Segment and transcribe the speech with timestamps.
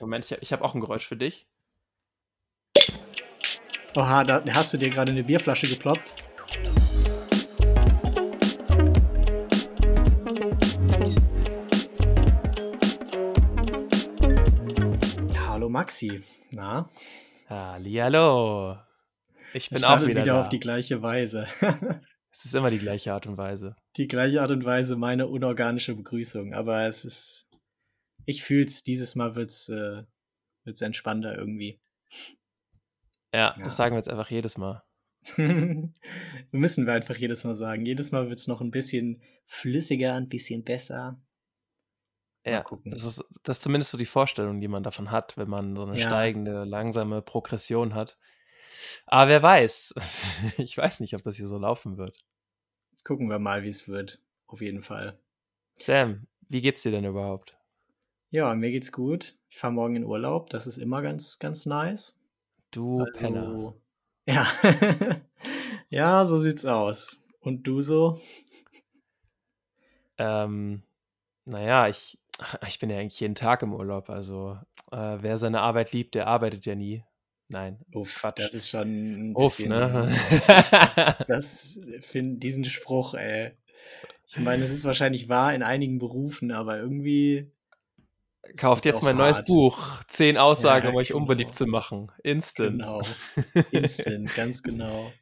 [0.00, 1.46] Moment, ich, ich habe auch ein Geräusch für dich.
[3.94, 6.14] Oha, da hast du dir gerade eine Bierflasche geploppt.
[15.46, 16.88] Hallo Maxi, na?
[17.48, 18.76] Hallihallo.
[19.52, 20.40] Ich bin Es auch wieder, wieder da.
[20.40, 21.46] auf die gleiche Weise.
[22.32, 23.74] Es ist immer die gleiche Art und Weise.
[23.96, 27.49] die gleiche Art und Weise meine unorganische Begrüßung, aber es ist.
[28.30, 30.04] Ich fühl's, dieses Mal wird's, äh,
[30.64, 31.80] wird's entspannter irgendwie.
[33.34, 33.64] Ja, Ja.
[33.64, 34.82] das sagen wir jetzt einfach jedes Mal.
[36.50, 37.84] Müssen wir einfach jedes Mal sagen.
[37.84, 41.20] Jedes Mal wird's noch ein bisschen flüssiger, ein bisschen besser.
[42.44, 42.90] Mal Ja, gucken.
[42.92, 45.82] das ist, das ist zumindest so die Vorstellung, die man davon hat, wenn man so
[45.84, 46.06] eine Ja.
[46.08, 48.16] steigende, langsame Progression hat.
[49.06, 49.94] Aber wer weiß.
[50.58, 52.24] Ich weiß nicht, ob das hier so laufen wird.
[53.04, 54.22] Gucken wir mal, wie es wird.
[54.46, 55.18] Auf jeden Fall.
[55.78, 57.56] Sam, wie geht's dir denn überhaupt?
[58.30, 59.34] Ja, mir geht's gut.
[59.48, 60.50] Ich fahre morgen in Urlaub.
[60.50, 62.20] Das ist immer ganz, ganz nice.
[62.70, 63.42] Du Penner.
[63.42, 63.80] Also,
[64.26, 64.46] ja.
[65.88, 67.26] ja, so sieht's aus.
[67.40, 68.20] Und du so?
[70.18, 70.82] Ähm,
[71.44, 72.18] naja, ich,
[72.68, 74.08] ich bin ja eigentlich jeden Tag im Urlaub.
[74.08, 74.58] Also,
[74.92, 77.02] äh, wer seine Arbeit liebt, der arbeitet ja nie.
[77.48, 78.38] Nein, Uff, Quatsch.
[78.38, 79.70] das ist schon ein Uff, bisschen.
[79.70, 80.08] ne?
[80.70, 80.94] Das,
[81.26, 83.56] das find, diesen Spruch, ey.
[84.28, 87.50] Ich meine, es ist wahrscheinlich wahr in einigen Berufen, aber irgendwie.
[88.56, 89.46] Kauft es jetzt mein neues hart.
[89.46, 90.02] Buch.
[90.06, 91.20] Zehn Aussagen, Ja, um euch genau.
[91.20, 92.10] unbeliebt zu machen.
[92.22, 92.82] Instant.
[92.82, 93.02] Genau.
[93.70, 95.12] Instant, ganz genau.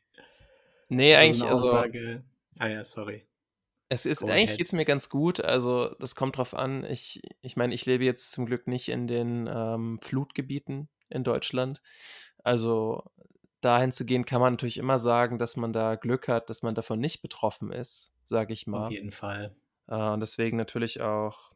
[0.88, 2.24] Nee, Also eigentlich, eine also, Aussage.
[2.58, 3.26] Ah ja, sorry.
[3.88, 4.58] es ist, Go eigentlich ahead.
[4.58, 5.40] geht's mir ganz gut.
[5.40, 6.84] Also, das kommt drauf an.
[6.84, 11.82] Ich, ich meine, ich lebe jetzt zum Glück nicht in den ähm, Flutgebieten in Deutschland.
[12.44, 13.02] Also,
[13.60, 16.74] dahin zu gehen, kann man natürlich immer sagen, dass man da Glück hat, dass man
[16.76, 18.90] davon nicht betroffen ist, sage ich Auf mal.
[18.92, 19.54] jeden Fall.
[19.88, 21.47] Äh, und deswegen natürlich auch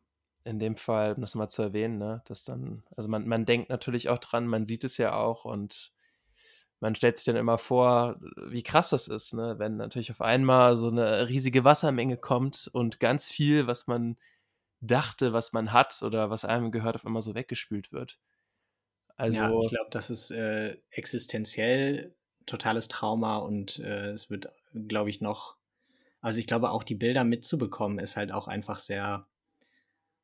[0.44, 3.68] in dem Fall, um das mal zu erwähnen, ne, dass dann, also man, man denkt
[3.70, 5.92] natürlich auch dran, man sieht es ja auch und
[6.80, 8.16] man stellt sich dann immer vor,
[8.48, 12.98] wie krass das ist, ne, wenn natürlich auf einmal so eine riesige Wassermenge kommt und
[12.98, 14.16] ganz viel, was man
[14.80, 18.18] dachte, was man hat oder was einem gehört, auf einmal so weggespült wird.
[19.16, 22.16] Also, ja, ich glaube, das ist äh, existenziell
[22.46, 24.48] totales Trauma und äh, es wird,
[24.88, 25.56] glaube ich, noch.
[26.20, 29.26] Also ich glaube, auch die Bilder mitzubekommen, ist halt auch einfach sehr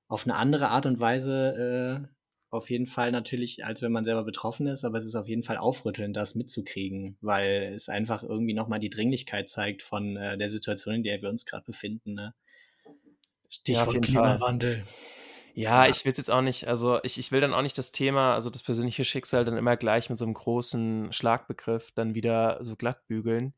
[0.09, 2.15] auf eine andere Art und Weise äh,
[2.51, 5.43] auf jeden Fall natürlich, als wenn man selber betroffen ist, aber es ist auf jeden
[5.43, 10.49] Fall aufrüttelnd, das mitzukriegen, weil es einfach irgendwie nochmal die Dringlichkeit zeigt von äh, der
[10.49, 12.15] Situation, in der wir uns gerade befinden.
[12.15, 12.35] Ne?
[13.51, 14.01] Stichwort Fall.
[14.01, 14.83] Klimawandel.
[15.55, 15.91] Ja, Ja.
[15.91, 18.35] ich will es jetzt auch nicht, also ich, ich will dann auch nicht das Thema,
[18.35, 22.77] also das persönliche Schicksal dann immer gleich mit so einem großen Schlagbegriff dann wieder so
[22.77, 23.53] glatt bügeln.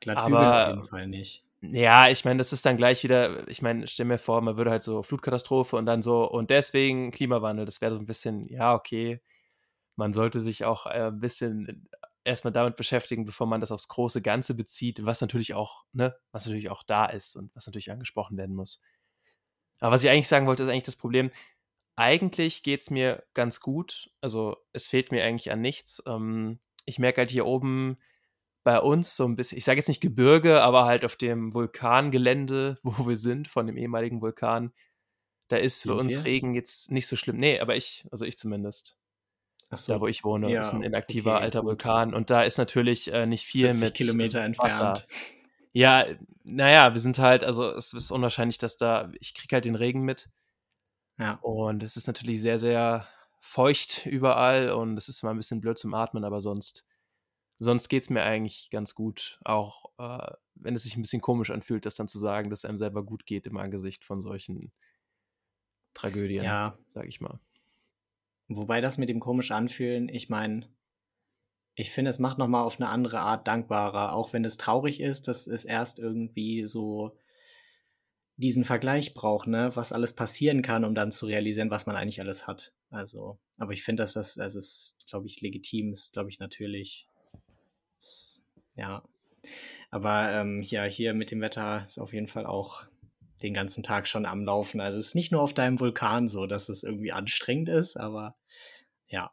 [0.00, 1.42] Glatt Aber- bügeln auf jeden Fall nicht.
[1.72, 4.70] Ja, ich meine, das ist dann gleich wieder, ich meine, stell mir vor, man würde
[4.70, 8.74] halt so Flutkatastrophe und dann so, und deswegen Klimawandel, das wäre so ein bisschen, ja,
[8.74, 9.20] okay,
[9.96, 11.88] man sollte sich auch äh, ein bisschen
[12.24, 16.46] erstmal damit beschäftigen, bevor man das aufs große Ganze bezieht, was natürlich auch, ne, was
[16.46, 18.82] natürlich auch da ist und was natürlich angesprochen werden muss.
[19.80, 21.30] Aber was ich eigentlich sagen wollte, ist eigentlich das Problem,
[21.96, 26.02] eigentlich geht es mir ganz gut, also es fehlt mir eigentlich an nichts.
[26.06, 27.98] Ähm, ich merke halt hier oben
[28.64, 32.78] bei uns so ein bisschen, ich sage jetzt nicht Gebirge, aber halt auf dem Vulkangelände,
[32.82, 34.72] wo wir sind, von dem ehemaligen Vulkan,
[35.48, 36.24] da ist für uns wir?
[36.24, 37.36] Regen jetzt nicht so schlimm.
[37.36, 38.96] Nee, aber ich, also ich zumindest,
[39.70, 41.68] so, da wo ich wohne, ja, ist ein inaktiver okay, alter gut.
[41.68, 45.06] Vulkan und da ist natürlich äh, nicht viel 40 mit Kilometer äh, entfernt.
[45.72, 46.06] Ja,
[46.44, 50.02] naja, wir sind halt, also es ist unwahrscheinlich, dass da, ich kriege halt den Regen
[50.02, 50.30] mit
[51.18, 51.38] Ja.
[51.42, 53.06] und es ist natürlich sehr, sehr
[53.40, 56.86] feucht überall und es ist immer ein bisschen blöd zum Atmen, aber sonst,
[57.56, 59.40] sonst geht es mir eigentlich ganz gut.
[59.44, 62.64] Auch äh, wenn es sich ein bisschen komisch anfühlt, das dann zu sagen, dass es
[62.64, 64.72] einem selber gut geht im Angesicht von solchen
[65.94, 67.38] Tragödien, ja, sag ich mal.
[68.48, 70.68] wobei das mit dem komisch anfühlen, ich meine,
[71.76, 75.28] ich finde, es macht nochmal auf eine andere Art dankbarer, auch wenn es traurig ist,
[75.28, 77.16] dass es erst irgendwie so
[78.36, 82.20] diesen Vergleich braucht, ne, was alles passieren kann, um dann zu realisieren, was man eigentlich
[82.20, 82.74] alles hat.
[82.90, 87.08] Also, aber ich finde, dass das, also es, glaube ich, legitim ist, glaube ich, natürlich.
[88.76, 89.02] Ja.
[89.90, 92.84] Aber ähm, ja, hier mit dem Wetter ist auf jeden Fall auch
[93.42, 94.80] den ganzen Tag schon am Laufen.
[94.80, 98.36] Also es ist nicht nur auf deinem Vulkan so, dass es irgendwie anstrengend ist, aber
[99.06, 99.32] ja.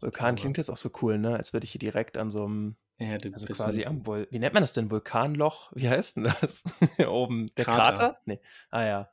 [0.00, 1.36] Vulkan Aber- klingt jetzt auch so cool, ne?
[1.36, 4.54] Als würde ich hier direkt an so einem, ja also quasi am Vul wie nennt
[4.54, 4.90] man das denn?
[4.90, 5.72] Vulkanloch?
[5.74, 6.64] Wie heißt denn das?
[7.08, 7.46] Oben.
[7.56, 7.82] Der Krater.
[7.92, 8.20] Krater?
[8.24, 8.40] Nee.
[8.70, 9.10] Ah ja.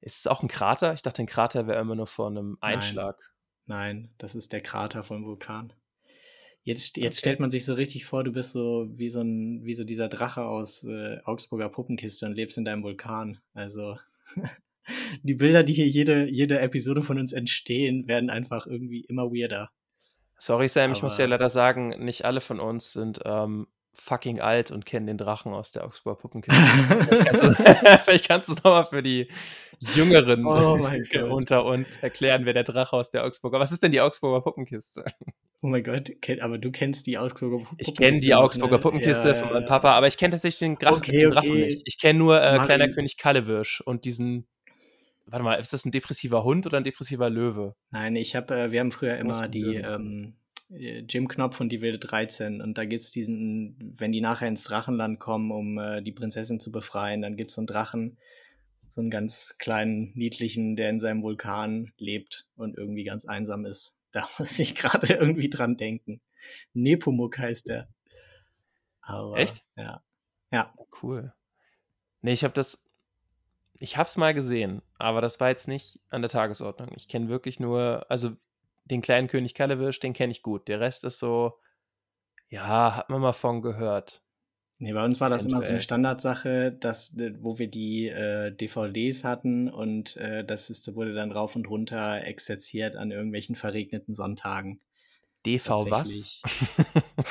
[0.00, 0.92] Ist es auch ein Krater?
[0.94, 2.74] Ich dachte, ein Krater wäre immer nur vor einem Nein.
[2.74, 3.32] Einschlag.
[3.66, 5.72] Nein, das ist der Krater vom Vulkan.
[6.64, 7.18] Jetzt, jetzt Okay.
[7.18, 10.08] stellt man sich so richtig vor, du bist so wie so ein, wie so dieser
[10.08, 13.38] Drache aus äh, Augsburger Puppenkiste und lebst in deinem Vulkan.
[13.52, 13.96] Also
[15.22, 19.70] Die Bilder, die hier jede, jede Episode von uns entstehen, werden einfach irgendwie immer weirder.
[20.38, 24.72] Sorry, Sam, ich muss ja leider sagen, nicht alle von uns sind ähm, fucking alt
[24.72, 26.60] und kennen den Drachen aus der Augsburger Puppenkiste.
[28.04, 29.28] vielleicht kannst du es nochmal für die
[29.78, 30.88] Jüngeren Oh
[31.30, 33.60] unter uns erklären, wer der Drache aus der Augsburger.
[33.60, 35.04] Was ist denn die Augsburger Puppenkiste?
[35.62, 36.10] Oh mein Gott,
[36.40, 37.92] aber du kennst die Augsburger Puppenkiste.
[37.92, 38.82] Ich kenne die Augsburger ne?
[38.82, 41.64] Puppenkiste ja, von meinem Papa, aber ich kenne tatsächlich den Drachen, okay, den Drachen okay.
[41.66, 41.82] nicht.
[41.84, 44.46] Ich kenne nur äh, Kleiner König Kallewirsch und diesen
[45.26, 47.74] Warte mal, ist das ein depressiver Hund oder ein depressiver Löwe?
[47.90, 50.34] Nein, ich habe, äh, wir haben früher immer die ähm,
[50.70, 54.48] äh, Jim Knopf und die Wilde 13 und da gibt es diesen, wenn die nachher
[54.48, 58.18] ins Drachenland kommen, um äh, die Prinzessin zu befreien, dann gibt es so einen Drachen,
[58.88, 64.01] so einen ganz kleinen, niedlichen, der in seinem Vulkan lebt und irgendwie ganz einsam ist.
[64.12, 66.20] Da muss ich gerade irgendwie dran denken.
[66.74, 67.88] Nepomuk heißt der.
[69.00, 69.64] Aber, Echt?
[69.76, 70.02] Ja.
[70.52, 70.72] Ja.
[71.02, 71.32] Cool.
[72.20, 72.84] Nee, ich habe das,
[73.74, 76.90] ich habe es mal gesehen, aber das war jetzt nicht an der Tagesordnung.
[76.94, 78.36] Ich kenne wirklich nur, also
[78.84, 80.68] den kleinen König Kallewisch, den kenne ich gut.
[80.68, 81.58] Der Rest ist so,
[82.48, 84.22] ja, hat man mal von gehört.
[84.82, 85.58] Nee, bei uns war das Eventuell.
[85.58, 90.96] immer so eine Standardsache, dass, wo wir die äh, DVDs hatten und äh, das ist,
[90.96, 94.80] wurde dann rauf und runter exerziert an irgendwelchen verregneten Sonntagen.
[95.46, 96.42] DV was?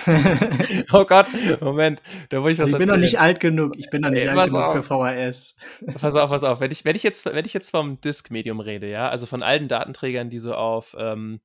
[0.94, 1.27] oh Gott,
[1.59, 4.21] Moment, da wollte ich was Ich bin noch nicht alt genug, ich bin noch nicht
[4.21, 4.71] Ey, alt genug auf.
[4.71, 5.57] für VHS.
[6.00, 8.89] Pass auf, pass auf, wenn ich, wenn ich, jetzt, wenn ich jetzt vom Disk-Medium rede,
[8.89, 11.42] ja, also von allen Datenträgern, die so auf ähm,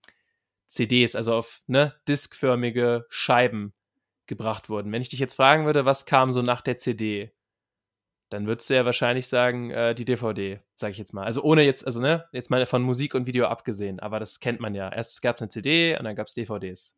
[0.69, 3.73] CDs, also auf ne, diskförmige Scheiben
[4.27, 4.93] gebracht wurden.
[4.93, 7.33] Wenn ich dich jetzt fragen würde, was kam so nach der CD,
[8.29, 11.25] dann würdest du ja wahrscheinlich sagen, äh, die DVD, sage ich jetzt mal.
[11.25, 14.61] Also ohne jetzt, also ne, jetzt mal von Musik und Video abgesehen, aber das kennt
[14.61, 14.93] man ja.
[14.93, 16.97] Erst gab es eine CD und dann gab es DVDs.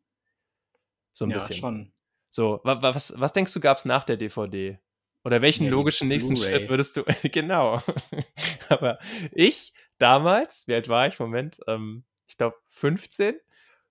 [1.13, 1.55] So ein ja, bisschen.
[1.55, 1.93] schon.
[2.31, 4.79] So, wa was, was denkst du, gab es nach der DVD?
[5.23, 7.79] Oder welchen ja, logischen nächsten Schritt würdest du, genau.
[8.69, 8.99] aber
[9.31, 11.19] ich damals, wie alt war ich?
[11.19, 13.35] Moment, ähm, ich glaube 15.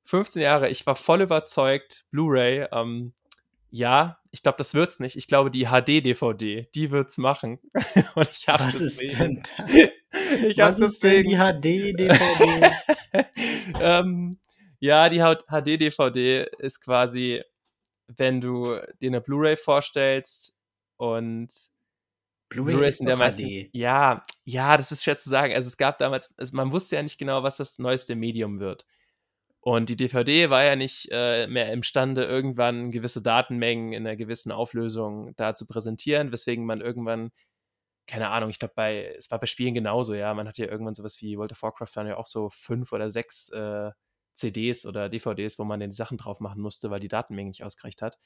[0.05, 3.12] 15 Jahre, ich war voll überzeugt, Blu-ray, ähm,
[3.70, 5.16] ja, ich glaube, das wird's nicht.
[5.16, 7.58] Ich glaube, die HD-DVD, die wird's machen.
[8.14, 9.64] Und ich hab Was ist denn da?
[10.56, 12.70] Was ist denn die HD-DVD?
[13.80, 14.38] ähm,
[14.80, 17.42] ja, die HD-DVD ist quasi,
[18.16, 20.56] wenn du dir eine Blu-ray vorstellst
[20.96, 21.48] und
[22.48, 23.70] Blu-ray Blu ist in der meisten, HD.
[23.72, 25.54] Ja, ja, das ist schwer zu sagen.
[25.54, 28.86] Also es gab damals, also man wusste ja nicht genau, was das neueste Medium wird.
[29.68, 34.50] Und die DVD war ja nicht äh, mehr imstande, irgendwann gewisse Datenmengen in einer gewissen
[34.50, 37.32] Auflösung da zu präsentieren, weswegen man irgendwann,
[38.06, 40.94] keine Ahnung, ich glaube, bei, es war bei Spielen genauso, ja, man hat ja irgendwann
[40.94, 43.90] sowas wie World of Warcraft dann ja auch so fünf oder sechs äh,
[44.32, 48.00] CDs oder DVDs, wo man den Sachen drauf machen musste, weil die Datenmenge nicht ausgereicht
[48.00, 48.18] hat.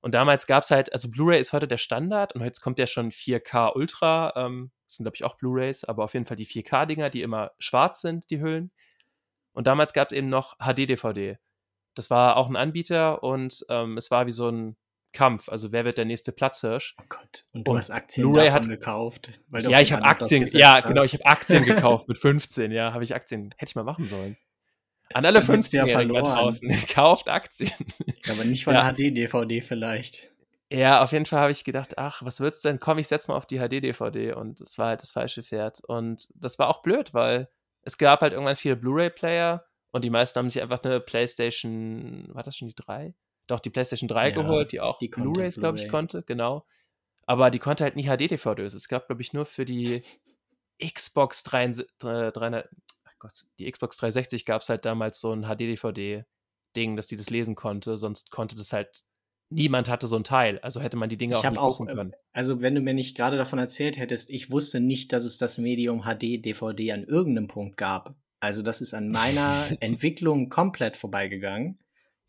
[0.00, 2.86] Und damals gab es halt, also Blu-ray ist heute der Standard und jetzt kommt ja
[2.86, 6.46] schon 4K Ultra, ähm, das sind glaube ich auch Blu-rays, aber auf jeden Fall die
[6.46, 8.72] 4K-Dinger, die immer schwarz sind, die Hüllen.
[9.58, 11.36] Und damals gab es eben noch HD-DVD.
[11.96, 14.76] Das war auch ein Anbieter und ähm, es war wie so ein
[15.12, 15.48] Kampf.
[15.48, 16.94] Also wer wird der nächste Platzhirsch?
[17.00, 17.46] Oh Gott.
[17.52, 19.40] Und du und hast Aktien davon hat, gekauft.
[19.50, 20.48] ja, ich habe Aktien.
[20.52, 21.02] Ja, genau.
[21.02, 22.70] Ich habe Aktien gekauft mit 15.
[22.70, 23.52] Ja, habe ich Aktien.
[23.56, 24.36] Hätte ich mal machen sollen.
[25.12, 26.70] An alle 15-Jährigen ja da draußen.
[26.94, 27.72] Kauft Aktien.
[28.26, 28.92] Ja, aber nicht von ja.
[28.92, 30.30] HD-DVD vielleicht.
[30.70, 32.78] Ja, auf jeden Fall habe ich gedacht, ach, was wird's denn?
[32.78, 35.80] Komm, ich setz mal auf die HD-DVD und es war halt das falsche Pferd.
[35.84, 37.48] Und das war auch blöd, weil
[37.82, 42.42] es gab halt irgendwann viele Blu-ray-Player und die meisten haben sich einfach eine PlayStation, war
[42.42, 43.14] das schon die 3?
[43.46, 46.66] Doch, die PlayStation 3 ja, geholt, die auch Blu-rays, Blu glaube ich, konnte, genau.
[47.26, 48.74] Aber die konnte halt nie HD-DVDs.
[48.74, 50.02] Es gab, glaube ich, nur für die
[50.82, 51.88] Xbox 300,
[53.04, 57.30] ach Gott, die Xbox 360 gab es halt damals so ein HD-DVD-Ding, dass die das
[57.30, 57.96] lesen konnte.
[57.96, 59.04] Sonst konnte das halt
[59.50, 60.58] niemand hatte so ein Teil.
[60.60, 62.12] Also hätte man die Dinge ich auch nicht auch, gucken können.
[62.32, 65.58] Also wenn du mir nicht gerade davon erzählt hättest, ich wusste nicht, dass es das
[65.58, 68.14] Medium HD DVD an irgendeinem Punkt gab.
[68.40, 71.78] Also das ist an meiner Entwicklung komplett vorbeigegangen.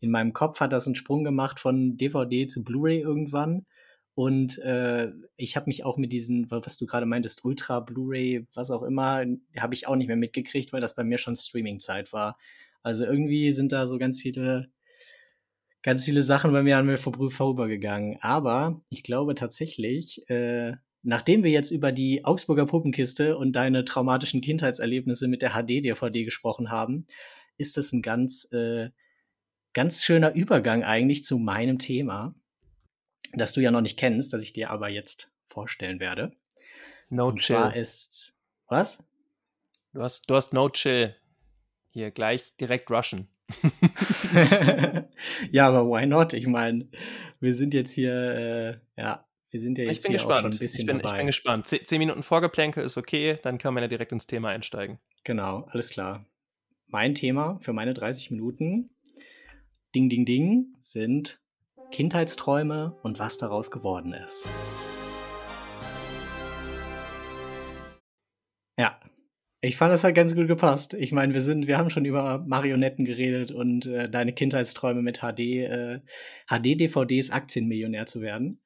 [0.00, 3.66] In meinem Kopf hat das einen Sprung gemacht von DVD zu Blu-ray irgendwann.
[4.14, 8.70] Und äh, ich habe mich auch mit diesen, was du gerade meintest, Ultra, Blu-ray, was
[8.70, 9.24] auch immer,
[9.58, 12.36] habe ich auch nicht mehr mitgekriegt, weil das bei mir schon Streaming-Zeit war.
[12.82, 14.70] Also irgendwie sind da so ganz viele
[15.82, 18.18] ganz viele Sachen bei mir an mir vorübergegangen.
[18.20, 24.40] Aber ich glaube tatsächlich, äh, nachdem wir jetzt über die Augsburger Puppenkiste und deine traumatischen
[24.40, 27.06] Kindheitserlebnisse mit der HD-DVD gesprochen haben,
[27.56, 28.90] ist es ein ganz, äh,
[29.72, 32.34] ganz schöner Übergang eigentlich zu meinem Thema,
[33.32, 36.32] das du ja noch nicht kennst, das ich dir aber jetzt vorstellen werde.
[37.08, 37.56] No und chill.
[37.56, 38.36] Zwar ist
[38.68, 39.08] was?
[39.92, 41.16] Du hast, du hast no chill.
[41.90, 43.28] Hier gleich direkt rushen.
[45.52, 46.32] ja, aber why not?
[46.32, 46.88] Ich meine,
[47.40, 50.38] wir sind jetzt hier, äh, ja, Wir sind ja jetzt ich bin hier gespannt.
[50.38, 51.10] auch schon ein bisschen ich, bin, dabei.
[51.10, 51.66] ich bin gespannt.
[51.66, 54.98] Zehn, zehn Minuten Vorgeplänkel ist okay, dann kann man ja direkt ins Thema einsteigen.
[55.24, 56.24] Genau, alles klar.
[56.86, 58.90] Mein Thema für meine 30 Minuten,
[59.94, 61.40] Ding, Ding, Ding, sind
[61.90, 64.48] Kindheitsträume und was daraus geworden ist.
[68.78, 68.98] Ja,
[69.62, 70.94] ich fand, das hat ganz gut gepasst.
[70.94, 75.18] Ich meine, wir sind, wir haben schon über Marionetten geredet und äh, deine Kindheitsträume mit
[75.18, 76.00] HD, äh,
[76.48, 78.62] HD-DVDs Aktienmillionär zu werden.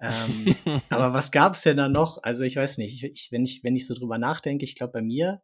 [0.00, 0.56] Ähm,
[0.88, 2.22] aber was gab's denn da noch?
[2.22, 5.02] Also ich weiß nicht, ich, wenn, ich, wenn ich so drüber nachdenke, ich glaube, bei
[5.02, 5.42] mir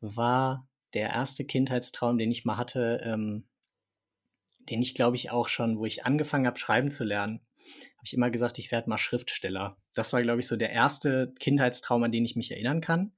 [0.00, 3.46] war der erste Kindheitstraum, den ich mal hatte, ähm,
[4.68, 7.40] den ich glaube ich auch schon, wo ich angefangen habe, schreiben zu lernen,
[7.96, 9.76] habe ich immer gesagt, ich werde mal Schriftsteller.
[9.94, 13.12] Das war, glaube ich, so der erste Kindheitstraum, an den ich mich erinnern kann.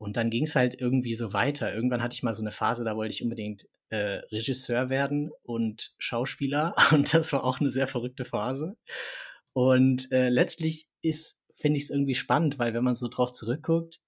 [0.00, 1.74] Und dann ging es halt irgendwie so weiter.
[1.74, 5.94] Irgendwann hatte ich mal so eine Phase, da wollte ich unbedingt äh, Regisseur werden und
[5.98, 6.74] Schauspieler.
[6.90, 8.78] Und das war auch eine sehr verrückte Phase.
[9.52, 14.00] Und äh, letztlich ist, finde ich es irgendwie spannend, weil wenn man so drauf zurückguckt,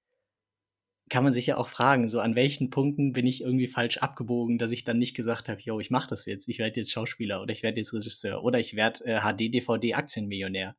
[1.10, 4.56] kann man sich ja auch fragen, so an welchen Punkten bin ich irgendwie falsch abgebogen,
[4.56, 7.42] dass ich dann nicht gesagt habe, yo, ich mache das jetzt, ich werde jetzt Schauspieler
[7.42, 10.74] oder ich werde jetzt Regisseur oder ich werde äh, HD-DVD-Aktienmillionär.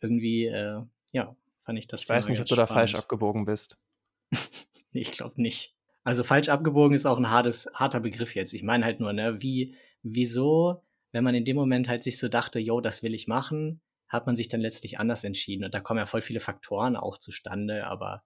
[0.00, 0.80] Irgendwie, äh,
[1.12, 2.04] ja, fand ich das.
[2.04, 2.70] Ich weiß nicht, ob du spannend.
[2.70, 3.76] da falsch abgebogen bist.
[4.92, 5.74] ich glaube nicht.
[6.04, 8.54] Also falsch abgebogen ist auch ein hartes, harter Begriff jetzt.
[8.54, 10.82] Ich meine halt nur, ne, wie, wieso,
[11.12, 14.26] wenn man in dem Moment halt sich so dachte, yo, das will ich machen, hat
[14.26, 15.64] man sich dann letztlich anders entschieden.
[15.64, 18.24] Und da kommen ja voll viele Faktoren auch zustande, aber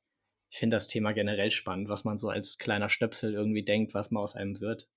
[0.50, 4.10] ich finde das Thema generell spannend, was man so als kleiner Stöpsel irgendwie denkt, was
[4.10, 4.88] man aus einem wird.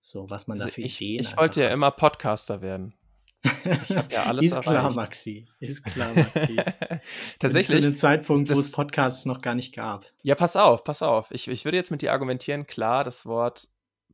[0.00, 1.74] So, was man also da für ich, Ideen Ich wollte ja hat.
[1.74, 2.94] immer Podcaster werden.
[3.42, 4.68] Ich habe ja alles Ist erreicht.
[4.68, 5.48] klar, Maxi.
[5.60, 6.56] Ist klar, Maxi.
[7.38, 7.80] Tatsächlich.
[7.80, 10.06] Zu einem Zeitpunkt, wo es Podcasts noch gar nicht gab.
[10.22, 11.30] Ja, pass auf, pass auf.
[11.30, 13.68] Ich, ich würde jetzt mit dir argumentieren, klar, das Wort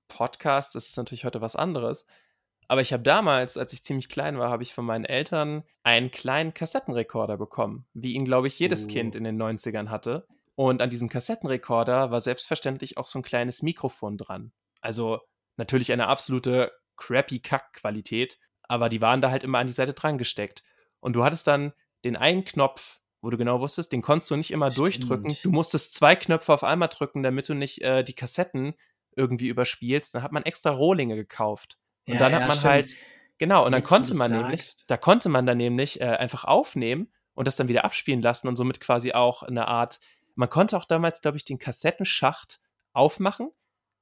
[0.09, 2.05] Podcast, das ist natürlich heute was anderes.
[2.69, 6.11] Aber ich habe damals, als ich ziemlich klein war, habe ich von meinen Eltern einen
[6.11, 8.89] kleinen Kassettenrekorder bekommen, wie ihn, glaube ich, jedes oh.
[8.89, 10.27] Kind in den 90ern hatte.
[10.55, 14.53] Und an diesem Kassettenrekorder war selbstverständlich auch so ein kleines Mikrofon dran.
[14.81, 15.21] Also
[15.57, 18.39] natürlich eine absolute crappy Kack-Qualität,
[18.73, 20.65] aber die waren da halt immer an die Seite dran gesteckt.
[20.99, 21.75] Und du hattest dann
[22.07, 24.87] den einen Knopf, wo du genau wusstest, den konntest du nicht immer Stimmt.
[24.87, 25.37] durchdrücken.
[25.43, 28.73] Du musstest zwei Knöpfe auf einmal drücken, damit du nicht äh, die Kassetten
[29.15, 30.15] irgendwie überspielst.
[30.15, 31.77] Dann hat man extra Rohlinge gekauft.
[32.07, 32.73] Und ja, dann hat ja, man stimmt.
[32.73, 32.97] halt,
[33.37, 34.43] genau, und dann Jetzt, konnte man sagst.
[34.43, 38.49] nämlich, da konnte man dann nämlich äh, einfach aufnehmen und das dann wieder abspielen lassen
[38.49, 40.01] und somit quasi auch eine Art,
[40.35, 42.59] man konnte auch damals, glaube ich, den Kassettenschacht
[42.95, 43.51] aufmachen,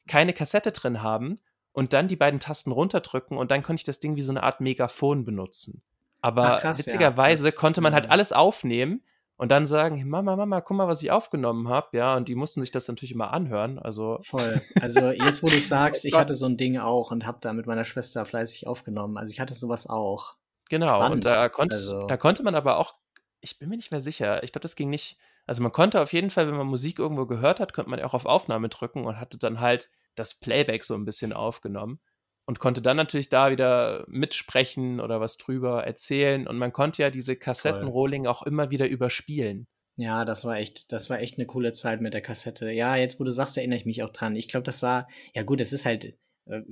[0.06, 1.40] keine Kassette drin haben
[1.72, 4.42] und dann die beiden Tasten runterdrücken und dann konnte ich das Ding wie so eine
[4.42, 5.82] Art Megafon benutzen.
[6.20, 7.50] Aber Ach, krass, witzigerweise ja.
[7.50, 9.02] das, konnte man halt alles aufnehmen
[9.36, 12.60] und dann sagen, Mama, Mama, guck mal, was ich aufgenommen habe, ja, und die mussten
[12.60, 14.60] sich das natürlich immer anhören, also voll.
[14.80, 17.66] Also jetzt, wo du sagst, ich hatte so ein Ding auch und habe da mit
[17.66, 20.36] meiner Schwester fleißig aufgenommen, also ich hatte sowas auch.
[20.68, 21.14] Genau, Spannend.
[21.14, 22.06] und da, konnt, also.
[22.06, 22.96] da konnte man aber auch,
[23.40, 26.12] ich bin mir nicht mehr sicher, ich glaube, das ging nicht, also man konnte auf
[26.12, 29.18] jeden Fall, wenn man Musik irgendwo gehört hat, konnte man auch auf Aufnahme drücken und
[29.18, 32.00] hatte dann halt das Playback so ein bisschen aufgenommen
[32.46, 36.48] und konnte dann natürlich da wieder mitsprechen oder was drüber erzählen.
[36.48, 39.68] Und man konnte ja diese Kassettenrolling auch immer wieder überspielen.
[39.96, 42.72] Ja, das war echt, das war echt eine coole Zeit mit der Kassette.
[42.72, 44.34] Ja, jetzt wo du sagst, erinnere ich mich auch dran.
[44.34, 46.62] Ich glaube, das war, ja gut, es ist halt, äh,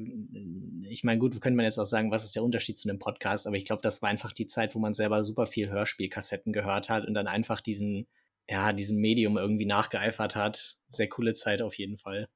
[0.88, 3.46] ich meine, gut, könnte man jetzt auch sagen, was ist der Unterschied zu einem Podcast,
[3.46, 6.88] aber ich glaube, das war einfach die Zeit, wo man selber super viel Hörspielkassetten gehört
[6.88, 8.08] hat und dann einfach diesen,
[8.48, 10.78] ja, diesem Medium irgendwie nachgeeifert hat.
[10.88, 12.28] Sehr coole Zeit auf jeden Fall.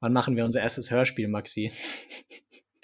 [0.00, 1.72] Wann machen wir unser erstes Hörspiel, Maxi?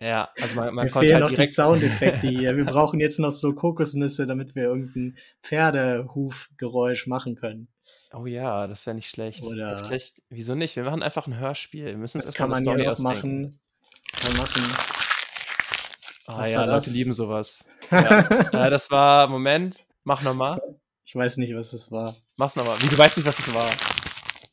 [0.00, 2.56] Ja, also man, man Mir konnte fehlen halt noch die Soundeffekte hier.
[2.56, 7.68] Wir brauchen jetzt noch so Kokosnüsse, damit wir irgendein Pferdehufgeräusch machen können.
[8.12, 9.42] Oh ja, das wäre nicht schlecht.
[9.42, 10.76] Oder Vielleicht, wieso nicht?
[10.76, 11.87] Wir machen einfach ein Hörspiel.
[11.87, 13.42] Wir müssen es erstmal kann man Story ja ausdenken.
[13.42, 13.61] machen.
[14.21, 14.62] Kann machen.
[16.26, 17.64] Ah ja, Leute lieben sowas.
[17.90, 18.66] Ja.
[18.66, 20.61] äh, das war, Moment, mach nochmal.
[21.04, 22.14] Ich weiß nicht, was das war.
[22.37, 22.76] Mach's nochmal.
[22.80, 23.71] Wie, du weißt nicht, was das war?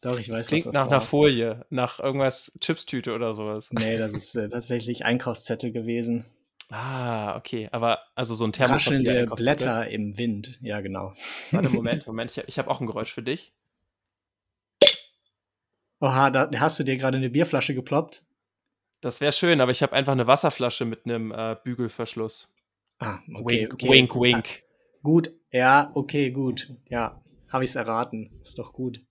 [0.01, 0.93] Doch, ich weiß, Klingt was das nach war.
[0.93, 3.70] einer Folie, nach irgendwas Chipstüte oder sowas.
[3.72, 6.25] Nee, das ist äh, tatsächlich Einkaufszettel gewesen.
[6.70, 7.70] Ah, okay.
[7.72, 8.96] Aber also so ein Thermopapier.
[8.96, 10.58] Raschelnde Blätter im Wind.
[10.62, 11.13] Ja, genau.
[11.51, 12.43] Warte, Moment, Moment.
[12.48, 13.53] Ich, habe auch ein Geräusch für dich.
[16.00, 18.24] Oha, da hast du dir gerade eine Bierflasche geploppt.
[19.01, 22.55] Das wäre schön, aber ich habe einfach eine Wasserflasche mit einem äh, Bügelverschluss.
[22.98, 23.62] Ah, okay.
[23.62, 23.89] Wink, okay.
[23.89, 24.46] wink, wink.
[24.48, 26.72] Ah, gut, ja, okay, gut.
[26.89, 28.31] Ja, habe ich es erraten.
[28.41, 29.01] Ist doch gut.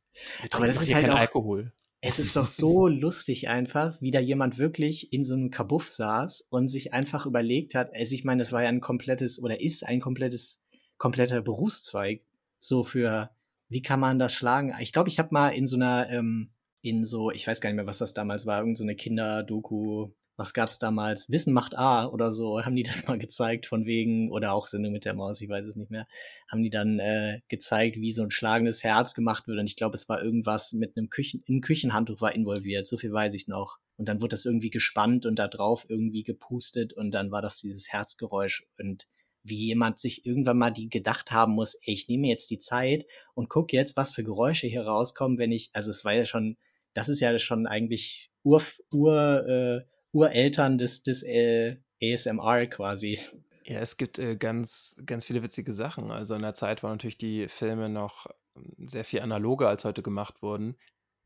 [0.53, 1.73] Aber das ist halt kein auch, Alkohol.
[2.01, 6.49] Es ist doch so lustig einfach, wie da jemand wirklich in so einem Kabuff saß
[6.51, 9.87] und sich einfach überlegt hat, also ich meine, das war ja ein komplettes oder ist
[9.87, 10.65] ein komplettes,
[10.99, 12.23] kompletter Berufszweig.
[12.59, 13.31] So für,
[13.69, 14.75] wie kann man das schlagen?
[14.81, 16.51] Ich glaube, ich habe mal in so einer, ähm,
[16.83, 20.11] in so, ich weiß gar nicht mehr, was das damals war, irgendeine so Kinderdoku,
[20.41, 21.31] was gab's damals?
[21.31, 24.93] Wissen macht A oder so, haben die das mal gezeigt von wegen, oder auch Sendung
[24.93, 26.09] mit der Maus, ich weiß es nicht mehr,
[26.49, 29.59] haben die dann äh, gezeigt, wie so ein schlagendes Herz gemacht wird.
[29.59, 33.13] Und ich glaube, es war irgendwas mit einem Küchen, ein Küchenhandtuch war involviert, so viel
[33.13, 33.79] weiß ich noch.
[33.99, 37.61] Und dann wurde das irgendwie gespannt und da drauf irgendwie gepustet und dann war das
[37.61, 39.07] dieses Herzgeräusch und
[39.43, 43.05] wie jemand sich irgendwann mal die gedacht haben muss, ey, ich nehme jetzt die Zeit
[43.35, 46.57] und gucke jetzt, was für Geräusche hier rauskommen, wenn ich, also es war ja schon,
[46.95, 53.21] das ist ja schon eigentlich Ur, Ur, äh, Ureltern des, des äh, ASMR quasi.
[53.65, 56.11] Ja, es gibt äh, ganz, ganz viele witzige Sachen.
[56.11, 58.27] Also in der Zeit waren natürlich die Filme noch
[58.57, 60.77] ähm, sehr viel analoger als heute gemacht wurden.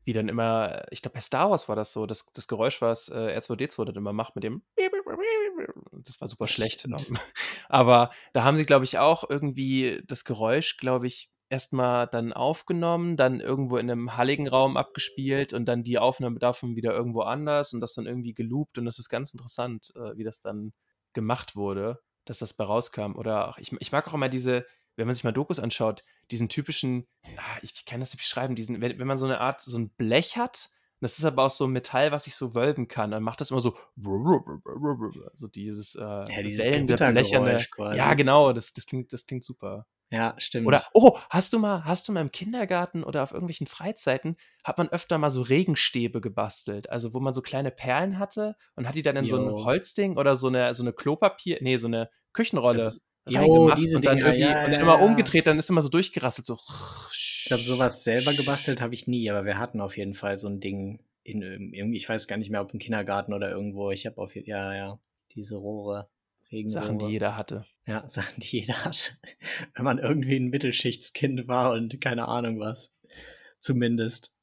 [0.03, 3.09] Wie dann immer, ich glaube, bei Star Wars war das so, das, das Geräusch, was
[3.09, 4.61] äh, R2D2 dann immer macht mit dem
[6.05, 6.87] das war super schlecht.
[7.69, 13.17] Aber da haben sie, glaube ich, auch irgendwie das Geräusch, glaube ich, erstmal dann aufgenommen,
[13.17, 17.73] dann irgendwo in einem halligen Raum abgespielt und dann die Aufnahme davon wieder irgendwo anders
[17.73, 18.77] und das dann irgendwie geloopt.
[18.77, 20.73] Und das ist ganz interessant, äh, wie das dann
[21.13, 23.13] gemacht wurde, dass das bei rauskam.
[23.15, 27.07] Oder ich, ich mag auch immer diese, wenn man sich mal Dokus anschaut, diesen typischen,
[27.37, 29.77] ah, ich, ich kann das nicht beschreiben, diesen, wenn, wenn man so eine Art, so
[29.77, 30.69] ein Blech hat
[31.01, 33.11] das ist aber auch so ein Metall, was sich so wölben kann.
[33.11, 33.75] Dann macht das immer so,
[35.35, 36.65] so dieses, äh, ja, dieses
[36.97, 37.59] blecherne.
[37.95, 39.85] Ja, genau, das, das, klingt, das klingt super.
[40.11, 40.67] Ja, stimmt.
[40.67, 44.77] Oder, oh, hast du mal, hast du mal im Kindergarten oder auf irgendwelchen Freizeiten, hat
[44.77, 48.95] man öfter mal so Regenstäbe gebastelt, also wo man so kleine Perlen hatte und hat
[48.95, 49.35] die dann in jo.
[49.35, 52.91] so ein Holzding oder so eine, so eine Klopapier, nee, so eine Küchenrolle
[53.27, 55.05] Jo, diese und dann Dinger, irgendwie ja, und dann immer ja.
[55.05, 56.59] umgedreht, dann ist immer so durchgerasselt, so.
[57.11, 60.47] Ich glaube, sowas selber gebastelt habe ich nie, aber wir hatten auf jeden Fall so
[60.47, 63.89] ein Ding in irgendwie, ich weiß gar nicht mehr, ob im Kindergarten oder irgendwo.
[63.89, 64.99] Ich habe auf jeden ja, ja,
[65.33, 66.07] diese Rohre.
[66.51, 66.85] Regenrohre.
[66.85, 67.65] Sachen, die jeder hatte.
[67.87, 69.13] Ja, Sachen, die jeder hatte.
[69.75, 72.97] Wenn man irgendwie ein Mittelschichtskind war und keine Ahnung was.
[73.59, 74.35] Zumindest.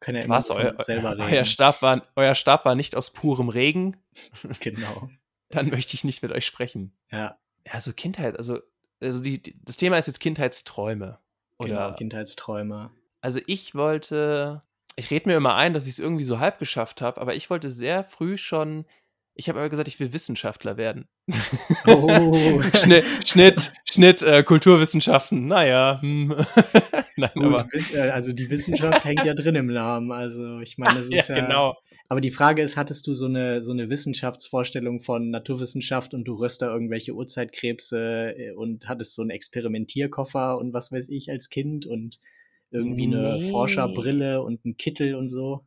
[0.00, 1.22] Können ja immer Was, euer, selber reden.
[1.22, 3.96] euer, Stab war, euer Stab war nicht aus purem Regen?
[4.60, 5.08] genau.
[5.48, 6.96] Dann möchte ich nicht mit euch sprechen.
[7.10, 8.60] Ja, Ja, so Kindheit, also,
[9.00, 11.18] also die, die, das Thema ist jetzt Kindheitsträume.
[11.58, 12.90] Oder, genau, Kindheitsträume.
[13.20, 14.62] also ich wollte,
[14.96, 17.48] ich rede mir immer ein, dass ich es irgendwie so halb geschafft habe, aber ich
[17.50, 18.86] wollte sehr früh schon,
[19.34, 21.08] ich habe immer gesagt, ich will Wissenschaftler werden.
[21.86, 22.62] Oh.
[22.74, 26.00] Schnitt, Schnitt, Schnitt, äh, Kulturwissenschaften, naja.
[26.00, 26.28] Hm.
[27.16, 30.12] Nein, Gut, aber, äh, also die Wissenschaft hängt ja drin im Namen.
[30.12, 31.76] Also ich meine, das ja, ist ja, genau.
[32.08, 36.34] Aber die Frage ist, hattest du so eine, so eine Wissenschaftsvorstellung von Naturwissenschaft und du
[36.34, 41.50] rührst da irgendwelche Urzeitkrebse äh, und hattest so einen Experimentierkoffer und was weiß ich als
[41.50, 42.20] Kind und
[42.70, 43.50] irgendwie eine Nee.
[43.50, 45.64] Forscherbrille und einen Kittel und so?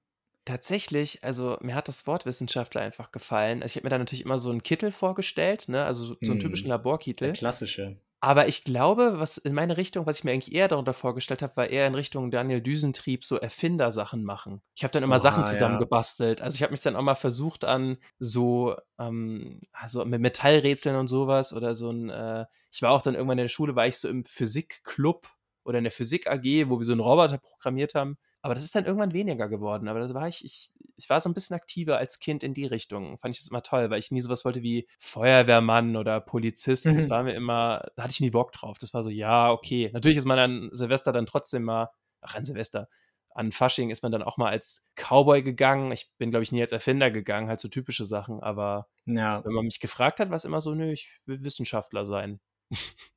[0.48, 3.62] Tatsächlich, also mir hat das Wort Wissenschaftler einfach gefallen.
[3.62, 5.84] Also ich habe mir da natürlich immer so einen Kittel vorgestellt, ne?
[5.84, 6.40] also so, so einen Hm.
[6.40, 7.34] typischen Der Laborkittel.
[7.34, 7.98] klassische.
[8.22, 11.58] Aber ich glaube, was in meine Richtung, was ich mir eigentlich eher darunter vorgestellt habe,
[11.58, 14.62] war eher in Richtung Daniel Düsentrieb so Erfindersachen machen.
[14.74, 15.54] Ich habe dann immer Sachen Oha, ja.
[15.54, 16.42] zusammengebastelt.
[16.42, 21.10] Also ich habe mich dann auch mal versucht an so, ähm, also mit Metallrätseln und
[21.10, 23.98] sowas oder so ein, äh, ich war auch dann irgendwann in der Schule, war ich
[23.98, 25.28] so im Physikclub
[25.66, 28.18] oder in der Physik AG, wo wir so einen Roboter programmiert haben.
[28.48, 29.90] Aber das ist dann irgendwann weniger geworden.
[29.90, 32.66] Aber da war ich, ich, ich war so ein bisschen aktiver als Kind in die
[32.66, 33.18] Richtung.
[33.20, 36.86] Fand ich das immer toll, weil ich nie sowas wollte wie Feuerwehrmann oder Polizist.
[36.86, 37.10] Das Mhm.
[37.10, 38.78] war mir immer, da hatte ich nie Bock drauf.
[38.78, 39.90] Das war so, ja, okay.
[39.92, 41.90] Natürlich ist man an Silvester dann trotzdem mal,
[42.22, 42.88] ach, an Silvester,
[43.32, 45.92] an Fasching ist man dann auch mal als Cowboy gegangen.
[45.92, 48.40] Ich bin, glaube ich, nie als Erfinder gegangen, halt so typische Sachen.
[48.42, 49.44] Aber Ja.
[49.44, 52.40] wenn man mich gefragt hat, war es immer so, nö, ich will Wissenschaftler sein.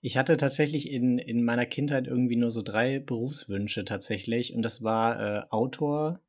[0.00, 4.54] Ich hatte tatsächlich in, in meiner Kindheit irgendwie nur so drei Berufswünsche tatsächlich.
[4.54, 6.20] Und das war äh, Autor.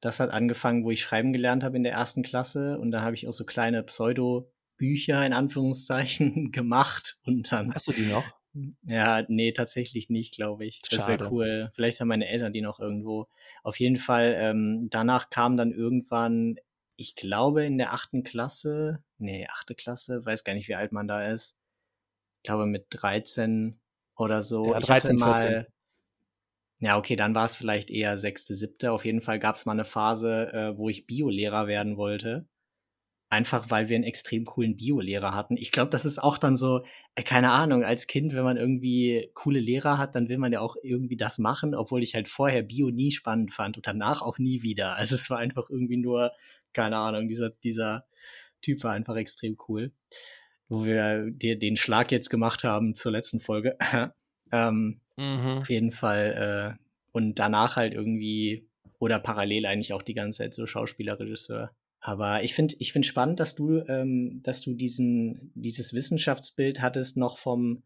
[0.00, 2.78] Das hat angefangen, wo ich schreiben gelernt habe in der ersten Klasse.
[2.78, 7.16] Und dann habe ich auch so kleine Pseudo-Bücher in Anführungszeichen gemacht.
[7.26, 8.24] Und dann, Hast du die noch?
[8.84, 10.80] ja, nee, tatsächlich nicht, glaube ich.
[10.90, 11.70] Das wäre cool.
[11.74, 13.28] Vielleicht haben meine Eltern die noch irgendwo.
[13.62, 16.56] Auf jeden Fall, ähm, danach kam dann irgendwann,
[16.96, 21.08] ich glaube in der achten Klasse, nee, achte Klasse, weiß gar nicht, wie alt man
[21.08, 21.56] da ist
[22.42, 23.78] ich glaube mit 13
[24.16, 24.72] oder so.
[24.72, 25.50] Ja, ich 13, hatte 14.
[25.52, 25.66] mal,
[26.80, 28.90] ja, okay, dann war es vielleicht eher sechste, siebte.
[28.90, 32.48] Auf jeden Fall gab es mal eine Phase, äh, wo ich Biolehrer werden wollte.
[33.28, 35.56] Einfach weil wir einen extrem coolen Biolehrer hatten.
[35.56, 36.82] Ich glaube, das ist auch dann so,
[37.14, 40.58] äh, keine Ahnung, als Kind, wenn man irgendwie coole Lehrer hat, dann will man ja
[40.58, 44.38] auch irgendwie das machen, obwohl ich halt vorher Bio nie spannend fand und danach auch
[44.38, 44.96] nie wieder.
[44.96, 46.32] Also es war einfach irgendwie nur,
[46.72, 48.04] keine Ahnung, dieser, dieser
[48.60, 49.92] Typ war einfach extrem cool.
[50.72, 53.76] Wo wir dir den Schlag jetzt gemacht haben zur letzten Folge.
[54.52, 55.58] ähm, Mhm.
[55.58, 56.76] auf jeden Fall.
[56.78, 56.82] Äh,
[57.12, 58.66] und danach halt irgendwie,
[58.98, 61.70] oder parallel eigentlich auch die ganze Zeit so Schauspieler, Regisseur.
[62.00, 67.16] Aber ich finde ich find spannend, dass du, ähm, dass du diesen, dieses Wissenschaftsbild hattest
[67.16, 67.82] noch vom,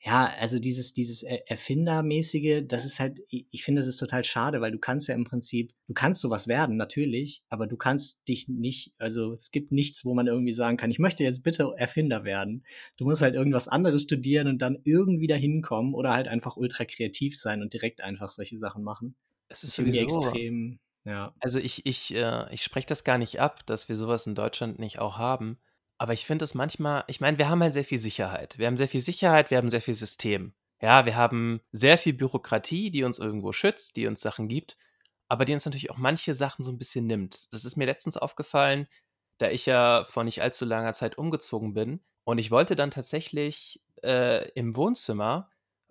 [0.00, 4.70] ja, also dieses, dieses Erfindermäßige, das ist halt, ich finde, das ist total schade, weil
[4.70, 8.94] du kannst ja im Prinzip, du kannst sowas werden, natürlich, aber du kannst dich nicht,
[8.98, 12.64] also es gibt nichts, wo man irgendwie sagen kann, ich möchte jetzt bitte Erfinder werden.
[12.96, 16.84] Du musst halt irgendwas anderes studieren und dann irgendwie dahin kommen oder halt einfach ultra
[16.84, 19.16] kreativ sein und direkt einfach solche Sachen machen.
[19.48, 21.34] Es ist irgendwie extrem, ja.
[21.40, 24.78] Also ich, ich, äh, ich spreche das gar nicht ab, dass wir sowas in Deutschland
[24.78, 25.58] nicht auch haben.
[25.98, 28.58] Aber ich finde es manchmal ich meine, wir haben halt sehr viel Sicherheit.
[28.58, 30.54] Wir haben sehr viel Sicherheit, wir haben sehr viel System.
[30.80, 34.76] Ja, wir haben sehr viel Bürokratie, die uns irgendwo schützt, die uns Sachen gibt,
[35.28, 37.52] aber die uns natürlich auch manche Sachen so ein bisschen nimmt.
[37.52, 38.86] Das ist mir letztens aufgefallen,
[39.38, 43.80] da ich ja vor nicht allzu langer Zeit umgezogen bin und ich wollte dann tatsächlich,
[44.02, 45.50] äh, im Wohnzimmer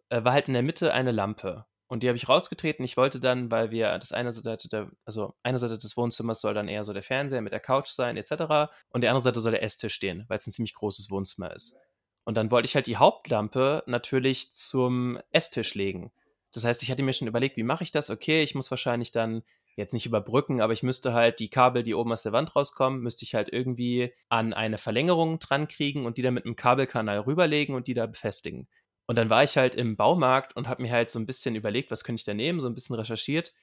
[0.09, 1.65] äh, war halt in der Mitte eine Lampe.
[1.87, 2.83] Und die habe ich rausgetreten.
[2.83, 6.53] Ich wollte dann, weil wir das eine Seite der, also eine Seite des Wohnzimmers soll
[6.53, 8.71] dann eher so der Fernseher mit der Couch sein, etc.
[8.89, 11.77] Und die andere Seite soll der Esstisch stehen, weil es ein ziemlich großes Wohnzimmer ist.
[12.23, 16.11] Und dann wollte ich halt die Hauptlampe natürlich zum Esstisch legen.
[16.51, 18.09] Das heißt, ich hatte mir schon überlegt, wie mache ich das?
[18.09, 19.43] Okay, ich muss wahrscheinlich dann
[19.75, 23.01] jetzt nicht überbrücken, aber ich müsste halt die Kabel, die oben aus der Wand rauskommen,
[23.01, 27.19] müsste ich halt irgendwie an eine Verlängerung dran kriegen und die dann mit einem Kabelkanal
[27.19, 28.67] rüberlegen und die da befestigen.
[29.07, 31.91] Und dann war ich halt im Baumarkt und habe mir halt so ein bisschen überlegt,
[31.91, 33.53] was könnte ich da nehmen, so ein bisschen recherchiert.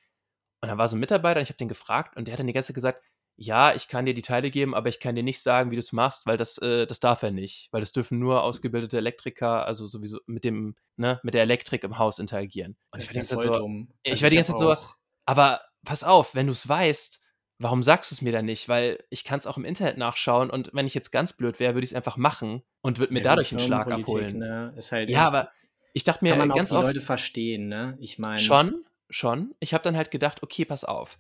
[0.61, 2.47] Und dann war so ein Mitarbeiter und ich habe den gefragt und der hat dann
[2.47, 3.03] die ganze Zeit gesagt,
[3.37, 5.81] ja, ich kann dir die Teile geben, aber ich kann dir nicht sagen, wie du
[5.81, 7.69] es machst, weil das, äh, das darf er nicht.
[7.73, 11.99] Weil das dürfen nur ausgebildete Elektriker, also sowieso mit dem, ne, mit der Elektrik im
[11.99, 12.77] Haus interagieren.
[12.91, 13.89] Und Das ich war die ganze Zeit so, dumm.
[14.03, 14.77] ich Also war die ganze Zeit so,
[15.25, 17.22] aber pass auf, wenn du es weißt,
[17.63, 18.69] warum sagst du es mir dann nicht?
[18.69, 21.75] Weil ich kann es auch im Internet nachschauen und wenn ich jetzt ganz blöd wäre,
[21.75, 24.39] würde ich es einfach machen und würde mir ja dadurch einen Schlag abholen.
[24.39, 25.53] ne, halt Ja, aber
[25.95, 27.97] ich dachte kann mir man auch ganz die Leute oft, verstehen, ne?
[28.01, 29.55] Ich meine Schon, schon.
[29.61, 31.19] Ich habe dann halt gedacht: „Okay, pass auf.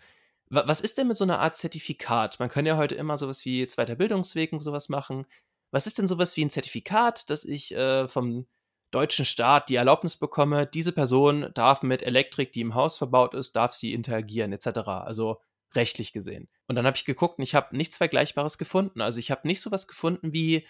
[0.48, 3.28] Wa was ist denn mit so 'ner Art Zertifikat?“ Man kann ja heute immer so
[3.28, 5.26] was wie zweiter Bildungsweg und so was machen.
[5.70, 8.46] Was ist denn so was wie 'n Zertifikat, dass ich, äh, vom
[8.90, 13.56] deutschen Staat die Erlaubnis bekomme, diese Person darf mit Elektrik, die im Haus verbaut ist
[13.56, 15.40] darf sie interagieren et cetera, also
[15.76, 16.48] rechtlich gesehen.
[16.68, 19.00] Und dann habe ich geguckt und ich habe nichts Vergleichbares gefunden.
[19.00, 20.66] Also, ich habe nicht so was gefunden wie,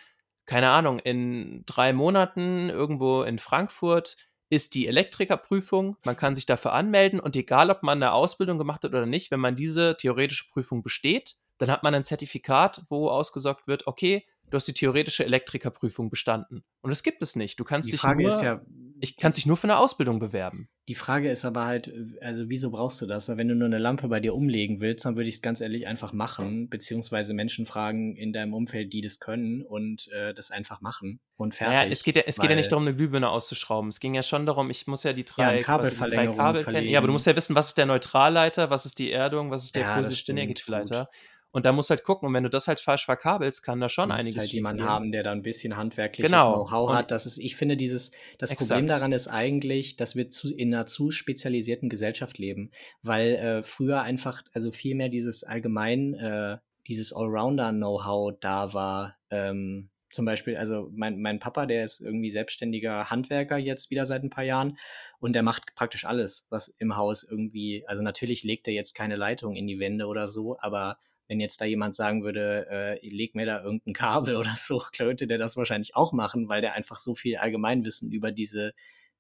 [0.47, 4.17] keine Ahnung, in 3 Monaten irgendwo in Frankfurt
[4.51, 5.97] ist die Elektrikerprüfung.
[6.05, 9.31] Man kann sich dafür anmelden und egal, ob man 'ne Ausbildung gemacht hat oder nicht,
[9.31, 14.27] wenn man diese theoretische Prüfung besteht, dann hat man ein Zertifikat, wo ausgesagt wird: „Okay,
[14.51, 17.59] du hast die theoretische Elektrikerprüfung bestanden.“ Und das gibt es nicht.
[17.61, 18.61] Du kannst Die dich Frage ist nur ja
[19.03, 20.69] ich kannst dich nur für 'ne Ausbildung bewerben.
[20.89, 23.29] Die Frage ist aber halt, also wieso brauchst du das?
[23.29, 25.87] Weil wenn du nur 'ne Lampe bei dir umlegen willst, dann würde ich's ganz ehrlich
[25.87, 30.81] einfach machen, beziehungsweise Menschen fragen in deinem Umfeld, die das können und, äh, das einfach
[30.81, 33.29] machen und Na ja, es fertig, geht ja es geht ja nicht darum, 'ne Glühbirne
[33.31, 33.89] auszuschrauben.
[33.89, 36.27] Es ging ja schon darum, ich muss ja die Ja, 'n 3 quasi die 3
[36.27, 36.89] Kabelverlängerung Kabel kennen.
[36.89, 39.65] Ja, aber du musst ja wissen, was ist der Neutralleiter, was ist die Erdung, was
[39.65, 40.35] ist der Ja, positive.
[40.35, 41.09] Negativleiter.
[41.55, 43.89] Und da musst du halt gucken und wenn du das halt falsch verkabelst, kann da
[44.03, 44.83] Du schon musst einiges halt jemanden schiefgehen.
[44.83, 46.49] haben, der da 'n bisschen handwerkliches Genau.
[46.49, 47.13] Know-how hat.
[47.13, 48.89] Das ist ich finde dieses das Problem Exakt.
[48.89, 54.03] daran ist eigentlich, dass wir zu in 'ner zu spezialisierten Gesellschaft leben, weil, äh, früher
[54.03, 59.19] einfach also viel mehr dieses allgemein äh, dieses Allrounder-Know-how da war.
[59.31, 64.25] Ähm, zum Beispiel also mein mein Papa, der ist irgendwie selbstständiger Handwerker jetzt wieder seit
[64.25, 64.79] 'n paar Jahren
[65.21, 69.15] und der macht praktisch alles, was im Haus irgendwie also natürlich legt er jetzt keine
[69.15, 70.99] Leitung in die Wände oder so, aber
[71.33, 74.83] wenn jetzt da jemand sagen würde, äh: „Leg mir da irgend 'n Kabel“ oder so,
[74.97, 78.73] könnte der das wahrscheinlich auch machen, weil der einfach so viel Allgemeinwissen über diese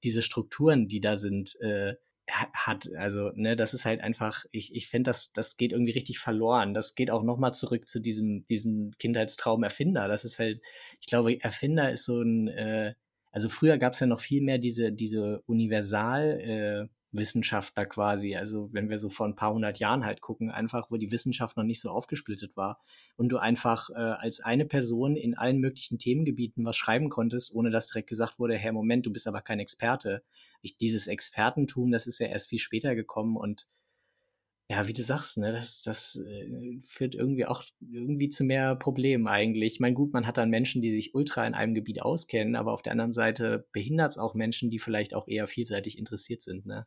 [0.04, 1.94] diese Strukturen, die da sind, äh,
[2.30, 2.88] ha hat.
[2.96, 6.74] Also, ne, das ist halt einfach ich ich finde, das das geht irgendwie richtig verloren.
[6.74, 10.08] Das geht auch noch mal zurück zu diesem diesem Kindheitstraum Erfinder.
[10.08, 10.60] Das ist halt
[11.00, 12.94] ich glaube, Erfinder ist so 'n, äh
[13.34, 18.36] also früher gab's ja noch viel mehr diese diese Universal äh, Wissenschaftler quasi.
[18.36, 21.56] Also, wenn wir so vor 'n paar hundert Jahren halt gucken, einfach, wo die Wissenschaft
[21.56, 22.80] noch nicht so aufgesplittet war
[23.16, 27.70] und du einfach, äh, als eine Person in allen möglichen Themengebieten was schreiben konntest, ohne
[27.70, 30.22] dass direkt gesagt wurde: „Hey, Moment, du bist aber kein Experte.“
[30.62, 33.66] Ich dieses Expertentum, das ist ja erst viel später gekommen und
[34.70, 39.26] ja, wie du sagst, ne, das das, äh, führt irgendwie auch irgendwie zu mehr Problemen
[39.28, 39.74] eigentlich.
[39.74, 42.72] Ich meine, gut, man hat dann Menschen, die sich ultra in einem Gebiet auskennen, aber
[42.72, 46.86] auf der anderen Seite behindert's auch Menschen, die vielleicht auch eher vielseitig interessiert sind, ne?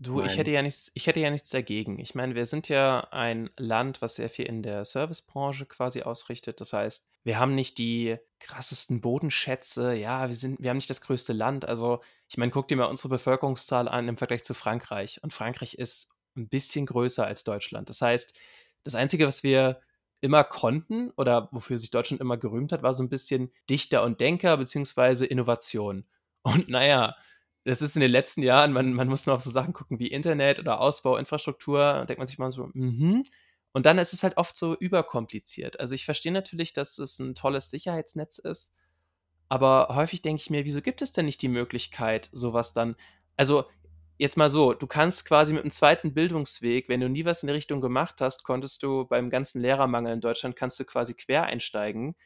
[0.00, 1.98] Ich Du, ich hätte ja nichts ich hätte ja nichts dagegen.
[1.98, 6.60] Ich meine, wir sind ja ein Land, was sehr viel in der Servicebranche quasi ausrichtet.
[6.60, 9.94] Das heißt, wir haben nicht die krassesten Bodenschätze.
[9.94, 11.64] Ja, wir sind wir haben nicht das größte Land.
[11.64, 15.20] Also, ich meine, guck dir mal unsere Bevölkerungszahl an im Vergleich zu Frankreich.
[15.22, 17.88] Und Frankreich ist 'n bisschen größer als Deutschland.
[17.88, 18.38] Das heißt,
[18.84, 19.80] das Einzige, was wir
[20.20, 24.20] immer konnten oder wofür sich Deutschland immer gerühmt hat, war so 'n bisschen Dichter und
[24.20, 26.04] Denker beziehungsweise Innovation.
[26.42, 27.16] Und na ja,
[27.66, 30.08] das ist in den letzten Jahren man man muss nur auf so Sachen gucken wie
[30.08, 33.24] Internet oder Ausbau, Infrastruktur, da denkt man sich immer so: „Mhm.“
[33.74, 35.80] Und dann ist es halt oft so überkompliziert.
[35.80, 38.72] Also, ich verstehe natürlich, dass es 'n tolles Sicherheitsnetz ist,
[39.48, 42.96] Aber häufig denke ich mir, wieso gibt es denn nicht die Möglichkeit, sowas dann
[43.38, 43.64] also,
[44.18, 47.48] jetzt mal so, du kannst quasi mit 'm zweiten Bildungsweg, wenn du nie was in
[47.48, 51.44] der Richtung gemacht hast, konntest du beim ganzen Lehrermangel in Deutschland kannst du quasi quer
[51.44, 52.16] einsteigen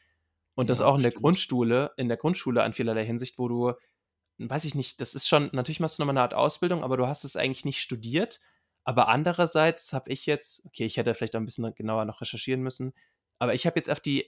[0.55, 1.13] und das Ja, auch in der stimmt.
[1.13, 3.73] Grundschule in der Grundschule an vielerlei Hinsicht, wo du
[4.49, 6.97] weiß ich nicht, das ist schon natürlich machst du noch mal 'ne Art Ausbildung, aber
[6.97, 8.39] du hast es eigentlich nicht studiert.
[8.83, 12.61] Aber andererseits habe ich jetzt okay, ich hätte vielleicht auch 'n bisschen genauer noch recherchieren
[12.61, 12.93] müssen,
[13.39, 14.27] aber ich habe jetzt auf die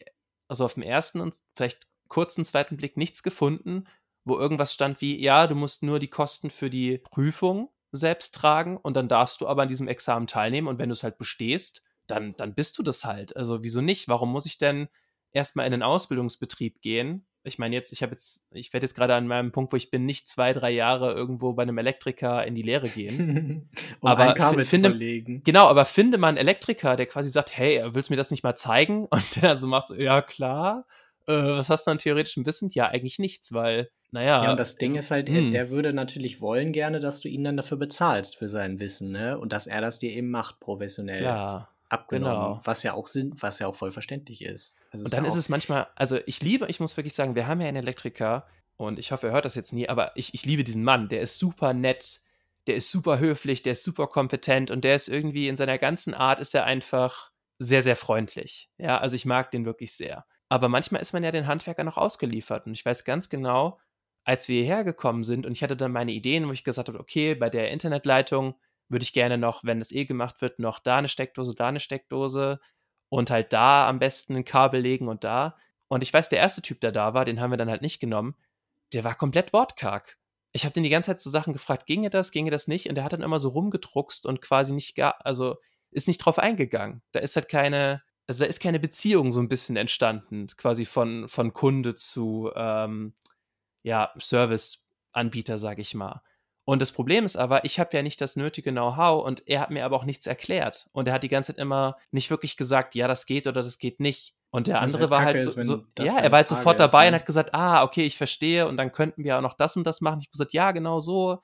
[0.50, 3.86] also, aufm ersten und vielleicht kurzen zweiten Blick nichts gefunden,
[4.26, 8.78] wo irgendwas stand wie: „Ja, du musst nur die Kosten für die Prüfung selbst tragen
[8.78, 12.36] und dann darfst du aber an diesem Examen teilnehmen und wenn du's halt bestehst, dann
[12.38, 14.08] dann bist du das halt.“ Also, wieso nicht?
[14.10, 14.90] Warum muss ich denn
[15.32, 17.26] erst mal in 'nen Ausbildungsbetrieb gehen?
[17.46, 19.92] Ich meine jetzt ich habe jetzt ich werde jetzt grade an meinem Punkt, wo ich
[19.92, 23.26] bin, nicht 2, 3 Jahre irgendwo bei 'nem Elektriker in die Lehre gehen.
[24.02, 25.46] Um ein Aber fi Kabel zu finde verlegen.
[25.46, 28.44] genau, aber finde mal 'n Elektriker, der quasi sagt: „Hey, willst du mir das nicht
[28.44, 30.86] mal zeigen?“ Und der so macht so: „Ja, klar.
[31.28, 34.60] Äh, was hast du an theoretischem Wissen?“ „Ja, eigentlich nichts, weil, na Ja, und ja,
[34.60, 37.56] das Ding ist halt, er hm.“ der würde natürlich wollen gerne, dass du ihn dann
[37.58, 39.38] dafür bezahlst für sein Wissen, ne?
[39.38, 42.62] Und dass er das dir eben macht, professionell Klar, abgenommen, genau.
[42.66, 44.78] was ja auch Sinn was ja auch voll verständlich ist.
[44.92, 47.36] Also, Und ist ja dann ist es manchmal also, ich liebe ich muss wirklich sagen,
[47.36, 50.34] wir haben ja einen Elektriker und ich hoffe, er hört das jetzt nie, aber ich
[50.34, 51.10] ich liebe diesen Mann.
[51.10, 52.22] Der ist super nett,
[52.68, 56.14] der ist super höflich, der ist super kompetent und der ist irgendwie in seiner ganzen
[56.14, 58.70] Art ist er einfach sehr, sehr freundlich.
[58.78, 60.26] Ja, also, ich mag den wirklich sehr.
[60.50, 63.80] Aber manchmal ist man ja den Handwerkern auch ausgeliefert und ich weiß ganz genau,
[64.26, 67.00] als wir hierher gekommen sind und ich hatte dann meine Ideen, wo ich gesagt habe:
[67.00, 68.56] „Okay, bei der Internetleitung
[68.94, 71.82] würde ich gerne noch, wenn das eh gemacht wird, noch da 'ne Steckdose, da 'ne
[71.82, 72.62] Steckdose
[73.10, 75.58] und halt da am besten 'n Kabel legen und da.“
[75.90, 76.62] Und ich weiß, der 1.
[76.64, 78.36] Typ, der da war, den haben wir dann halt nicht genommen,
[78.94, 80.18] der war komplett wortkarg.
[80.54, 82.96] Ich habe den die ganze Zeit so Sachen gefragt: „Ginge das, ginge das nicht?“ Und
[82.96, 85.58] der hat dann immer so rumgedruckst und quasi nicht ga also,
[85.92, 87.02] ist nicht drauf eingegangen.
[87.14, 91.28] Da ist halt keine also, da ist keine Beziehung so 'n bisschen entstanden, quasi von
[91.30, 93.16] von Kunde zu, ähm,
[93.84, 96.22] ja, Serviceanbieter, sage ich mal.
[96.66, 99.70] Und das Problem ist aber, ich habe ja nicht das nötige Know-how und er hat
[99.72, 100.88] mir aber auch nichts erklärt.
[100.94, 103.80] Und er hat die ganze Zeit immer nicht wirklich gesagt: „Ja, das geht oder das
[103.80, 106.48] geht nicht.“ Und der andere halt war halt so ist, so ja, er war halt
[106.48, 107.20] Frage sofort ist, dabei und ne?
[107.20, 110.00] hat gesagt: „Ah, okay, ich verstehe und dann könnten wir auch noch das und das
[110.02, 111.40] machen.“ Ich habe gesagt: „Ja, genau so.“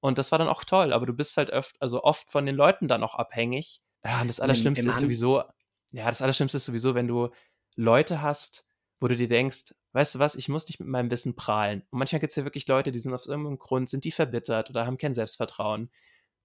[0.00, 2.56] Und das war dann auch toll, aber du bist halt öft also, oft von den
[2.56, 3.82] Leuten dann auch abhängig.
[4.04, 5.42] Ja, und das Und im Allerschlimmste im ist sowieso
[5.92, 7.28] ja, das Allerschlimmste ist sowieso, wenn du
[7.76, 8.64] Leute hast,
[9.02, 11.98] wo du dir denkst: „Weißt du was, ich muss nicht mit meinem Wissen prahlen.“ Und
[12.00, 14.86] manchmal gibt's ja wirklich Leute, die sind aus irgend 'nem Grund sind die verbittert oder
[14.86, 15.90] haben kein Selbstvertrauen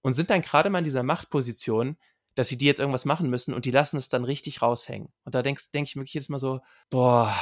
[0.02, 1.98] und sind dann grade mal in dieser Machtposition,
[2.36, 5.10] dass sie dir jetzt irgendwas machen müssen und die lassen es dann richtig raushängen.
[5.26, 7.34] Und da denkst denke ich mir wirklich jedes Mal so: „Boah,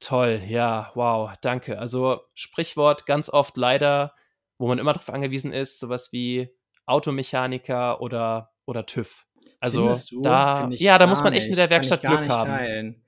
[0.00, 4.14] toll, ja, wow, danke.“ Also, Sprichwort ganz oft leider,
[4.58, 6.50] wo man immer drauf angewiesen ist, so was wie
[6.86, 9.26] Automechaniker oder oder TÜV.
[9.60, 12.66] Also, da ja, ich da muss man echt mit der ich Werkstatt Glück haben.
[12.68, 13.04] teilen.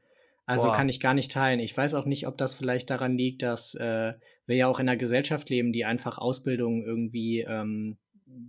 [0.52, 0.90] Also, kann Boah.
[0.90, 1.60] ich gar nicht teilen.
[1.60, 4.12] Ich weiß auch nicht, ob das vielleicht daran liegt, dass, äh,
[4.46, 7.96] wir ja auch in 'ner Gesellschaft leben, die einfach Ausbildung irgendwie, ähm,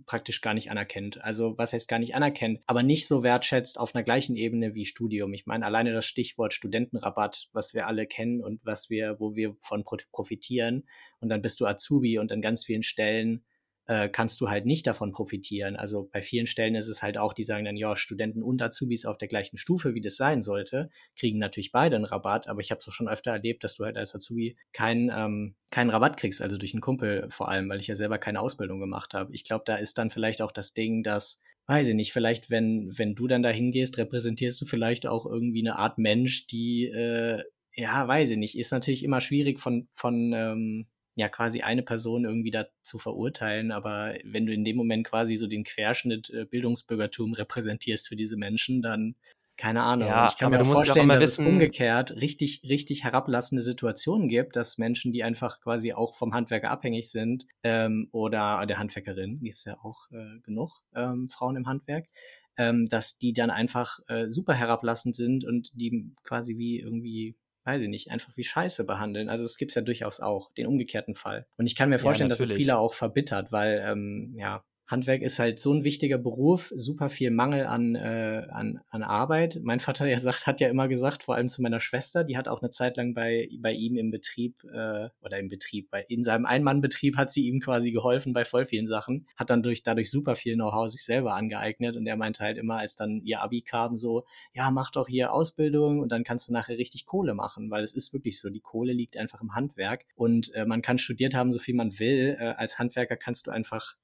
[0.06, 1.22] praktisch gar nicht anerkennt.
[1.24, 4.84] Also, was heißt gar nicht anerkennt, aber nicht so wertschätzt auf 'ner gleichen Ebene wie
[4.84, 5.32] Studium.
[5.32, 9.56] Ich meine, alleine das Stichwort Studentenrabatt, was wir alle kennen und was wir wo wir
[9.60, 10.84] von profitieren
[11.20, 13.44] und dann bist du Azubi und an ganz vielen Stellen,
[13.86, 15.76] äh, kannst du halt nicht davon profitieren.
[15.76, 19.06] Also, bei vielen Stellen ist es halt auch, die sagen dann: „Ja, Studenten und Azubis
[19.06, 22.70] auf der gleichen Stufe, wie das sein sollte, kriegen natürlich beide 'n Rabatt.“ Aber ich
[22.70, 26.16] habe es auch schon öfter erlebt, dass du halt als Azubi keinen, ähm keinen Rabatt
[26.18, 29.32] kriegst, also, durch 'n Kumpel vor allem, weil ich ja selber keine Ausbildung gemacht habe.
[29.34, 32.90] Ich glaube, da ist dann vielleicht auch das Ding, dass weiß ich nicht, vielleicht, wenn
[32.98, 37.42] wenn du dann da hingehst, repräsentierst du vielleicht auch irgendwie 'ne Art Mensch, die, äh
[37.76, 42.24] ja, weiß ich nicht, ist natürlich immer schwierig von von, ähm, ja, quasi eine Person
[42.24, 46.44] irgendwie da zu verurteilen, aber wenn du in dem Moment quasi so den Querschnitt, äh,
[46.44, 49.14] Bildungsbürgertum repräsentierst für diese Menschen, dann
[49.56, 50.08] keine Ahnung.
[50.08, 54.78] Ja, ich kann mir vorstellen, dass es wissen umgekehrt richtig richtig herablassende Situationen gibt, dass
[54.78, 59.78] Menschen, die einfach quasi auch vom Handwerker abhängig sind, ähm, oder der Handwerkerin, gibt's ja
[59.84, 62.08] auch, äh, genug, ähm, Frauen im Handwerk,
[62.56, 67.82] ähm, dass die dann einfach, äh, super herablassend sind und die quasi wie irgendwie, weiß
[67.82, 69.28] ich nicht, einfach wie Scheiße behandeln.
[69.28, 71.46] Also, das gibt's ja durchaus auch, den umgekehrten Fall.
[71.56, 75.22] Und ich kann mir Ja, vorstellen, dass es viele auch verbittert, weil, ähm, ja, Handwerk
[75.22, 79.60] ist halt so 'n wichtiger Beruf, super viel Mangel an, äh an an Arbeit.
[79.62, 82.48] Mein Vater, der sagt hat ja immer gesagt, vor allem zu meiner Schwester, die hat
[82.48, 86.22] auch 'ne Zeit lang bei bei ihm im Betrieb, äh oder im Betrieb, bei in
[86.22, 90.10] seinem Ein-Mann-Betrieb hat sie ihm quasi geholfen bei voll vielen Sachen, hat dann durch dadurch
[90.10, 93.62] super viel Know-how sich selber angeeignet und er meinte halt immer, als dann ihr Abi
[93.62, 97.70] kam so: „Ja, mach doch hier Ausbildung und dann kannst du nachher richtig Kohle machen.“
[97.70, 100.98] Weil es ist wirklich so, die Kohle liegt einfach im Handwerk und, äh, man kann
[100.98, 102.36] studiert haben, so viel man will.
[102.38, 103.94] Äh, als Handwerker kannst du einfach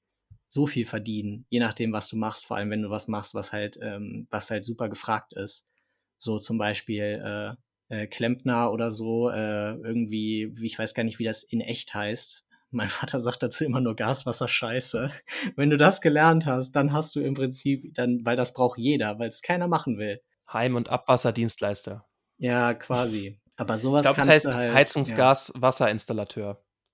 [0.51, 3.53] so viel verdienen, je nachdem, was du machst, vor allem, wenn du was machst, was
[3.53, 5.69] halt ähm, was halt super gefragt ist.
[6.17, 7.55] So zum Beispiel, äh,
[8.03, 12.45] äh, Klempner oder so, äh, irgendwie, ich weiß gar nicht, wie das in echt heißt.
[12.69, 15.11] Mein Vater sagt dazu immer nur Gaswasser Scheiße.
[15.55, 19.19] Wenn du das gelernt hast, dann hast du im Prinzip, dann, weil das braucht jeder,
[19.19, 20.21] weil es keiner machen will.
[20.51, 22.05] Heim- und Abwasserdienstleister.
[22.37, 23.39] Ja, quasi.
[23.55, 24.73] Aber sowas ich glaub, kannst das heißt du halt.
[24.73, 25.53] Heizungsgas,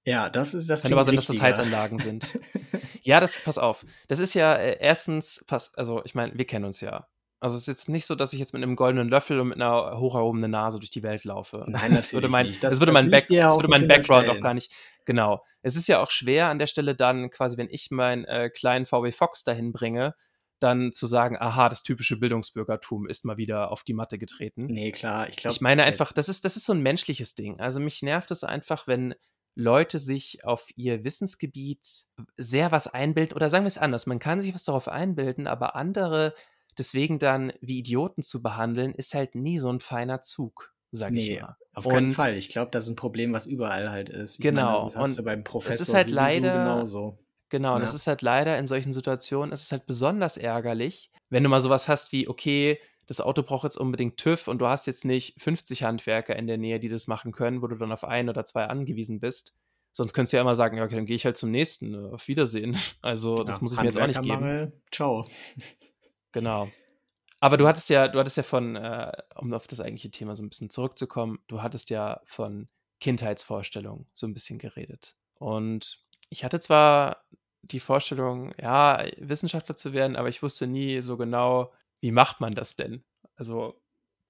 [0.08, 0.30] ja.
[0.30, 0.82] Das ist das.
[0.82, 2.26] Kann aber sein, dass das Heizanlagen sind.
[3.04, 3.86] ja, das, pass auf.
[4.08, 7.08] Das ist ja äh, erstens fast, also ich meine, wir kennen uns ja.
[7.40, 9.62] Also es ist jetzt nicht so, dass ich jetzt mit einem goldenen Löffel und mit
[9.62, 11.66] einer hoch erhobenen Nase durch die Welt laufe.
[11.68, 12.64] Nein, das würde mein, nicht.
[12.64, 14.74] Das, das würde mein, Back, das würde mein Background auch gar nicht.
[15.06, 15.44] Genau.
[15.62, 18.88] Es ist ja auch schwer an der Stelle dann quasi, wenn ich meinen äh, kleinen
[18.88, 20.16] VW Fox dahin bringe,
[20.60, 24.66] dann zu sagen, aha, das typische Bildungsbürgertum ist mal wieder auf die Matte getreten.
[24.66, 25.54] Nee, klar, ich glaube.
[25.54, 27.60] Ich meine einfach, das ist, das ist so ein menschliches Ding.
[27.60, 29.14] Also mich nervt es einfach, wenn
[29.58, 32.06] Leute sich auf ihr Wissensgebiet
[32.38, 35.76] sehr was einbilden, oder sagen wir es anders, man kann sich was darauf einbilden, aber
[35.76, 36.36] andere
[36.78, 41.34] deswegen dann wie Idioten zu behandeln, ist halt nie so ein feiner Zug, sag nee,
[41.34, 41.58] ich mal.
[41.74, 42.36] Auf keinen Fall.
[42.36, 44.36] Ich glaube, das ist ein Problem, was überall halt ist.
[44.36, 44.74] Ich genau.
[44.74, 47.18] Meine, das hast und du beim Professor es ist halt leider genauso.
[47.50, 47.86] Genau, und ja.
[47.86, 51.62] das ist halt leider in solchen Situationen, es ist halt besonders ärgerlich, wenn du mal
[51.62, 55.42] sowas hast wie, okay, das Auto braucht jetzt unbedingt TÜV und du hast jetzt nicht
[55.42, 58.46] 50 Handwerker in der Nähe, die das machen können, wo du dann auf ein oder
[58.46, 59.56] zwei angewiesen bist.
[59.94, 61.94] Sonst könntest du ja immer sagen, ja, okay, dann gehe ich halt zum nächsten.
[61.94, 62.78] Äh, auf Wiedersehen.
[63.02, 63.44] Also, genau.
[63.46, 64.74] das muss ich mir jetzt auch nicht geben.
[64.92, 65.28] Ciao.
[66.34, 66.70] Genau.
[67.40, 70.44] Aber du hattest ja, du hattest ja von, äh, um auf das eigentliche Thema so
[70.44, 72.68] ein bisschen zurückzukommen, du hattest ja von
[73.00, 75.16] Kindheitsvorstellungen so ein bisschen geredet.
[75.36, 77.24] Und ich hatte zwar
[77.62, 82.54] die Vorstellung, ja, Wissenschaftler zu werden, aber ich wusste nie so genau, wie macht man
[82.54, 83.04] das denn?
[83.36, 83.82] Also,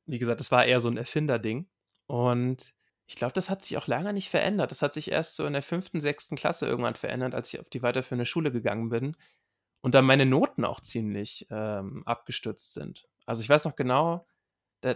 [0.05, 1.69] wie gesagt, das war eher so ein Erfinderding.
[2.07, 2.73] Und
[3.07, 4.71] ich glaube, das hat sich auch lange nicht verändert.
[4.71, 7.69] Das hat sich erst so in der fünften, sechsten Klasse irgendwann verändert, als ich auf
[7.69, 9.15] die weiterführende Schule gegangen bin
[9.81, 13.07] und dann meine Noten auch ziemlich ähm, abgestürzt sind.
[13.25, 14.25] Also ich weiß noch genau,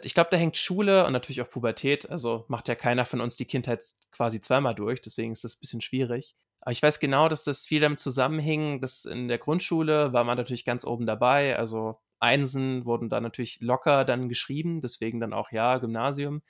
[0.04, 2.10] ich glaube, da hängt Schule und natürlich auch Pubertät.
[2.10, 5.60] Also macht ja keiner von uns die Kindheit quasi zweimal durch, deswegen ist das ein
[5.60, 6.36] bisschen schwierig.
[6.62, 10.38] Aber ich weiß genau, dass das viel damit zusammenhing, dass in der Grundschule war man
[10.38, 11.58] natürlich ganz oben dabei.
[11.58, 16.42] Also Einsen wurden da natürlich locker dann geschrieben, deswegen dann auch ja, Gymnasium.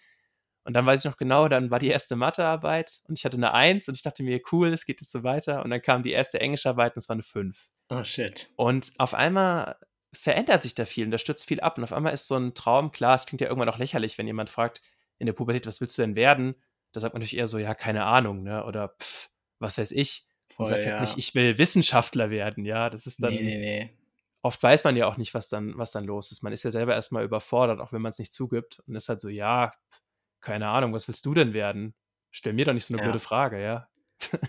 [0.64, 3.54] Und dann weiß ich noch genau, dann war die erste Mathearbeit und ich hatte eine
[3.54, 5.64] Eins und ich dachte mir, cool, es geht jetzt so weiter.
[5.64, 7.70] Und dann kam die erste Englischarbeit und es war eine Fünf.
[7.90, 8.52] Oh shit.
[8.58, 9.78] Und auf einmal
[10.14, 11.78] verändert sich da viel und da stürzt viel ab.
[11.78, 14.28] Und auf einmal ist so ein Traum, klar, es klingt ja irgendwann auch lächerlich, wenn
[14.28, 14.82] jemand fragt
[15.18, 16.56] in der Pubertät, was willst du denn werden?
[16.92, 18.66] Da sagt man natürlich eher so, ja, keine Ahnung, ne?
[18.66, 19.30] Oder pff,
[19.60, 20.26] was weiß ich.
[20.50, 21.00] Voll, und sagt halt ja.
[21.00, 22.90] halt nicht, ich will Wissenschaftler werden, ja.
[22.90, 23.34] Das ist dann.
[23.34, 23.98] Nee, nee, nee.
[24.44, 26.42] Oft weiß man ja auch nicht, was dann, was dann los ist.
[26.42, 28.82] Man ist ja selber erstmal überfordert, auch wenn man es nicht zugibt.
[28.88, 29.72] Und ist halt so, ja,
[30.42, 31.94] keine Ahnung, was willst du denn werden?
[32.32, 33.08] Stell mir doch nicht so eine ja.
[33.08, 33.88] blöde Frage, ja.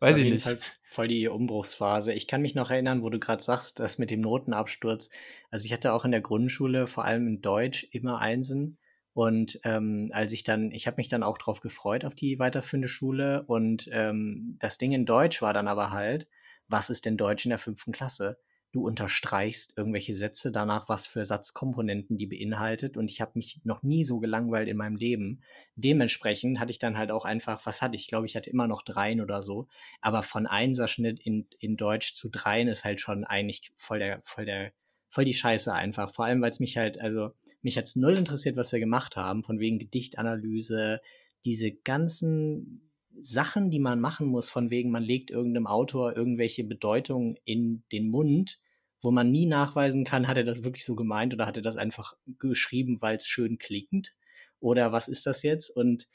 [0.00, 0.44] Weiß ich nicht.
[0.44, 0.58] Fall
[0.88, 2.12] voll die Umbruchsphase.
[2.12, 5.10] Ich kann mich noch erinnern, wo du gerade sagst, das mit dem Notenabsturz.
[5.50, 8.78] Also ich hatte auch in der Grundschule, vor allem in Deutsch, immer Einsen.
[9.12, 12.88] Und ähm, als ich dann, ich habe mich dann auch drauf gefreut auf die weiterführende
[12.88, 13.44] Schule.
[13.46, 16.28] Und ähm, das Ding in Deutsch war dann aber halt,
[16.68, 18.38] was ist denn Deutsch in der fünften Klasse?
[18.72, 22.96] Du unterstreichst irgendwelche Sätze danach, was für Satzkomponenten die beinhaltet.
[22.96, 25.40] Und ich habe mich noch nie so gelangweilt in meinem Leben.
[25.74, 28.02] Dementsprechend hatte ich dann halt auch einfach, was hatte ich?
[28.02, 29.68] Ich glaube, ich hatte immer noch dreien oder so.
[30.00, 34.44] Aber von Einserschnitt in, in Deutsch zu dreien ist halt schon eigentlich voll der, voll
[34.44, 34.72] der,
[35.08, 36.12] voll die Scheiße einfach.
[36.12, 37.30] Vor allem, weil es mich halt, also
[37.62, 41.00] mich hat's null interessiert, was wir gemacht haben, von wegen Gedichtanalyse,
[41.44, 42.87] diese ganzen
[43.20, 48.08] Sachen, die man machen muss, von wegen, man legt irgendeinem Autor irgendwelche Bedeutungen in den
[48.08, 48.60] Mund,
[49.00, 51.76] wo man nie nachweisen kann, hat er das wirklich so gemeint oder hat er das
[51.76, 54.16] einfach geschrieben, weil es schön klingt?
[54.60, 55.70] Oder was ist das jetzt?
[55.70, 56.08] Und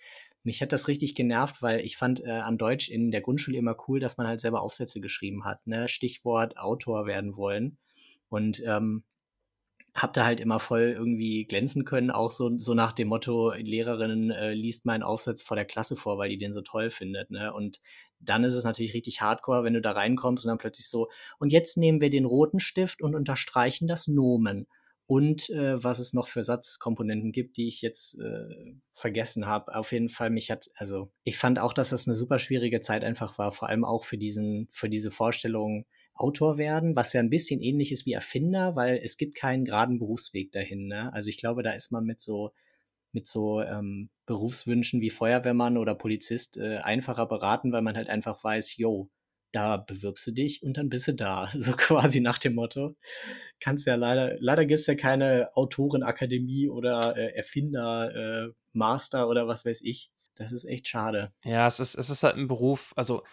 [0.43, 3.77] mich hat das richtig genervt, weil ich fand äh, an Deutsch in der Grundschule immer
[3.87, 5.65] cool, dass man halt selber Aufsätze geschrieben hat.
[5.65, 5.87] Ne?
[5.87, 7.77] Stichwort Autor werden wollen.
[8.27, 9.03] Und ähm,
[9.93, 14.31] hab da halt immer voll irgendwie glänzen können, auch so, so nach dem Motto, Lehrerin
[14.31, 17.29] äh, liest meinen Aufsatz vor der Klasse vor, weil die den so toll findet.
[17.29, 17.53] Ne?
[17.53, 17.79] Und
[18.19, 21.51] dann ist es natürlich richtig hardcore, wenn du da reinkommst und dann plötzlich so, und
[21.51, 24.67] jetzt nehmen wir den roten Stift und unterstreichen das Nomen.
[25.05, 28.47] Und äh, was es noch für Satzkomponenten gibt, die ich jetzt äh,
[28.93, 29.75] vergessen habe.
[29.75, 33.03] Auf jeden Fall, mich hat, also ich fand auch, dass das eine super schwierige Zeit
[33.03, 37.29] einfach war, vor allem auch für diesen, für diese Vorstellung, Autor werden, was ja ein
[37.29, 40.87] bisschen ähnlich ist wie Erfinder, weil es gibt keinen geraden Berufsweg dahin.
[40.87, 41.11] Ne?
[41.13, 42.51] Also ich glaube, da ist man mit so
[43.13, 48.43] mit so ähm, Berufswünschen wie Feuerwehrmann oder Polizist äh, einfacher beraten, weil man halt einfach
[48.43, 49.09] weiß, yo,
[49.51, 51.49] da bewirbst du dich und dann bist du da.
[51.57, 52.95] So quasi nach dem Motto.
[53.59, 59.63] Kannst ja leider, leider gibt's ja keine Autorenakademie oder äh, Erfinder, äh, Master oder was
[59.63, 60.09] weiß ich.
[60.35, 61.31] Das ist echt schade.
[61.43, 63.23] Ja, es ist, es ist halt ein Beruf, also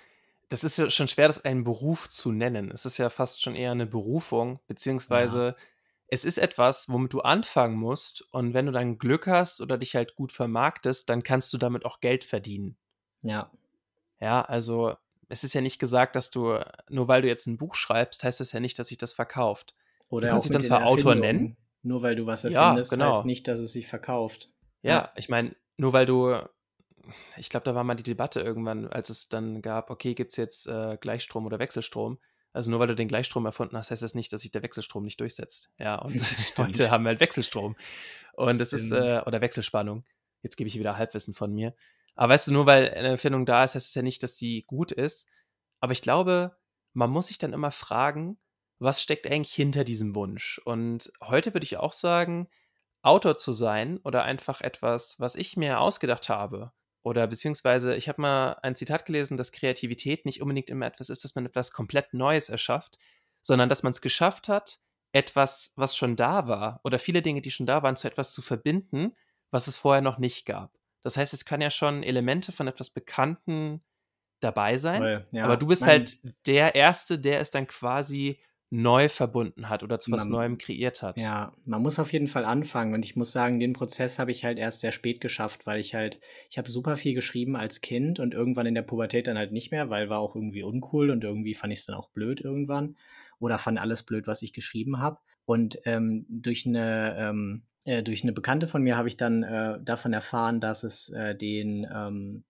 [0.50, 2.70] das ist ja schon schwer, das einen Beruf zu nennen.
[2.70, 5.56] Es ist ja fast schon eher eine Berufung, beziehungsweise ja.
[6.08, 9.94] es ist etwas, womit du anfangen musst und wenn du dann Glück hast oder dich
[9.94, 12.76] halt gut vermarktest, dann kannst du damit auch Geld verdienen.
[13.22, 13.50] Ja.
[14.20, 14.96] Ja, also
[15.28, 18.40] es ist ja nicht gesagt, dass du, nur weil du jetzt ein Buch schreibst, heißt
[18.40, 19.74] das ja nicht, dass sich das verkauft.
[20.08, 21.56] Oder du kannst dich dann zwar Autor nennen.
[21.82, 23.06] Nur weil du was Ja, erfindest, genau.
[23.06, 24.50] heißt nicht, dass es sich verkauft.
[24.82, 25.12] Ja, Ja.
[25.14, 26.36] ich meine, nur weil du,
[27.36, 30.36] ich glaube, da war mal die Debatte irgendwann, als es dann gab, okay, gibt es
[30.36, 32.18] jetzt äh, Gleichstrom oder Wechselstrom?
[32.52, 35.04] Also nur weil du den Gleichstrom erfunden hast, heißt das nicht, dass sich der Wechselstrom
[35.04, 35.70] nicht durchsetzt.
[35.78, 36.20] Ja, und
[36.58, 37.76] heute haben wir halt Wechselstrom.
[38.34, 40.04] Und es ist, äh, oder Wechselspannung.
[40.42, 41.74] Jetzt gebe ich wieder Halbwissen von mir.
[42.16, 44.64] Aber weißt du, nur weil eine Erfindung da ist, heißt es ja nicht, dass sie
[44.66, 45.28] gut ist.
[45.80, 46.56] Aber ich glaube,
[46.92, 48.38] man muss sich dann immer fragen,
[48.78, 50.60] was steckt eigentlich hinter diesem Wunsch?
[50.64, 52.48] Und heute würde ich auch sagen,
[53.02, 56.72] Autor zu sein oder einfach etwas, was ich mir ausgedacht habe.
[57.02, 61.24] Oder beziehungsweise, ich habe mal ein Zitat gelesen, dass Kreativität nicht unbedingt immer etwas ist,
[61.24, 62.98] dass man etwas komplett Neues erschafft,
[63.40, 64.80] sondern dass man es geschafft hat,
[65.12, 68.42] etwas, was schon da war, oder viele Dinge, die schon da waren, zu etwas zu
[68.42, 69.16] verbinden,
[69.50, 70.78] was es vorher noch nicht gab.
[71.02, 73.82] Das heißt, es kann ja schon Elemente von etwas Bekannten
[74.40, 75.44] dabei sein, Voll, ja.
[75.44, 78.40] aber du bist Man- halt der Erste, der es dann quasi
[78.70, 81.16] neu verbunden hat oder zu was Man- Neuem kreiert hat.
[81.16, 84.44] Ja, man muss auf jeden Fall anfangen und ich muss sagen, den Prozess habe ich
[84.44, 88.20] halt erst sehr spät geschafft, weil ich halt, ich habe super viel geschrieben als Kind
[88.20, 91.24] und irgendwann in der Pubertät dann halt nicht mehr, weil war auch irgendwie uncool und
[91.24, 92.96] irgendwie fand ich es dann auch blöd irgendwann
[93.40, 95.18] oder fand alles blöd, was ich geschrieben habe.
[95.44, 99.80] Und ähm, durch eine ähm, äh, durch eine Bekannte von mir habe ich dann äh,
[99.82, 102.44] davon erfahren, dass es äh, den ähm,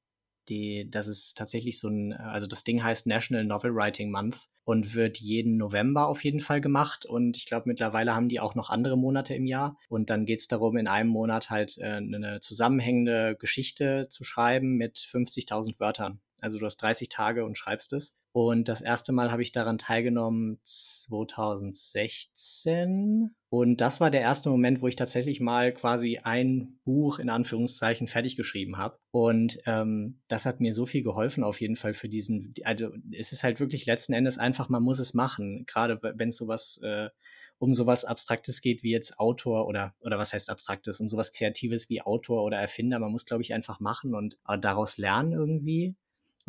[0.48, 4.94] die, dass es tatsächlich so ein, also das Ding heißt National Novel Writing Month und
[4.94, 7.06] wird jeden November auf jeden Fall gemacht.
[7.06, 9.76] Und ich glaube, mittlerweile haben die auch noch andere Monate im Jahr.
[9.88, 14.76] Und dann geht es darum, in einem Monat halt äh, eine zusammenhängende Geschichte zu schreiben
[14.76, 16.20] mit 50.000 Wörtern.
[16.40, 18.16] Also du hast 30 Tage und schreibst es.
[18.32, 23.34] Und das erste Mal habe ich daran teilgenommen 2016.
[23.48, 28.06] Und das war der erste Moment, wo ich tatsächlich mal quasi ein Buch in Anführungszeichen
[28.06, 29.00] fertig geschrieben habe.
[29.10, 32.54] Und ähm, das hat mir so viel geholfen, auf jeden Fall für diesen.
[32.62, 35.64] Also es ist halt wirklich letzten Endes einfach, man muss es machen.
[35.66, 37.10] Gerade wenn es sowas äh,
[37.58, 41.90] um sowas Abstraktes geht wie jetzt Autor oder oder was heißt Abstraktes, um sowas Kreatives
[41.90, 43.00] wie Autor oder Erfinder.
[43.00, 45.96] Man muss, glaube ich, einfach machen und äh, daraus lernen irgendwie.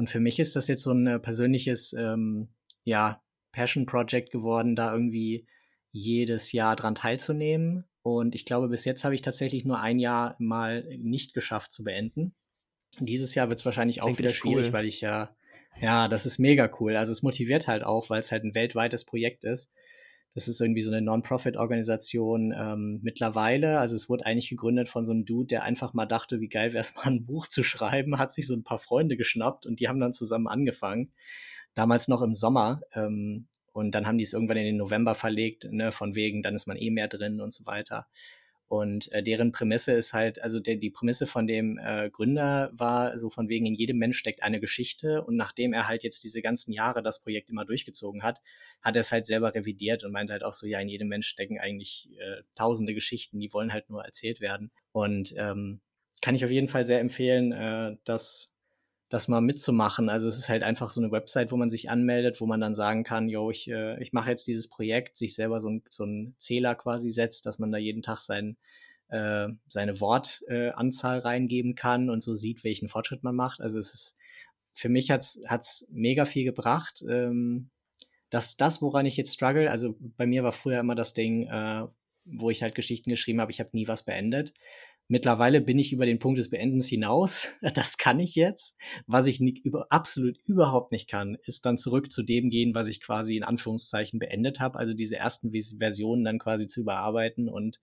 [0.02, 2.49] Und für mich ist das jetzt so ein äh, persönliches, ähm,
[2.84, 3.22] ja,
[3.52, 5.45] Passion Project geworden, da irgendwie
[5.89, 7.86] jedes Jahr dran teilzunehmen.
[8.02, 11.84] Und ich glaube, bis jetzt habe ich tatsächlich nur ein Jahr mal nicht geschafft zu
[11.84, 12.34] beenden.
[12.99, 14.74] Dieses Jahr wird es wahrscheinlich auch wieder schwierig, cool.
[14.74, 15.36] weil ich ja,
[15.80, 16.97] ja, das ist mega cool.
[16.97, 19.72] Also es motiviert halt auch, weil es halt ein weltweites Projekt ist.
[20.34, 23.79] Das ist irgendwie so eine Non-Profit-Organisation ähm, mittlerweile.
[23.79, 26.71] Also es wurde eigentlich gegründet von so einem Dude, der einfach mal dachte, wie geil
[26.71, 29.79] wäre es mal ein Buch zu schreiben, hat sich so ein paar Freunde geschnappt und
[29.79, 31.11] die haben dann zusammen angefangen.
[31.73, 32.82] Damals noch im Sommer.
[32.93, 36.55] Ähm, und dann haben die es irgendwann in den November verlegt, ne, von wegen, dann
[36.55, 38.07] ist man eh mehr drin und so weiter.
[38.72, 43.17] Und äh, deren Prämisse ist halt, also der, die Prämisse von dem äh, Gründer war
[43.17, 45.26] so von wegen, in jedem Mensch steckt eine Geschichte.
[45.26, 48.41] Und nachdem er halt jetzt diese ganzen Jahre das Projekt immer durchgezogen hat,
[48.82, 51.28] hat er es halt selber revidiert und meint halt auch so, ja, in jedem Mensch
[51.28, 54.72] stecken eigentlich äh, tausende Geschichten, die wollen halt nur erzählt werden.
[54.93, 55.82] Und ähm,
[56.22, 58.51] kann ich auf jeden Fall sehr empfehlen, äh, das,
[59.12, 60.07] das mal mitzumachen.
[60.07, 62.74] Also es ist halt einfach so eine Website, wo man sich anmeldet, wo man dann
[62.74, 66.05] sagen kann, yo, ich, äh, ich mache jetzt dieses Projekt, sich selber so ein, so
[66.05, 68.55] ein Zähler quasi setzt, dass man da jeden Tag sein,
[69.09, 73.59] äh, seine Wortanzahl äh, reingeben kann und so sieht, welchen Fortschritt man macht.
[73.59, 74.18] Also es ist,
[74.72, 77.03] für mich hat's hat's mega viel gebracht.
[77.09, 77.70] Ähm,
[78.30, 81.86] dass das, woran ich jetzt struggle, also bei mir war früher immer das Ding, äh,
[82.24, 84.53] wo ich halt Geschichten geschrieben habe, ich habe nie was beendet.
[85.08, 87.49] Mittlerweile bin ich über den Punkt des Beendens hinaus.
[87.74, 88.80] Das kann ich jetzt.
[89.08, 92.88] Was ich nie, über, absolut überhaupt nicht kann, ist dann zurück zu dem gehen, was
[92.88, 94.80] ich quasi in Anführungszeichen beendet habe.
[94.80, 97.82] Also diese ersten Versionen dann quasi zu überarbeiten und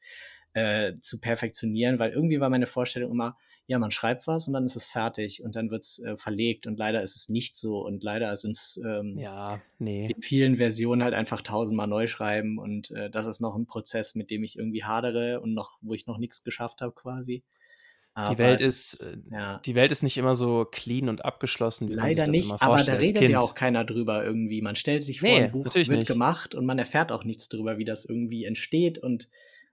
[0.54, 3.36] äh, zu perfektionieren, weil irgendwie war meine Vorstellung immer,
[3.68, 6.66] ja, man schreibt was und dann ist es fertig und dann wird es äh, verlegt
[6.66, 10.10] und leider ist es nicht so und leider sind es ähm, Ja, nee.
[10.10, 14.14] in vielen Versionen halt einfach tausendmal neu schreiben und äh, das ist noch ein Prozess,
[14.14, 17.44] mit dem ich irgendwie hadere und noch, wo ich noch nichts geschafft habe quasi.
[18.32, 21.94] Die Welt ist, äh, ja, die Welt ist nicht immer so clean und abgeschlossen, wie
[21.94, 23.30] man sich leider das nicht, aber da redet Kind.
[23.30, 24.60] ja auch keiner drüber irgendwie.
[24.60, 26.08] Man stellt sich vor, Nee, ein Buch wird nicht.
[26.08, 29.28] gemacht und man erfährt auch nichts drüber, wie das irgendwie entsteht und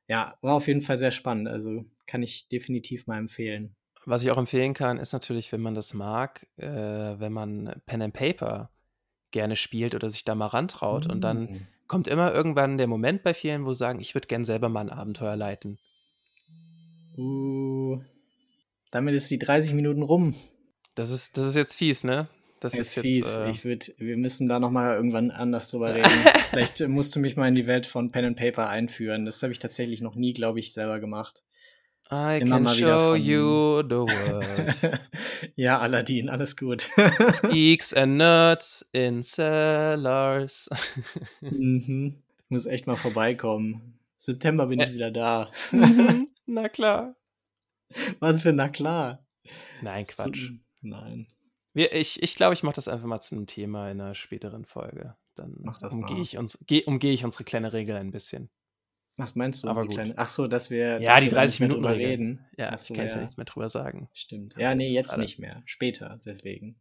[0.08, 1.48] ja, war auf jeden Fall sehr spannend.
[1.48, 3.76] Also kann ich definitiv mal empfehlen.
[4.06, 8.02] Was ich auch empfehlen kann, ist natürlich, wenn man das mag, äh, wenn man Pen
[8.04, 8.70] and Paper
[9.32, 11.08] gerne spielt oder sich da mal rantraut.
[11.08, 11.68] Und dann Mm.
[11.88, 14.82] kommt immer irgendwann der Moment bei vielen, wo sie sagen, ich würde gern selber mal
[14.82, 15.78] ein Abenteuer leiten.
[17.18, 18.00] Uh,
[18.92, 20.36] damit ist die 30 Minuten rum.
[20.96, 22.28] Das ist, das ist jetzt fies, ne?
[22.60, 23.02] Das ist ist jetzt.
[23.04, 23.38] fies.
[23.38, 26.10] Äh, Ich würde wir müssen da noch mal irgendwann anders drüber reden.
[26.50, 29.26] Vielleicht, musst du mich mal in die Welt von Pen and Paper einführen.
[29.26, 31.44] Das habe ich tatsächlich noch nie, glaube ich, selber gemacht.
[32.12, 35.00] I Immer can show you the world.
[35.56, 36.90] Ja, Aladdin, alles gut.
[37.50, 40.70] Geeks and Nerds in Cellars.
[41.42, 42.22] Mhm.
[42.38, 43.98] Ich muss echt mal vorbeikommen.
[44.18, 45.50] September bin ich wieder da.
[45.72, 47.16] Mhm, Na klar.
[48.20, 49.26] Was für na klar.
[49.82, 50.52] Nein, Quatsch.
[50.82, 51.28] Nein.
[51.74, 54.66] Wir, ich ich glaube, ich mache das einfach mal zu einem Thema in einer späteren
[54.66, 55.16] Folge.
[55.36, 55.56] Dann
[55.92, 58.50] umgehe ich, uns, geh, umgehe ich unsere kleine Regel ein bisschen.
[59.18, 59.70] Was meinst du?
[59.70, 59.94] Aber gut.
[59.94, 62.46] kleine- Ach so, dass wir, Ja, dass die wir da nicht 30 mehr Minuten reden.
[62.58, 63.22] Ja, Ach so, ich kann jetzt ja ja.
[63.22, 64.10] nichts mehr drüber sagen.
[64.14, 64.56] Stimmt.
[64.58, 65.62] Ja, nee, jetzt jetzt nicht mehr.
[65.66, 66.76] Später, deswegen.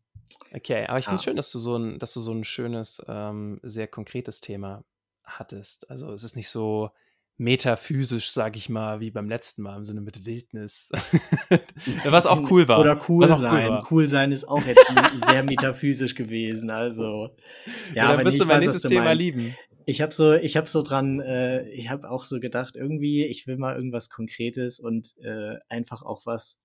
[0.53, 1.25] Okay, aber ich finde es Ah.
[1.25, 4.85] schön, dass du so ein, dass du so ein schönes, ähm, sehr konkretes Thema
[5.23, 5.89] hattest.
[5.91, 6.91] Also es ist nicht so
[7.37, 10.91] metaphysisch, sag ich mal, wie beim letzten Mal im Sinne mit Wildnis.
[12.05, 12.79] Was auch cool war.
[12.81, 13.69] Oder cool sein.
[13.71, 13.87] war.
[13.91, 14.87] Cool sein ist auch jetzt
[15.27, 16.71] sehr metaphysisch gewesen.
[16.71, 17.31] Also,
[17.95, 19.25] ja, Ja, dann aber wirst nee, mein nächstes Thema meinst.
[19.25, 19.55] lieben.
[19.87, 23.47] Ich habe so, ich habe so dran, äh, ich habe auch so gedacht, irgendwie, ich
[23.47, 26.65] will mal irgendwas Konkretes und äh, einfach auch was,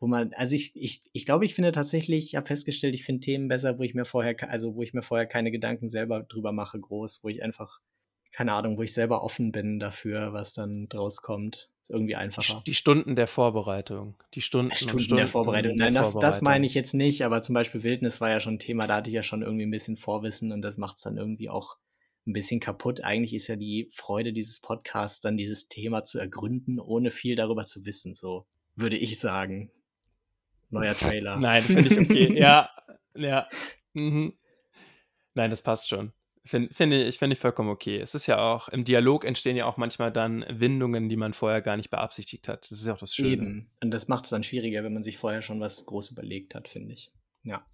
[0.00, 3.20] wo man, also ich, ich, ich glaube, ich finde tatsächlich, ich habe festgestellt, ich finde
[3.20, 6.52] Themen besser, wo ich mir vorher, also wo ich mir vorher keine Gedanken selber drüber
[6.52, 7.80] mache, groß, wo ich einfach,
[8.32, 11.68] keine Ahnung, wo ich selber offen bin dafür, was dann draus kommt.
[11.82, 12.62] Ist irgendwie einfacher.
[12.64, 14.14] die Stunden der Vorbereitung.
[14.34, 15.74] Die Stunden, und Stunden, Stunden der Vorbereitung.
[15.76, 18.58] Nein, das, das meine ich jetzt nicht, aber zum Beispiel Wildnis war ja schon ein
[18.60, 21.16] Thema, da hatte ich ja schon irgendwie ein bisschen Vorwissen und das macht es dann
[21.16, 21.76] irgendwie auch
[22.26, 23.02] ein bisschen kaputt.
[23.02, 27.64] Eigentlich ist ja die Freude dieses Podcasts, dann dieses Thema zu ergründen, ohne viel darüber
[27.64, 29.70] zu wissen, so würde ich sagen.
[30.70, 31.36] Neuer Trailer.
[31.36, 32.32] Nein, finde ich okay.
[32.38, 32.70] ja,
[33.14, 33.48] ja.
[33.92, 34.34] Mhm.
[35.34, 36.12] Nein, das passt schon.
[36.44, 37.98] Finde find ich, finde ich vollkommen okay.
[37.98, 41.62] Es ist ja auch, im Dialog entstehen ja auch manchmal dann Windungen, die man vorher
[41.62, 42.68] gar nicht beabsichtigt hat.
[42.70, 43.30] Das ist ja auch das Schöne.
[43.30, 43.70] Eben.
[43.82, 46.68] Und das macht es dann schwieriger, wenn man sich vorher schon was groß überlegt hat,
[46.68, 47.12] finde ich.
[47.44, 47.64] Ja.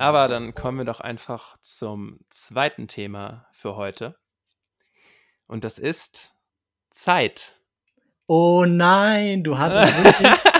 [0.00, 4.16] Aber dann kommen wir doch einfach zum zweiten Thema für heute.
[5.46, 6.34] Und das ist
[6.88, 7.60] Zeit.
[8.26, 10.38] Oh nein, du hast es wirklich.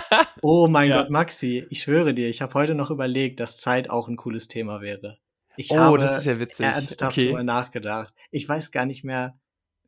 [0.43, 1.03] Oh mein Ja.
[1.03, 4.49] Gott, Maxi, ich schwöre dir, ich habe heute noch überlegt, dass Zeit auch ein cooles
[4.49, 5.19] Thema wäre.
[5.57, 6.67] Ich oh, habe das ist ja witzig.
[6.67, 7.29] ernsthaft okay.
[7.29, 8.13] drüber nachgedacht.
[8.33, 9.39] Ich weiß gar nicht mehr,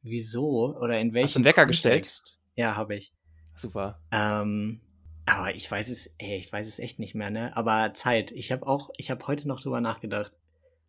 [0.03, 2.03] wieso oder in welchem Hast du einen Wecker gestellt?
[2.03, 2.40] Kontext.
[2.55, 3.12] Ja, habe ich.
[3.57, 4.00] Super.
[4.12, 4.80] Ähm,
[5.27, 7.57] aber ich weiß es, ey, ich weiß es echt nicht mehr, ne?
[7.57, 8.33] Aber Zeit.
[8.33, 10.33] Ich habe auch, ich habe heute noch drüber nachgedacht.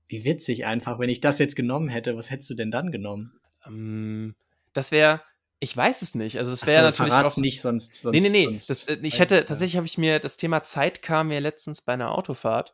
[0.08, 3.40] Wie witzig einfach, wenn ich das jetzt genommen hätte, was hättest du denn dann genommen?
[3.66, 4.36] Ähm,
[4.74, 5.22] das wäre,
[5.60, 6.38] ich weiß es nicht.
[6.38, 7.42] Also es wäre so, natürlich verrat's auch.
[7.42, 8.58] nicht, sonst, sonst Nee, nee, nee.
[8.58, 9.44] sonst Das, äh, ich hätte, ja.
[9.44, 12.74] tatsächlich habe ich mir, das Thema Zeit kam mir letztens bei einer Autofahrt.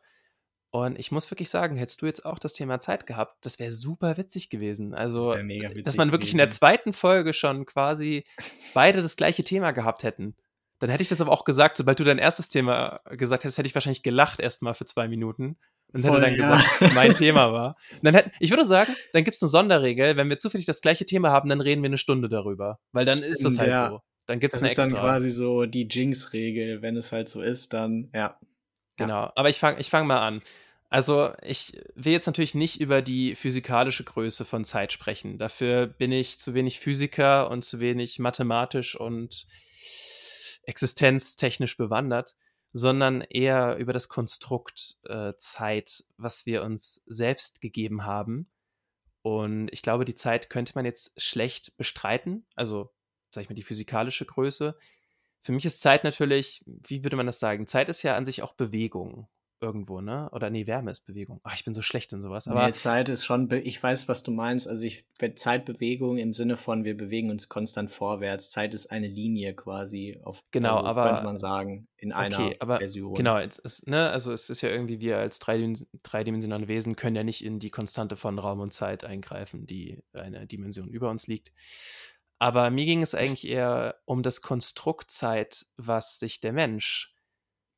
[0.72, 3.72] Und ich muss wirklich sagen, hättest du jetzt auch das Thema Zeit gehabt, das wäre
[3.72, 4.94] super witzig gewesen.
[4.94, 6.58] Also, mega dass witzig man wirklich in der gewesen.
[6.58, 8.24] zweiten Folge schon quasi
[8.72, 10.36] beide das gleiche Thema gehabt hätten.
[10.80, 13.68] Dann hätte ich das aber auch gesagt, sobald du dein erstes Thema gesagt hättest, hätte
[13.68, 15.58] ich wahrscheinlich gelacht erstmal für zwei Minuten
[15.92, 16.36] und Voll, hätte dann ja.
[16.36, 17.76] gesagt, dass es mein Thema war.
[17.92, 20.80] Und dann hätten, ich würde sagen, dann gibt es eine Sonderregel, wenn wir zufällig das
[20.80, 22.80] gleiche Thema haben, dann reden wir eine Stunde darüber.
[22.92, 23.90] Weil dann ist das halt ja.
[23.90, 24.00] so.
[24.26, 25.00] Dann gibt es Das eine ist dann extra.
[25.00, 26.80] quasi so die Jinx-Regel.
[26.80, 28.38] Wenn es halt so ist, dann, ja.
[28.96, 30.42] Genau, aber ich fange ich fang mal an.
[30.88, 35.38] Also, ich will jetzt natürlich nicht über die physikalische Größe von Zeit sprechen.
[35.38, 39.46] Dafür bin ich zu wenig Physiker und zu wenig mathematisch und
[40.70, 42.36] existenztechnisch bewandert,
[42.72, 48.48] sondern eher über das Konstrukt äh, Zeit, was wir uns selbst gegeben haben.
[49.22, 52.46] Und ich glaube, die Zeit könnte man jetzt schlecht bestreiten.
[52.54, 52.90] Also,
[53.34, 54.78] sag ich mal, die physikalische Größe.
[55.42, 57.66] Für mich ist Zeit natürlich, wie würde man das sagen?
[57.66, 59.28] Zeit ist ja an sich auch Bewegung
[59.60, 60.28] irgendwo, ne?
[60.32, 61.40] Oder nee, Wärme ist Bewegung.
[61.44, 62.48] Ach, ich bin so schlecht in sowas.
[62.48, 64.66] Aber nee, Zeit ist schon, ich weiß, was du meinst.
[64.68, 65.04] Also ich
[65.36, 68.50] Zeitbewegung im Sinne von, wir bewegen uns konstant vorwärts.
[68.50, 72.56] Zeit ist eine Linie quasi auf, Genau, also aber- könnte man sagen, in einer okay,
[72.60, 73.14] aber Version.
[73.14, 77.16] genau, es ist, ne, also es ist ja irgendwie, wir als dreidim- dreidimensionale Wesen können
[77.16, 81.26] ja nicht in die Konstante von Raum und Zeit eingreifen, die eine Dimension über uns
[81.26, 81.52] liegt.
[82.38, 87.09] Aber mir ging es eigentlich eher um das Konstrukt Zeit, was sich der Mensch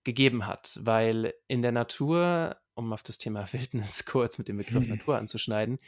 [0.05, 4.84] gegeben hat, weil in der Natur, um auf das Thema Wildnis kurz mit dem Begriff
[4.84, 4.96] Hm.
[4.96, 5.78] Natur anzuschneiden,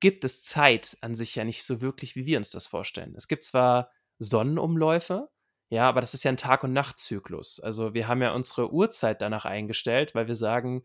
[0.00, 3.14] gibt es Zeit an sich ja nicht so wirklich, wie wir uns das vorstellen.
[3.16, 5.28] Es gibt zwar Sonnenumläufe,
[5.70, 7.60] ja, aber das ist ja ein Tag- und Nachtzyklus.
[7.60, 10.82] Also wir haben ja unsere Uhrzeit danach eingestellt, weil wir sagen,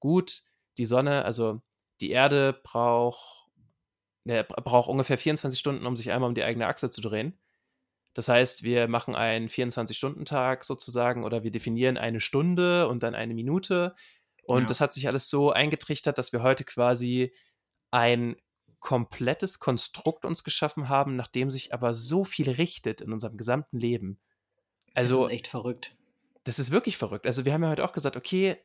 [0.00, 0.42] gut,
[0.76, 1.60] die Sonne, also
[2.00, 3.38] die Erde braucht
[4.28, 7.38] der braucht ungefähr 24 Stunden, um sich einmal um die eigene Achse zu drehen.
[8.18, 13.32] Das heißt, wir machen einen 24-Stunden-Tag sozusagen oder wir definieren eine Stunde und dann eine
[13.32, 13.94] Minute.
[14.42, 14.66] Und Ja.
[14.66, 17.32] das hat sich alles so eingetrichtert, dass wir heute quasi
[17.92, 18.34] ein
[18.80, 23.78] komplettes Konstrukt uns geschaffen haben, nach dem sich aber so viel richtet in unserem gesamten
[23.78, 24.18] Leben.
[24.94, 25.96] Das Also, ist echt verrückt.
[26.42, 27.24] das ist wirklich verrückt.
[27.24, 28.56] Also, wir haben ja heute auch gesagt, okay,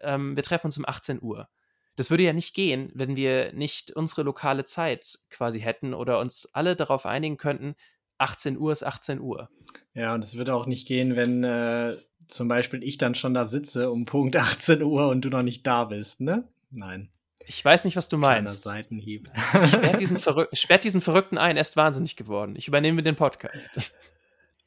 [0.00, 1.48] ähm, wir treffen uns um 18 Uhr.
[1.96, 6.46] Das würde ja nicht gehen, wenn wir nicht unsere lokale Zeit quasi hätten oder uns
[6.54, 7.74] alle darauf einigen könnten,
[8.22, 9.50] 18 Uhr ist 18 Uhr.
[9.94, 11.96] Ja, und es würde auch nicht gehen, wenn äh,
[12.28, 15.66] zum Beispiel ich dann schon da sitze um Punkt 18 Uhr und du noch nicht
[15.66, 16.48] da bist, ne?
[16.70, 17.10] Nein.
[17.46, 18.62] Ich weiß nicht, was du Kleiner meinst.
[18.62, 19.30] Seitenhieb.
[19.66, 20.18] Sperrt diesen,
[20.52, 22.54] sperrt diesen Verrückten ein, er ist wahnsinnig geworden.
[22.56, 23.92] Ich übernehme den Podcast.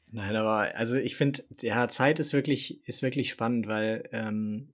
[0.08, 4.72] Nein, aber also ich finde, ja, Zeit ist wirklich, ist wirklich spannend, weil ähm,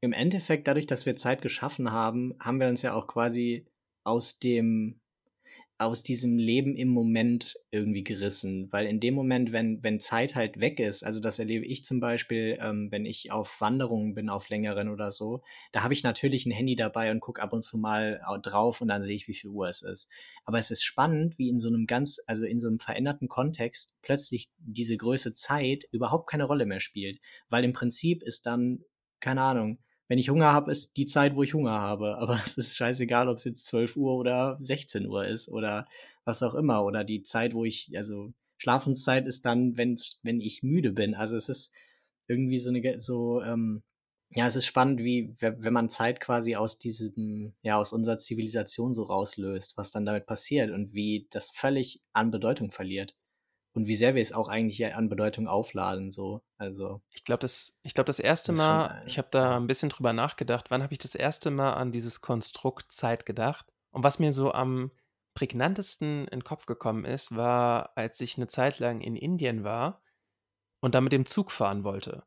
[0.00, 3.66] im Endeffekt, dadurch, dass wir Zeit geschaffen haben, haben wir uns ja auch quasi
[4.02, 5.00] aus dem,
[5.76, 8.70] aus diesem Leben im Moment irgendwie gerissen.
[8.72, 11.98] Weil in dem Moment, wenn, wenn Zeit halt weg ist, also das erlebe ich zum
[12.00, 16.46] Beispiel, ähm, wenn ich auf Wanderungen bin, auf längeren oder so, da habe ich natürlich
[16.46, 19.26] ein Handy dabei und gucke ab und zu mal au- drauf und dann sehe ich,
[19.26, 20.08] wie viel Uhr es ist.
[20.44, 23.98] Aber es ist spannend, wie in so einem ganz, also in so einem veränderten Kontext
[24.02, 27.18] plötzlich diese Größe Zeit überhaupt keine Rolle mehr spielt.
[27.48, 28.84] Weil im Prinzip ist dann,
[29.20, 29.78] keine Ahnung,
[30.08, 32.16] wenn ich Hunger habe, ist die Zeit, wo ich Hunger habe.
[32.18, 35.86] Aber es ist scheißegal, ob es jetzt 12 Uhr oder 16 Uhr ist oder
[36.24, 36.84] was auch immer.
[36.84, 41.14] Oder die Zeit, wo ich, also Schlafenszeit ist dann, wenn's, wenn ich müde bin.
[41.14, 41.74] Also es ist
[42.28, 43.82] irgendwie so eine, so, ähm,
[44.30, 48.18] ja, es ist spannend, wie, we- wenn man Zeit quasi aus diesem, ja, aus unserer
[48.18, 53.14] Zivilisation so rauslöst, was dann damit passiert und wie das völlig an Bedeutung verliert.
[53.74, 56.42] Und wie sehr wir es auch eigentlich an Bedeutung aufladen, so.
[56.58, 59.66] Also, Ich glaube, das, ich glaub, das erste Das Mal, äh, ich habe da ein
[59.66, 63.66] bisschen drüber nachgedacht, wann habe ich das erste Mal an dieses Konstrukt Zeit gedacht?
[63.90, 64.92] Und was mir so am
[65.34, 70.02] prägnantesten in den Kopf gekommen ist, war, als ich eine Zeit lang in Indien war
[70.80, 72.22] und da mit dem Zug fahren wollte.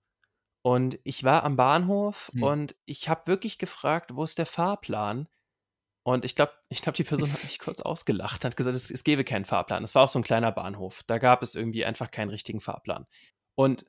[0.64, 2.44] Und ich war am Bahnhof Hm.
[2.44, 5.30] und ich habe wirklich gefragt, wo ist der Fahrplan?
[6.08, 9.04] Und ich glaube, ich glaube, die Person hat mich kurz ausgelacht, hat gesagt, es, es
[9.04, 9.84] gäbe keinen Fahrplan.
[9.84, 11.04] Es war auch so ein kleiner Bahnhof.
[11.06, 13.08] Da gab es irgendwie einfach keinen richtigen Fahrplan.
[13.56, 13.84] Und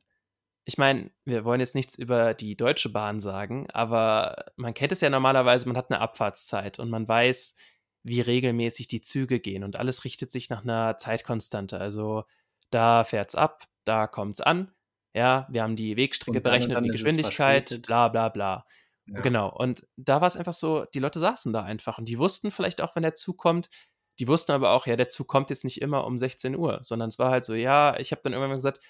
[0.64, 5.00] ich meine, wir wollen jetzt nichts über die Deutsche Bahn sagen, aber man kennt es
[5.00, 7.54] ja normalerweise, man hat eine Abfahrtszeit und man weiß,
[8.02, 11.78] wie regelmäßig die Züge gehen und alles richtet sich nach einer Zeitkonstante.
[11.78, 12.24] Also
[12.70, 14.72] da fährt's ab, da kommt's an.
[15.14, 18.66] Ja, wir haben die Wegstrecke berechnet, die es Geschwindigkeit, bla bla bla.
[19.08, 19.20] Ja.
[19.20, 19.48] Genau.
[19.48, 22.80] Und da war es einfach so, die Leute saßen da einfach und die wussten vielleicht
[22.80, 23.68] auch, wenn der Zug kommt,
[24.18, 27.08] die wussten aber auch, ja, der Zug kommt jetzt nicht immer um 16 Uhr, sondern
[27.08, 28.80] es war halt so, ja, ich habe dann irgendwann gesagt,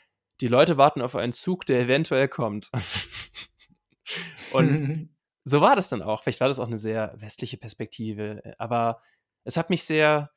[0.40, 2.70] die Leute warten auf einen Zug, der eventuell kommt.
[4.52, 5.10] und
[5.44, 6.22] so war das dann auch.
[6.22, 9.02] Vielleicht war das auch eine sehr westliche Perspektive, aber
[9.44, 10.30] es hat mich sehr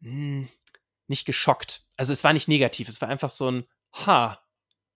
[0.00, 0.48] hm,
[1.08, 1.84] nicht geschockt.
[1.96, 3.64] Also es war nicht negativ, es war einfach so ein,
[4.06, 4.43] ha,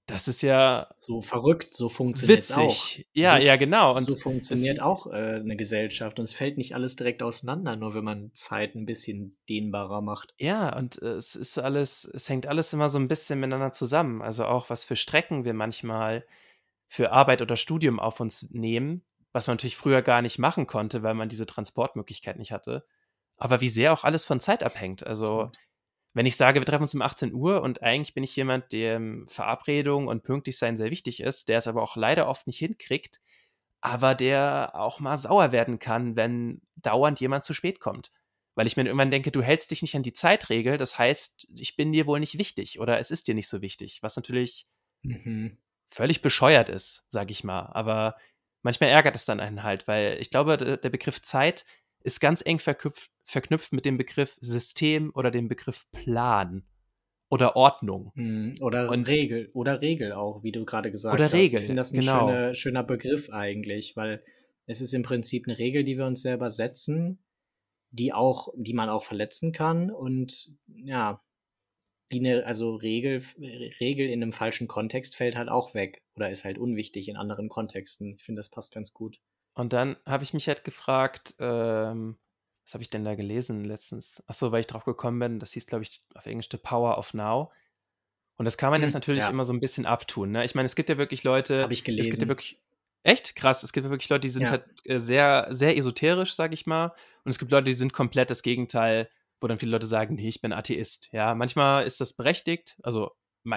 [0.08, 2.90] das ist ja so verrückt, so funktioniert's auch.
[2.90, 3.06] witzig.
[3.14, 3.96] Ja, So ja, genau.
[3.96, 7.94] Und so funktioniert auch, äh, 'ne Gesellschaft und es fällt nicht alles direkt auseinander, nur
[7.94, 10.34] wenn man Zeit 'n bisschen dehnbarer macht.
[10.40, 14.22] ja, und äh, es ist alles, es hängt alles immer so ein bisschen miteinander zusammen.
[14.22, 16.24] Also auch was für Strecken wir manchmal
[16.88, 21.02] für Arbeit oder Studium auf uns nehmen, was man natürlich früher gar nicht machen konnte,
[21.04, 22.86] weil man diese Transportmöglichkeit nicht hatte.
[23.38, 25.06] Aber wie sehr auch alles von Zeit abhängt.
[25.06, 25.58] Also Stimmt.
[26.18, 29.28] Wenn ich sage, wir treffen uns um 18 Uhr und eigentlich bin ich jemand, dem
[29.28, 33.20] Verabredung und pünktlich sein sehr wichtig ist, der es aber auch leider oft nicht hinkriegt,
[33.80, 38.10] aber der auch mal sauer werden kann, wenn dauernd jemand zu spät kommt.
[38.56, 41.76] Weil ich mir irgendwann denke, du hältst dich nicht an die Zeitregel, das heißt, ich
[41.76, 44.66] bin dir wohl nicht wichtig oder es ist dir nicht so wichtig, was natürlich
[45.04, 45.56] Mhm.
[45.86, 47.66] völlig bescheuert ist, sage ich mal.
[47.74, 48.16] Aber
[48.62, 51.64] manchmal ärgert es dann einen halt, weil ich glaube, der, der Begriff Zeit
[52.08, 56.66] ist ganz eng verknüpft, verknüpft mit dem Begriff System oder dem Begriff Plan
[57.30, 58.14] oder Ordnung.
[58.16, 58.54] Mhm.
[58.60, 61.54] Oder Und Regel oder Regel auch, wie du grade gesagt oder hast.
[61.58, 62.02] Ich Regel, finde das 'n genau.
[62.02, 64.22] schöne schöner Begriff eigentlich, weil
[64.66, 67.18] es ist im Prinzip 'ne Regel, die wir uns selber setzen,
[67.90, 71.22] die auch die man auch verletzen kann und ja,
[72.12, 73.22] die 'ne also Regel
[73.80, 77.48] Regel in 'nem falschen Kontext fällt halt auch weg oder ist halt unwichtig in anderen
[77.50, 78.14] Kontexten.
[78.16, 79.18] Ich finde, das passt ganz gut.
[79.58, 82.16] Und dann habe ich mich halt gefragt, ähm,
[82.64, 84.22] was habe ich denn da gelesen letztens?
[84.28, 86.96] Ach so, weil ich drauf gekommen bin, das hieß, glaube ich, auf Englisch The Power
[86.98, 87.52] of Now.
[88.36, 89.30] Und das kann man jetzt Hm, natürlich ja.
[89.30, 90.44] immer so ein bisschen abtun, ne?
[90.44, 91.24] Ich meine, es gibt ja wirklich
[91.60, 92.28] Habe Leute ich es gibt ja gelesen.
[92.28, 92.62] wirklich
[93.04, 93.36] echt?
[93.36, 93.62] Krass.
[93.64, 94.52] Es gibt ja wirklich Leute, die sind Ja.
[94.52, 96.88] halt, äh, sehr sehr esoterisch, sage ich mal.
[97.24, 100.28] Und es gibt Leute, die sind komplett das Gegenteil, wo dann viele Leute sagen: „Ne,
[100.28, 102.78] ich bin Atheist.“ Ja, manchmal ist das berechtigt.
[102.82, 103.12] Also,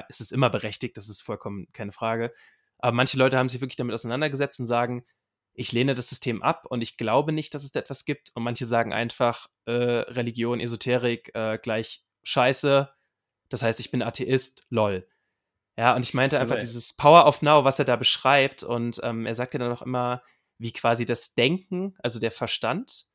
[0.10, 2.34] es ist immer berechtigt, das ist vollkommen keine Frage.
[2.80, 5.06] Aber manche Leute haben sich wirklich damit auseinandergesetzt und sagen:
[5.54, 8.32] ich lehne das System ab und ich glaube nicht, dass es etwas gibt.
[8.36, 12.89] Und manche sagen einfach, äh, Religion, Esoterik äh, gleich Scheiße.
[13.49, 15.08] Das heißt, ich bin Atheist, lol.
[15.78, 16.66] Ja, und ich meinte einfach okay.
[16.66, 18.64] dieses Power of Now, was er da beschreibt.
[18.64, 20.22] Und ähm, er sagt ja dann auch immer,
[20.58, 23.08] wie quasi das Denken, also der Verstand,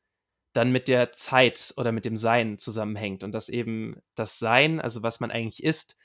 [0.53, 3.23] dann mit der Zeit oder mit dem Sein zusammenhängt.
[3.23, 5.97] Und dass eben das Sein, also was man eigentlich ist,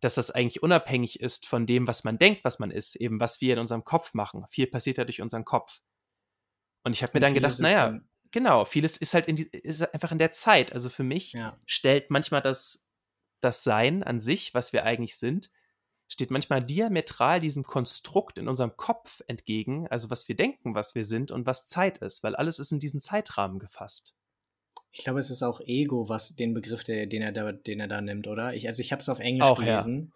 [0.00, 3.40] dass das eigentlich unabhängig ist von dem, was man denkt, was man ist, eben was
[3.40, 4.46] wir in unserem Kopf machen.
[4.48, 5.80] Viel passiert ja durch unseren Kopf.
[6.84, 10.12] Und ich habe mir dann gedacht, naja, genau, vieles ist halt in die, ist einfach
[10.12, 10.72] in der Zeit.
[10.72, 11.56] Also für mich ja.
[11.66, 12.86] stellt manchmal das,
[13.40, 15.50] das Sein an sich, was wir eigentlich sind,
[16.08, 21.04] steht manchmal diametral diesem Konstrukt in unserem Kopf entgegen, also was wir denken, was wir
[21.04, 24.14] sind und was Zeit ist, weil alles ist in diesen Zeitrahmen gefasst.
[24.92, 27.88] Ich glaube, es ist auch Ego, was den Begriff, der, den, er da, den er
[27.88, 28.54] da nimmt, oder?
[28.54, 30.12] Ich, also ich habe es auf Englisch auch, gelesen.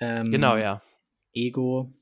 [0.00, 0.20] Ja.
[0.20, 0.82] Ähm, genau, ja.
[1.32, 1.92] Ego,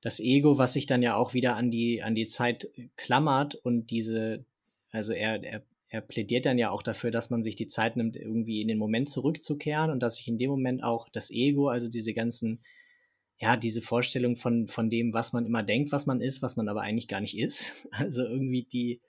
[0.00, 3.90] das Ego, was sich dann ja auch wieder an die, an die Zeit klammert und
[3.90, 4.44] diese,
[4.90, 8.16] also er, er, er plädiert dann ja auch dafür, dass man sich die Zeit nimmt,
[8.16, 11.88] irgendwie in den Moment zurückzukehren und dass sich in dem Moment auch das Ego, also
[11.88, 12.64] diese ganzen,
[13.38, 16.68] ja, diese Vorstellung von, von dem, was man immer denkt, was man ist, was man
[16.68, 17.86] aber eigentlich gar nicht ist.
[17.92, 19.00] Also irgendwie die,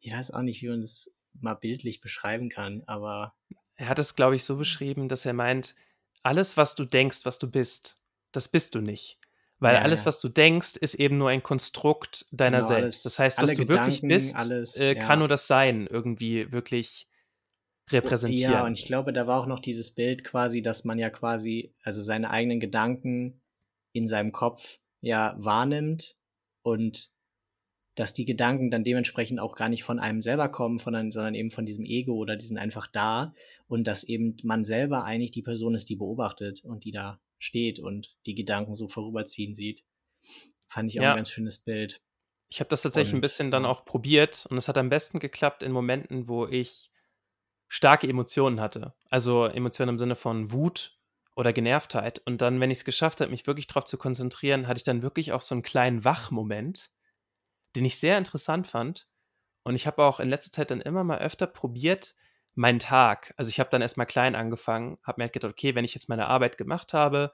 [0.00, 3.34] ich weiß auch nicht, wie man es mal bildlich beschreiben kann, aber.
[3.76, 5.74] Er hat es, glaube ich, so beschrieben, dass er meint,
[6.22, 7.96] alles, was du denkst, was du bist,
[8.32, 9.18] das bist du nicht.
[9.58, 10.06] Weil ja, alles, ja.
[10.06, 12.82] was du denkst, ist eben nur ein Konstrukt deiner genau, selbst.
[12.82, 15.16] Alles, das heißt, was du Gedanken, wirklich bist, alles, äh, kann ja.
[15.16, 17.06] nur das Sein irgendwie wirklich
[17.90, 18.52] repräsentieren.
[18.52, 21.74] Ja, und ich glaube, da war auch noch dieses Bild quasi, dass man ja quasi,
[21.82, 23.42] also seine eigenen Gedanken
[23.92, 26.16] in seinem Kopf ja wahrnimmt
[26.62, 27.10] und
[27.94, 31.50] dass die Gedanken dann dementsprechend auch gar nicht von einem selber kommen, von sondern eben
[31.50, 33.34] von diesem Ego oder die sind einfach da
[33.66, 37.80] und dass eben man selber eigentlich die Person ist, die beobachtet und die da steht
[37.80, 39.84] und die Gedanken so vorüberziehen sieht.
[40.68, 41.10] Fand ich auch ja.
[41.12, 42.00] ein ganz schönes Bild.
[42.48, 45.18] Ich habe das tatsächlich und, ein bisschen dann auch probiert und es hat am besten
[45.18, 46.90] geklappt in Momenten, wo ich
[47.68, 48.94] starke Emotionen hatte.
[49.08, 50.98] Also Emotionen im Sinne von Wut
[51.36, 52.20] oder Genervtheit.
[52.26, 55.02] Und dann, wenn ich es geschafft habe, mich wirklich darauf zu konzentrieren, hatte ich dann
[55.02, 56.90] wirklich auch so einen kleinen Wachmoment
[57.76, 59.06] den ich sehr interessant fand.
[59.62, 62.14] Und ich habe auch in letzter Zeit dann immer mal öfter probiert,
[62.54, 63.34] meinen Tag.
[63.36, 66.08] Also ich habe dann erstmal klein angefangen, habe mir halt gedacht, okay, wenn ich jetzt
[66.08, 67.32] meine Arbeit gemacht habe,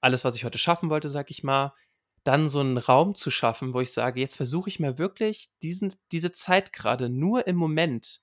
[0.00, 1.74] alles, was ich heute schaffen wollte, sag ich mal,
[2.22, 5.92] dann so einen Raum zu schaffen, wo ich sage, jetzt versuche ich mal wirklich diesen,
[6.12, 8.22] diese Zeit gerade nur im Moment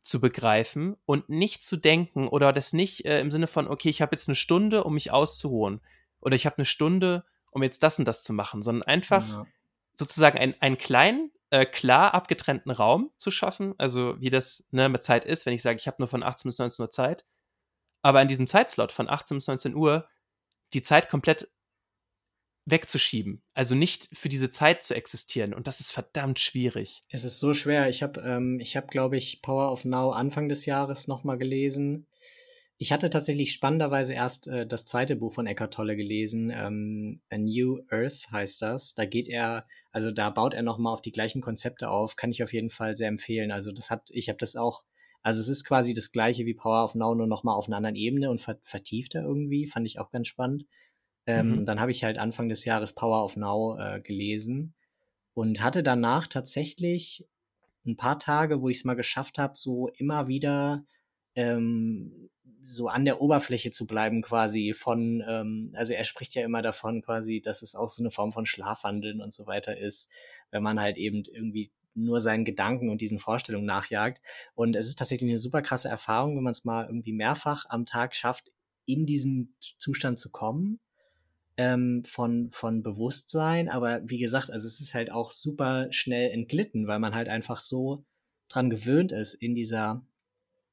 [0.00, 4.02] zu begreifen und nicht zu denken oder das nicht äh, im Sinne von, okay, ich
[4.02, 5.80] habe jetzt eine Stunde, um mich auszuruhen
[6.20, 9.46] oder ich habe eine Stunde, um jetzt das und das zu machen, sondern einfach ja
[9.94, 15.02] sozusagen ein, einen kleinen, äh, klar abgetrennten Raum zu schaffen, also wie das ne, mit
[15.02, 17.24] Zeit ist, wenn ich sage, ich habe nur von 18 bis 19 Uhr Zeit,
[18.02, 20.08] aber in diesem Zeitslot von 18 bis 19 Uhr
[20.72, 21.50] die Zeit komplett
[22.66, 27.02] wegzuschieben, also nicht für diese Zeit zu existieren und das ist verdammt schwierig.
[27.10, 27.90] Es ist so schwer.
[27.90, 32.06] Ich habe, ähm, ich habe, glaube ich, Power of Now Anfang des Jahres nochmal gelesen
[32.78, 37.38] ich hatte tatsächlich spannenderweise erst äh, das zweite Buch von Eckhart Tolle gelesen, ähm, A
[37.38, 38.94] New Earth heißt das.
[38.94, 42.42] Da geht er, also da baut er nochmal auf die gleichen Konzepte auf, kann ich
[42.42, 43.52] auf jeden Fall sehr empfehlen.
[43.52, 44.82] Also das hat, ich habe das auch,
[45.22, 47.96] also es ist quasi das gleiche wie Power of Now, nur nochmal auf einer anderen
[47.96, 50.66] Ebene und ver vertieft er irgendwie, fand ich auch ganz spannend.
[51.26, 51.66] Ähm, mhm.
[51.66, 54.74] Dann habe ich halt Anfang des Jahres Power of Now äh, gelesen
[55.32, 57.26] und hatte danach tatsächlich
[57.86, 60.84] ein paar Tage, wo ich es mal geschafft habe, so immer wieder
[61.34, 62.30] ähm,
[62.64, 67.02] so an der Oberfläche zu bleiben quasi von, ähm, also er spricht ja immer davon
[67.02, 70.10] quasi, dass es auch so eine Form von Schlafwandeln und so weiter ist,
[70.50, 74.20] wenn man halt eben irgendwie nur seinen Gedanken und diesen Vorstellungen nachjagt.
[74.54, 77.86] Und es ist tatsächlich eine super krasse Erfahrung, wenn man es mal irgendwie mehrfach am
[77.86, 78.50] Tag schafft,
[78.86, 80.80] in diesen Zustand zu kommen
[81.56, 83.68] ähm, von, von Bewusstsein.
[83.68, 87.60] Aber wie gesagt, also es ist halt auch super schnell entglitten, weil man halt einfach
[87.60, 88.04] so
[88.48, 90.04] dran gewöhnt ist, in dieser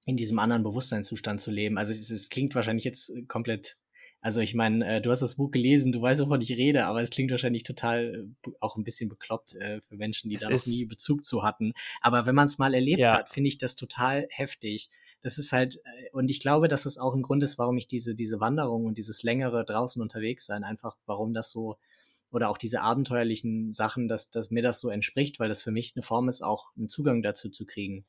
[0.05, 1.77] in diesem anderen Bewusstseinszustand zu leben.
[1.77, 3.75] Also es, es klingt wahrscheinlich jetzt äh, komplett,
[4.19, 7.01] also ich meine, äh, du hast das Buch gelesen, du weißt, wovon ich rede, aber
[7.01, 10.49] es klingt wahrscheinlich total äh, auch ein bisschen bekloppt äh, für Menschen, die es da
[10.49, 11.73] noch nie Bezug zu hatten.
[12.01, 13.13] Aber wenn man es mal erlebt ja.
[13.13, 14.89] hat, finde ich das total heftig.
[15.21, 17.87] Das ist halt, äh, und ich glaube, dass es auch ein Grund ist, warum ich
[17.87, 21.77] diese, diese Wanderung und dieses längere draußen unterwegs sein, einfach warum das so,
[22.31, 25.93] oder auch diese abenteuerlichen Sachen, dass, dass mir das so entspricht, weil das für mich
[25.95, 28.05] eine Form ist, auch einen Zugang dazu zu kriegen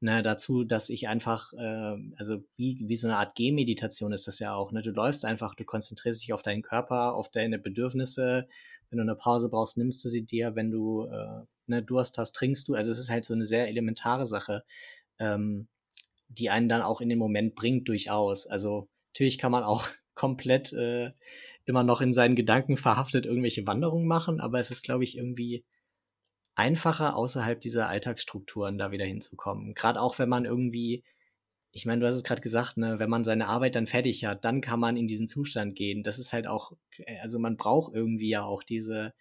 [0.00, 4.38] ne, dazu, dass ich einfach, äh, also wie, wie so eine Art Gehmeditation ist das
[4.38, 4.72] ja auch.
[4.72, 4.82] Ne?
[4.82, 8.48] Du läufst einfach, du konzentrierst dich auf deinen Körper, auf deine Bedürfnisse.
[8.90, 10.54] Wenn du eine Pause brauchst, nimmst du sie dir.
[10.54, 12.74] Wenn du äh, ne, Durst hast, trinkst du.
[12.74, 14.64] Also es ist halt so eine sehr elementare Sache,
[15.18, 15.68] ähm,
[16.28, 18.46] die einen dann auch in den Moment bringt durchaus.
[18.46, 21.12] Also natürlich kann man auch komplett äh,
[21.64, 25.64] immer noch in seinen Gedanken verhaftet irgendwelche Wanderungen machen, aber es ist, glaube ich, irgendwie
[26.58, 29.74] einfacher, außerhalb dieser Alltagsstrukturen da wieder hinzukommen.
[29.74, 31.04] Gerade auch, wenn man irgendwie
[31.72, 34.44] ich meine, du hast es gerade gesagt, ne, wenn man seine Arbeit dann fertig hat,
[34.44, 36.02] dann kann man in diesen Zustand gehen.
[36.02, 39.14] Das ist halt auch äh, also, man braucht irgendwie ja auch diese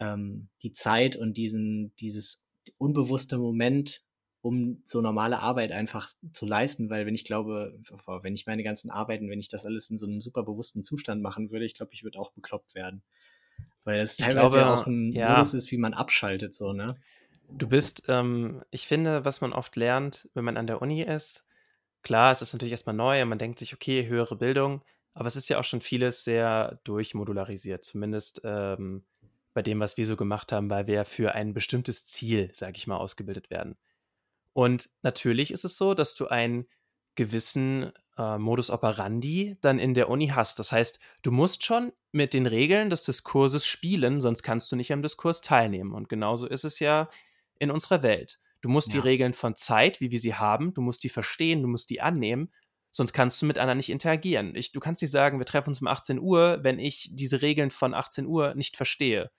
[0.00, 2.48] ähm, die Zeit und diesen dieses
[2.78, 4.04] unbewusste Moment,
[4.42, 7.78] um so normale Arbeit einfach zu leisten, weil wenn ich glaube
[8.22, 11.22] wenn ich meine ganzen Arbeiten wenn ich das alles in so 'nem super bewussten Zustand
[11.22, 13.02] machen würde, ich glaube, ich würde auch bekloppt werden.
[13.86, 15.54] Weil es Ich teilweise ja glaube auch 'n Modus ja.
[15.54, 17.00] ist, wie man abschaltet so, ne?
[17.48, 21.44] Du bist ähm, ich finde, was man oft lernt, wenn man an der Uni ist
[22.02, 24.82] klar, es ist natürlich erst mal neu und man denkt sich: „Okay, höhere Bildung“,
[25.14, 29.04] aber es ist ja auch schon vieles sehr durchmodularisiert, zumindest, ähm,
[29.54, 32.74] bei dem, was wir so gemacht haben, weil wir ja für ein bestimmtes Ziel, sage
[32.76, 33.76] ich mal, ausgebildet werden.
[34.54, 36.66] Und natürlich ist es so, dass du einen
[37.16, 40.58] gewissen, äh, Modus operandi dann in der Uni hast.
[40.58, 44.92] Das heißt, du musst schon mit den Regeln des Diskurses spielen, sonst kannst du nicht
[44.92, 45.92] am Diskurs teilnehmen.
[45.92, 47.08] Und genauso ist es ja
[47.58, 48.38] in unserer Welt.
[48.62, 49.02] Du musst die Ja.
[49.02, 52.50] Regeln von Zeit, wie wir sie haben du musst die verstehen, du musst die annehmen,
[52.90, 54.54] sonst kannst du mit anderen nicht interagieren.
[54.56, 57.94] Ich du kannst nicht sagen: „Wir treffen uns um 18:00“, wenn ich diese Regeln von
[57.94, 59.30] 18:00 nicht verstehe.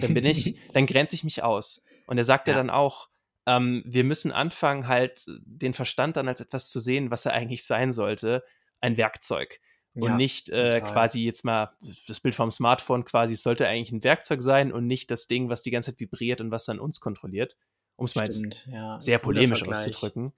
[0.00, 1.82] Dann bin ich dann grenze ich mich aus.
[2.06, 2.58] Und er sagt ja Ja.
[2.58, 3.08] dann auch,
[3.48, 7.64] ähm, wir müssen anfangen, halt den Verstand dann als etwas zu sehen, was er eigentlich
[7.66, 8.44] sein sollte,
[8.80, 9.60] ein Werkzeug.
[9.98, 11.76] Und Ja, nicht, äh, quasi jetzt mal
[12.06, 15.48] das Bild vom Smartphone quasi, es sollte eigentlich 'n Werkzeug sein und nicht das Ding,
[15.50, 17.56] was die ganze Zeit vibriert und was dann uns kontrolliert,
[17.96, 20.32] um's mal jetzt ja, sehr polemisch auszudrücken.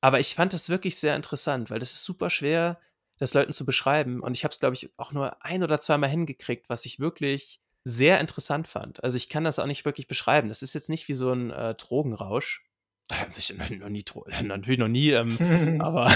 [0.00, 2.80] Aber ich fand das wirklich sehr interessant, weil das ist super schwer,
[3.18, 4.20] das Leuten zu beschreiben.
[4.20, 7.60] Und ich habe es, glaube ich, auch nur ein oder zweimal hingekriegt, was ich wirklich
[7.84, 9.02] sehr interessant fand.
[9.04, 10.48] Also, ich kann das auch nicht wirklich beschreiben.
[10.48, 12.64] Das ist jetzt nicht wie so 'n, äh, Drogenrausch.
[13.38, 14.04] Ich noch nie
[14.44, 15.40] natürlich noch nie, ähm,
[15.78, 16.10] aber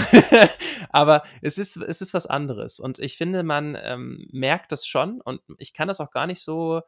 [0.91, 2.79] aber es ist es ist was anderes.
[2.79, 6.41] Und ich finde, man, ähm, merkt das schon und ich kann das auch gar nicht
[6.41, 6.81] so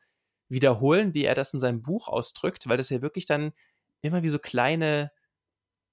[0.49, 3.53] wiederholen, wie er das in seinem Buch ausdrückt, weil das ja wirklich dann
[4.01, 5.11] immer wie so kleine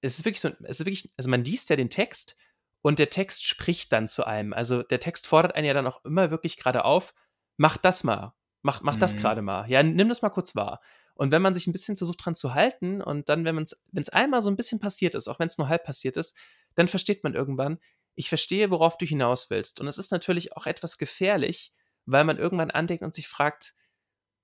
[0.01, 2.35] es ist wirklich so es ist wirklich also, man liest ja den Text
[2.83, 4.53] und der Text spricht dann zu einem.
[4.53, 7.13] Also, der Text fordert einen ja dann auch immer wirklich grade auf:
[7.57, 8.33] „Mach das mal.
[8.65, 9.15] Mach mach das Mhm.
[9.15, 9.69] grade mal.
[9.69, 10.81] Ja, nimm das mal kurz wahr.“
[11.13, 13.55] Und wenn man sich 'n bisschen versucht, dran zu halten und dann, wenn
[13.91, 16.35] wenn's einmal so 'n bisschen passiert ist, auch wenn's nur halb passiert ist,
[16.73, 17.77] dann versteht man irgendwann:
[18.15, 21.73] „Ich verstehe, worauf du hinaus willst.“ Und es ist natürlich auch etwas gefährlich,
[22.07, 23.75] weil man irgendwann andenkt und sich fragt: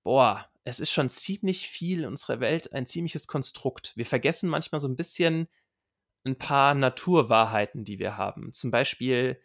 [0.04, 4.82] „Boah, es ist schon ziemlich viel in unserer Welt ein ziemliches Konstrukt.“ Wir vergessen manchmal
[4.82, 5.48] so 'n bisschen
[6.26, 8.54] 'n paar Naturwahrheiten, die wir haben.
[8.54, 9.42] Zum Beispiel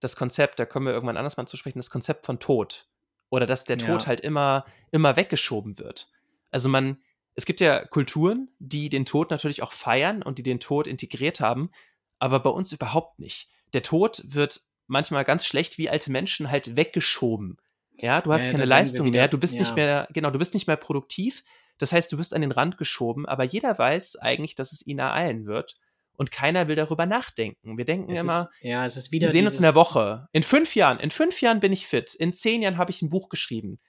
[0.00, 2.86] das Konzept, da kommen wir irgendwann anders mal zu sprechen, das Konzept von Tod
[3.30, 4.06] oder dass der Tod Ja.
[4.06, 6.08] halt immer immer weggeschoben wird.
[6.50, 6.98] Also, man
[7.34, 11.38] es gibt ja Kulturen, die den Tod natürlich auch feiern und die den Tod integriert
[11.38, 11.70] haben,
[12.18, 13.50] aber bei uns überhaupt nicht.
[13.74, 17.58] Der Tod wird manchmal ganz schlecht wie alte Menschen halt weggeschoben.
[17.98, 19.74] Ja, du hast ja, keine Leistung mehr, wieder du bist nicht ja.
[19.74, 21.44] mehr genau, du bist nicht mehr produktiv.
[21.78, 24.98] Das heißt, du wirst an den Rand geschoben, aber jeder weiß eigentlich, dass es ihn
[24.98, 25.76] ereilen wird
[26.16, 27.78] und keiner will darüber nachdenken.
[27.78, 30.28] Wir denken Es immer: ist ja, es ist „Wir wieder sehen uns in der Woche.
[30.32, 32.14] In 5 Jahren in 5 Jahren bin ich fit.
[32.16, 33.80] In 10 Jahren habe ich 'n Buch geschrieben.“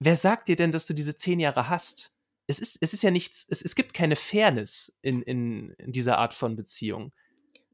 [0.00, 2.12] Wer sagt dir denn, dass du diese 10 Jahre hast?
[2.48, 6.18] Es ist es ist ja nichts es es gibt keine Fairness in in in dieser
[6.18, 7.12] Art von Beziehung.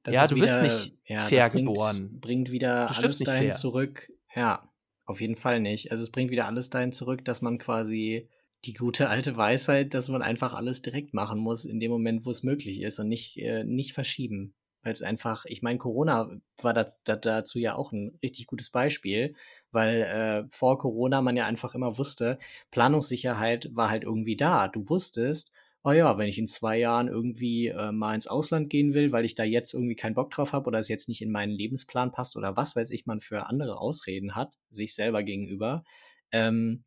[0.04, 2.12] Das Ja, du wieder nicht ja, fair bringt geboren.
[2.20, 3.52] bringt wieder Du alles dahin fair.
[3.52, 4.72] zurück ja,
[5.04, 5.90] auf jeden Fall nicht.
[5.90, 8.28] Also, es bringt wieder alles dahin zurück, dass man quasi
[8.64, 12.42] die gute alte Weisheit, dass man einfach alles direkt machen muss in dem Moment, wo's
[12.42, 14.54] möglich ist und nicht äh, nicht verschieben.
[14.82, 16.30] Weil's einfach ich meine, Corona
[16.62, 19.34] war daz da dazu ja auch 'n richtig gutes Beispiel,
[19.72, 22.38] weil, äh, vor Corona man ja einfach immer wusste,
[22.70, 24.68] Planungssicherheit war halt irgendwie da.
[24.68, 25.52] Du wusstest:
[25.82, 29.24] „Oh ja, wenn ich in 2 Jahren irgendwie, äh, mal ins Ausland gehen will, weil
[29.24, 32.12] ich da jetzt irgendwie keinen Bock drauf habe oder es jetzt nicht in meinen Lebensplan
[32.12, 35.84] passt“ oder was weiß ich, man für andere Ausreden hat, sich selber gegenüber,
[36.32, 36.84] ähm,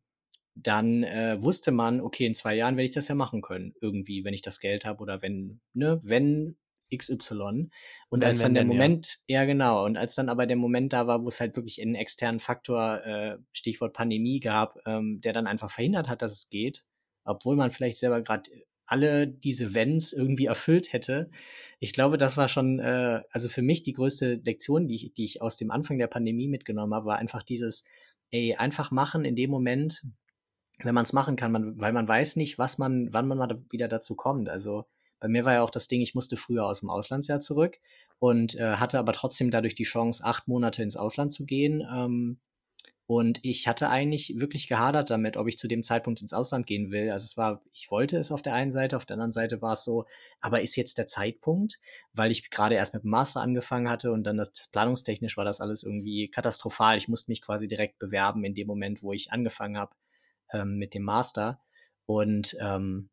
[0.56, 4.24] dann, äh, wusste man: „Okay, in 2 Jahren werde ich das ja machen können irgendwie,
[4.24, 6.56] wenn ich das Geld habe oder wenn ne, wenn
[6.92, 7.70] XY.“
[8.10, 8.94] Und Wenn, als dann wenn, der denn, ja.
[9.02, 9.84] Moment ja, genau.
[9.84, 13.38] Und als dann aber der Moment da war, wo's halt wirklich 'n externen Faktor, äh,
[13.52, 16.84] Stichwort Pandemie gab, ähm, der dann einfach verhindert hat, dass es geht,
[17.24, 18.48] obwohl man vielleicht selber grad
[18.86, 21.30] alle diese Wenns irgendwie erfüllt hätte.
[21.80, 25.24] Ich glaube, das war schon, äh also, für mich die größte Lektion, die ich die
[25.24, 27.86] ich aus dem Anfang der Pandemie mitgenommen habe, war einfach dieses:
[28.30, 30.04] „Ey, einfach machen in dem Moment,
[30.82, 33.88] wenn man's machen kann.“ Man weil man weiß nicht, was man wann man mal wieder
[33.88, 34.48] dazu kommt.
[34.48, 34.84] Also,
[35.20, 37.78] bei mir war ja auch das Ding, ich musste früher aus'm Auslandsjahr zurück
[38.18, 41.82] und, äh, hatte aber trotzdem dadurch die Chance, 8 Monate ins Ausland zu gehen.
[41.90, 42.40] Ähm,
[43.06, 46.90] und ich hatte eigentlich wirklich gehadert damit, ob ich zu dem Zeitpunkt ins Ausland gehen
[46.90, 47.10] will.
[47.10, 49.84] Also, es war ich wollte es auf der einen Seite, auf der anderen Seite war's
[49.84, 50.06] so:
[50.40, 51.80] „Aber ist jetzt der Zeitpunkt?“
[52.14, 55.60] Weil ich grade erst mit'm Master angefangen hatte und dann das das planungstechnisch war das
[55.60, 56.96] alles irgendwie katastrophal.
[56.98, 59.94] Ich musste mich quasi direkt bewerben in dem Moment, wo ich angefangen habe,
[60.52, 61.60] ähm, mit dem Master.
[62.06, 63.10] Und, ähm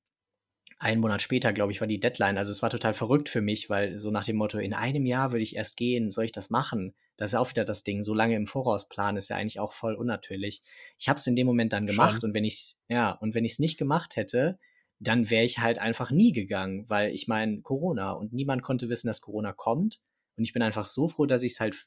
[0.81, 2.39] einen Monat später, glaube ich, war die Deadline.
[2.39, 5.31] Also es war total verrückt für mich, weil so nach dem Motto, in einem Jahr
[5.31, 6.95] würde ich erst gehen, soll ich das machen?
[7.17, 8.01] Das ist auch wieder das Ding.
[8.01, 10.63] So lange im Voraus planen ist ja eigentlich auch voll unnatürlich.
[10.97, 12.29] Ich habe es in dem Moment dann gemacht Schon.
[12.29, 14.57] und wenn ich ja und wenn ich es nicht gemacht hätte,
[14.97, 19.07] dann wäre ich halt einfach nie gegangen, weil ich meine Corona und niemand konnte wissen,
[19.07, 20.01] dass Corona kommt
[20.35, 21.77] und ich bin einfach so froh, dass ich es halt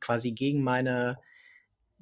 [0.00, 1.18] quasi gegen meine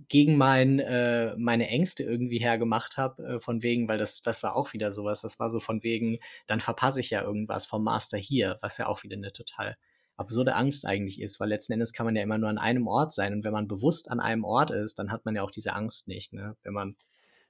[0.07, 4.55] gegen mein, äh, meine Ängste irgendwie hergemacht habe, äh, von wegen, weil das, das war
[4.55, 8.16] auch wieder sowas, das war so von wegen, dann verpasse ich ja irgendwas vom Master
[8.16, 9.76] hier, was ja auch wieder eine total
[10.16, 13.12] absurde Angst eigentlich ist, weil letzten Endes kann man ja immer nur an einem Ort
[13.12, 15.74] sein und wenn man bewusst an einem Ort ist, dann hat man ja auch diese
[15.74, 16.57] Angst nicht, ne?
[16.62, 16.96] wenn man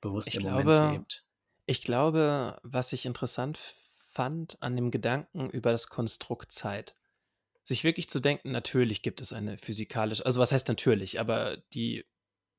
[0.00, 1.24] bewusst ich im glaube, Moment lebt.
[1.66, 3.58] Ich glaube, was ich interessant
[4.10, 6.94] fand an dem Gedanken über das Konstrukt Zeit,
[7.64, 12.06] sich wirklich zu denken, natürlich gibt es eine physikalische, also was heißt natürlich, aber die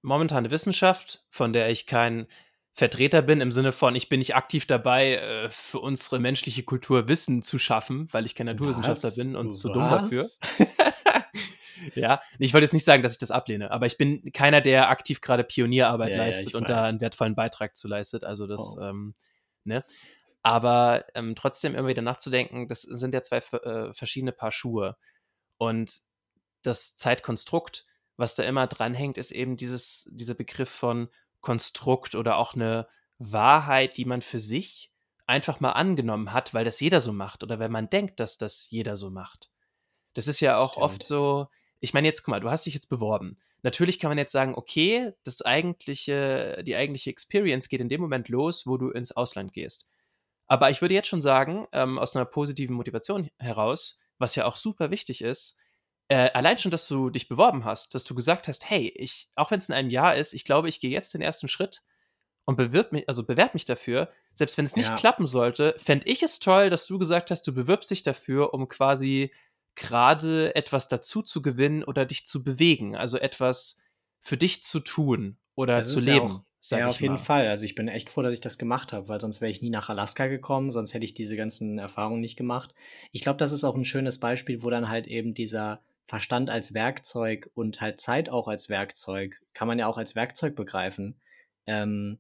[0.02, 2.28] momentane Wissenschaft, von der ich kein
[2.74, 7.08] Vertreter bin, im Sinne von, ich bin nicht aktiv dabei, äh, für unsere menschliche Kultur
[7.08, 9.16] Wissen zu schaffen, weil ich kein Naturwissenschaftler Was?
[9.18, 9.74] bin und zu Was?
[9.74, 10.26] dumm dafür.
[11.96, 14.90] ja, ich wollte jetzt nicht sagen, dass ich das ablehne, aber ich bin keiner, der
[14.90, 16.90] aktiv gerade Pionierarbeit Ja, ja, leistet ich und da weiß.
[16.90, 18.24] einen wertvollen Beitrag zu leistet.
[18.26, 18.82] Also das, Oh.
[18.82, 19.16] ähm,
[19.64, 19.84] ne?
[20.42, 24.96] Aber ähm, trotzdem immer wieder nachzudenken, das sind ja zwei äh, verschiedene Paar Schuhe.
[25.58, 26.00] Und
[26.62, 27.86] das Zeitkonstrukt,
[28.20, 31.10] was da immer dranhängt, ist eben dieses, dieser Begriff von
[31.40, 34.92] Konstrukt oder auch eine Wahrheit, die man für sich
[35.26, 38.70] einfach mal angenommen hat, weil das jeder so macht oder wenn man denkt, dass das
[38.70, 39.50] jeder so macht.
[40.16, 41.08] Das ist ja auch oft Stimmt.
[41.08, 41.48] so,
[41.80, 43.38] ich meine jetzt, guck mal, du hast dich jetzt beworben.
[43.62, 48.28] Natürlich kann man jetzt sagen, okay, das eigentliche, die eigentliche Experience geht in dem Moment
[48.28, 49.88] los, wo du ins Ausland gehst.
[50.48, 54.56] Aber ich würde jetzt schon sagen, ähm, aus einer positiven Motivation heraus, was ja auch
[54.56, 55.58] super wichtig ist,
[56.10, 59.52] äh, allein schon, dass du dich beworben hast, dass du gesagt hast, hey, ich, auch
[59.52, 61.84] wenn es in einem Jahr ist, ich glaube, ich gehe jetzt den ersten Schritt
[62.46, 64.10] und bewirb mich, also bewerb mich dafür.
[64.34, 64.96] Selbst wenn es nicht Ja.
[64.96, 68.68] klappen sollte, fände ich es toll, dass du gesagt hast, du bewirbst dich dafür, um
[68.68, 69.32] quasi
[69.76, 73.78] gerade etwas dazu zu gewinnen oder dich zu bewegen, also etwas
[74.20, 77.22] für dich zu tun oder Das zu ist ja leben, auch- ja, auf jeden mal.
[77.22, 77.48] Fall.
[77.48, 79.70] Also ich bin echt froh, dass ich das gemacht habe, weil sonst wäre ich nie
[79.70, 82.74] nach Alaska gekommen, sonst hätte ich diese ganzen Erfahrungen nicht gemacht.
[83.14, 86.74] Ich glaube, das ist auch ein schönes Beispiel, wo dann halt eben dieser Verstand als
[86.74, 91.22] Werkzeug und halt Zeit auch als Werkzeug, kann man ja auch als Werkzeug begreifen,
[91.68, 92.18] ähm,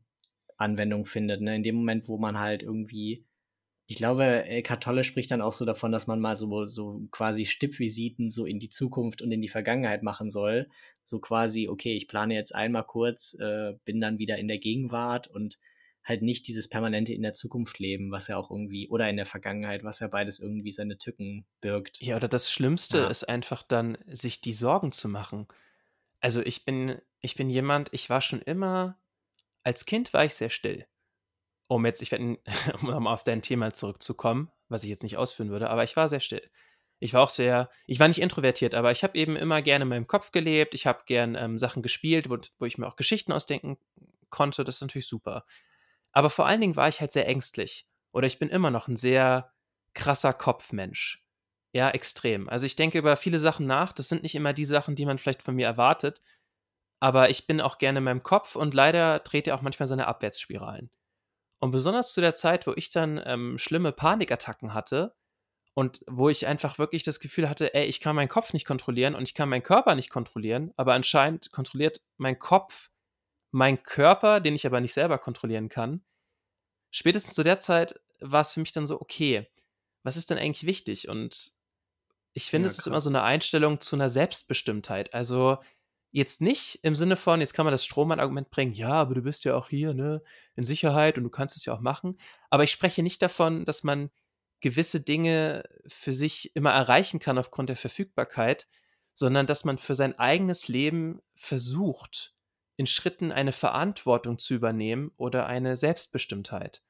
[0.58, 1.42] Anwendung findet.
[1.42, 1.56] Ne?
[1.56, 3.26] In dem Moment, wo man halt irgendwie,
[3.88, 7.48] ich glaube, Eckhart Tolle spricht dann auch so davon, dass man mal so, so quasi
[7.48, 10.70] Stippvisiten so in die Zukunft und in die Vergangenheit machen soll.
[11.04, 15.28] So quasi, okay, ich plane jetzt einmal kurz, äh, bin dann wieder in der Gegenwart
[15.28, 15.58] und
[16.10, 19.28] halt nicht dieses permanente in der Zukunft leben, was ja auch irgendwie, oder in der
[19.28, 22.02] Vergangenheit, was ja beides irgendwie seine Tücken birgt.
[22.02, 23.08] Ja, oder das Schlimmste Ja.
[23.08, 25.48] ist einfach dann, sich die Sorgen zu machen.
[26.20, 29.00] Also ich bin, ich bin jemand, ich war schon immer,
[29.64, 30.86] als Kind war ich sehr still.
[31.68, 32.40] Um jetzt, ich werde,
[32.82, 36.20] um auf dein Thema zurückzukommen, was ich jetzt nicht ausführen würde, aber ich war sehr
[36.20, 36.50] still.
[37.02, 39.90] Ich war auch sehr, ich war nicht introvertiert, aber ich habe eben immer gerne in
[39.90, 40.74] meinem Kopf gelebt.
[40.74, 43.78] Ich habe gern ähm, Sachen gespielt, wo, wo ich mir auch Geschichten ausdenken
[44.30, 44.64] konnte.
[44.64, 45.46] Das ist natürlich super.
[46.12, 47.88] Aber vor allen Dingen war ich halt sehr ängstlich.
[48.12, 49.54] Oder ich bin immer noch ein sehr
[49.94, 51.24] krasser Kopfmensch.
[51.74, 52.50] Ja, extrem.
[52.50, 53.94] Also ich denke über viele Sachen nach.
[53.94, 56.20] Das sind nicht immer die Sachen, die man vielleicht von mir erwartet.
[57.00, 60.08] Aber ich bin auch gerne in meinem Kopf und leider dreht er auch manchmal seine
[60.08, 60.90] Abwärtsspiralen.
[61.60, 65.16] Und besonders zu der Zeit, wo ich dann ähm, schlimme Panikattacken hatte
[65.74, 69.16] und wo ich einfach wirklich das Gefühl hatte, ey, ich kann meinen Kopf nicht kontrollieren
[69.16, 72.90] und ich kann meinen Körper nicht kontrollieren, aber anscheinend kontrolliert mein Kopf
[73.52, 76.04] meinen Körper, den ich aber nicht selber kontrollieren kann.
[76.92, 79.48] Spätestens zu der Zeit war es für mich dann so, okay,
[80.04, 81.10] was ist denn eigentlich wichtig?
[81.10, 81.54] Und
[82.34, 85.14] ich finde, Ja, es ist immer so eine Einstellung zu einer Selbstbestimmtheit.
[85.14, 85.58] Also
[86.12, 89.46] jetzt nicht im Sinne von, jetzt kann man das Strohmann-Argument bringen, ja, aber du bist
[89.46, 90.24] ja auch hier, ne,
[90.56, 92.20] in Sicherheit und du kannst es ja auch machen.
[92.50, 94.10] Aber ich spreche nicht davon, dass man
[94.62, 98.68] gewisse Dinge für sich immer erreichen kann aufgrund der Verfügbarkeit,
[99.14, 102.34] sondern dass man für sein eigenes Leben versucht,
[102.80, 106.82] in Schritten eine Verantwortung zu übernehmen oder eine Selbstbestimmtheit.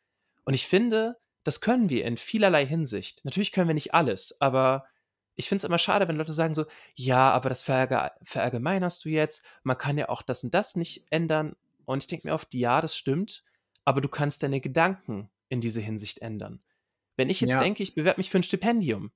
[0.45, 3.25] Und ich finde, das können wir in vielerlei Hinsicht.
[3.25, 4.85] Natürlich können wir nicht alles, aber
[5.33, 9.09] ich finde es immer schade, wenn Leute sagen so, ja, aber das verallge verallgemeinerst du
[9.09, 11.55] jetzt, man kann ja auch das und das nicht ändern.
[11.85, 13.43] Und ich denke mir oft, ja, das stimmt,
[13.83, 16.61] aber du kannst deine Gedanken in diese Hinsicht ändern.
[17.17, 17.57] Wenn ich jetzt Ja.
[17.57, 19.11] denke, ich bewerbe mich für ein Stipendium,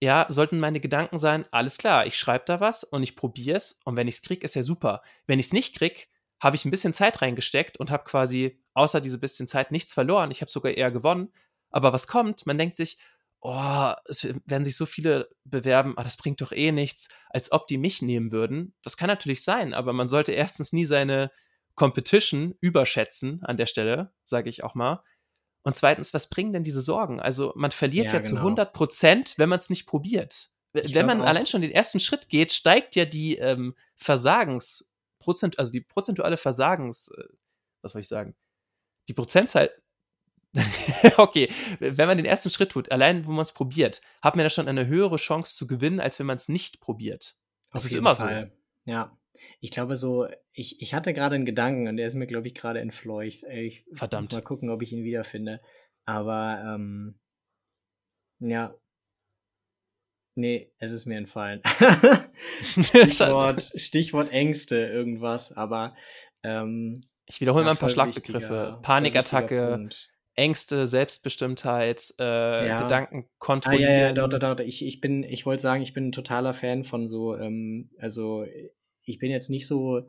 [0.00, 3.80] ja, sollten meine Gedanken sein, alles klar, ich schreibe da was und ich probiere es
[3.84, 5.02] und wenn ich es kriege, ist ja super.
[5.26, 6.02] Wenn ich es nicht kriege,
[6.40, 10.30] habe ich ein bisschen Zeit reingesteckt und habe quasi außer diese bisschen Zeit nichts verloren.
[10.30, 11.32] Ich habe sogar eher gewonnen.
[11.70, 12.46] Aber was kommt?
[12.46, 12.98] Man denkt sich,
[13.40, 17.66] oh, es werden sich so viele bewerben, ah, das bringt doch eh nichts, als ob
[17.66, 18.74] die mich nehmen würden.
[18.82, 21.30] Das kann natürlich sein, aber man sollte erstens nie seine
[21.74, 25.02] Competition überschätzen an der Stelle, sage ich auch mal.
[25.66, 27.18] Und zweitens, was bringen denn diese Sorgen?
[27.18, 28.34] Also man verliert ja, ja genau.
[28.34, 30.50] zu 100 Prozent, wenn man es nicht probiert.
[30.72, 31.26] Ich wenn man auch.
[31.26, 37.08] allein schon den ersten Schritt geht, steigt ja die ähm, Versagensprozent, also die prozentuale Versagens,
[37.08, 37.24] äh,
[37.82, 38.36] was soll ich sagen,
[39.08, 39.72] die Prozentzahl.
[41.16, 44.50] okay, wenn man den ersten Schritt tut, allein wo man es probiert, hat man ja
[44.50, 47.34] schon eine höhere Chance zu gewinnen, als wenn man es nicht probiert.
[47.72, 48.52] Das Auf ist immer Fall.
[48.84, 49.18] Ja.
[49.60, 52.54] Ich glaube so, ich, ich hatte gerade einen Gedanken und der ist mir, glaube ich,
[52.54, 53.44] gerade entfleucht.
[53.44, 54.32] Ich muss Verdammt.
[54.32, 55.60] mal gucken, ob ich ihn wiederfinde.
[56.04, 57.18] Aber ähm,
[58.40, 58.74] ja.
[60.38, 61.62] Nee, es ist mir entfallen.
[62.62, 65.96] Stichwort, Stichwort Ängste, irgendwas, aber
[66.42, 68.78] ähm, Ich wiederhole ja, mal ein paar Schlagbegriffe.
[68.82, 69.88] Panikattacke.
[70.38, 72.82] Ängste, Selbstbestimmtheit, äh, Ja.
[72.82, 73.82] Gedanken Ah, kontrollieren.
[73.90, 74.58] ja, ja, doch, doch, doch.
[74.60, 78.44] Ich, ich bin, ich wollte sagen, ich bin ein totaler Fan von so, ähm, also
[79.06, 80.02] ich bin jetzt nicht so,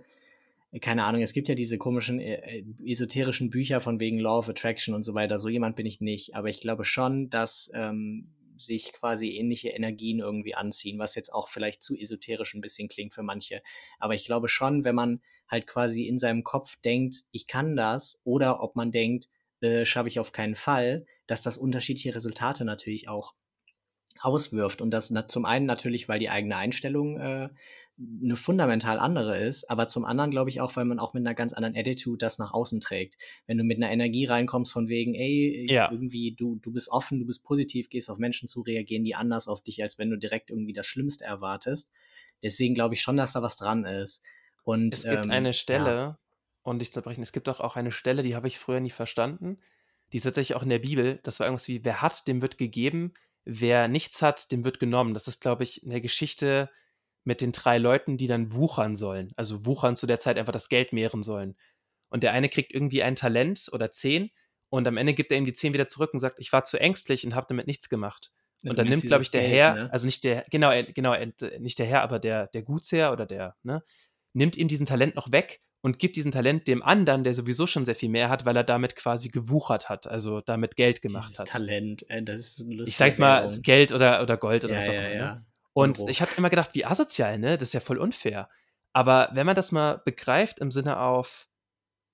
[0.81, 4.49] keine Ahnung, es gibt ja diese komischen äh, äh, esoterischen Bücher von wegen Law of
[4.49, 5.39] Attraction und so weiter.
[5.39, 6.35] So jemand bin ich nicht.
[6.35, 11.47] Aber ich glaube schon, dass ähm, sich quasi ähnliche Energien irgendwie anziehen, was jetzt auch
[11.47, 13.61] vielleicht zu esoterisch ein bisschen klingt für manche.
[13.99, 18.21] Aber ich glaube schon, wenn man halt quasi in seinem Kopf denkt, ich kann das,
[18.25, 19.29] oder ob man denkt,
[19.61, 23.33] äh, schaffe ich auf keinen Fall, dass das unterschiedliche Resultate natürlich auch
[24.19, 24.81] auswirft.
[24.81, 27.49] Und das na, zum einen natürlich, weil die eigene Einstellung äh,
[27.99, 31.33] eine fundamental andere ist, aber zum anderen glaube ich auch, weil man auch mit einer
[31.33, 33.17] ganz anderen Attitude das nach außen trägt.
[33.47, 35.91] Wenn du mit einer Energie reinkommst von wegen, ey, Ja.
[35.91, 39.47] irgendwie du, du bist offen, du bist positiv, gehst auf Menschen zu, reagieren die anders
[39.47, 41.93] auf dich, als wenn du direkt irgendwie das Schlimmste erwartest.
[42.43, 44.23] Deswegen glaube ich schon, dass da was dran ist.
[44.63, 46.19] Und Es gibt ähm, eine ja, Stelle,
[46.63, 49.57] und nicht zerbrechen, es gibt auch, auch eine Stelle, die habe ich früher nie verstanden.
[50.11, 51.19] Die ist tatsächlich auch in der Bibel.
[51.23, 53.13] Das war irgendwas wie, wer hat, dem wird gegeben,
[53.45, 55.13] wer nichts hat, dem wird genommen.
[55.13, 56.69] Das ist, glaube ich, in der Geschichte
[57.27, 59.33] mit den drei Leuten, die dann wuchern sollen.
[59.35, 61.57] Also wuchern zu der Zeit einfach das Geld mehren sollen.
[62.09, 64.31] Und der eine kriegt irgendwie ein Talent oder zehn
[64.69, 66.79] und am Ende gibt er ihm die zehn wieder zurück und sagt, ich war zu
[66.79, 68.31] ängstlich und habe damit nichts gemacht.
[68.63, 69.89] du Und dann nimmt, glaube ich, der Geld, Herr, ne?
[69.91, 73.25] also nicht der, genau, er- genau, er- nicht der Herr, aber der, der Gutsherr oder
[73.25, 73.83] der, ne,
[74.33, 77.83] nimmt ihm diesen Talent noch weg und gibt diesen Talent dem anderen, der sowieso schon
[77.83, 81.39] sehr viel mehr hat, weil er damit quasi gewuchert hat, also damit Geld gemacht Dieses
[81.41, 81.49] hat.
[81.49, 83.51] Talent, äh, das ist eine lustige Ich sag's mal.
[83.61, 85.25] Geld oder, oder Gold oder Ja, was auch ja, immer.
[85.35, 85.45] Ne?
[85.77, 86.09] Und Euro.
[86.09, 87.55] ich habe immer gedacht, wie asozial, ne?
[87.55, 88.49] Das ist ja voll unfair.
[88.93, 91.47] Aber wenn man das mal begreift im Sinne auf,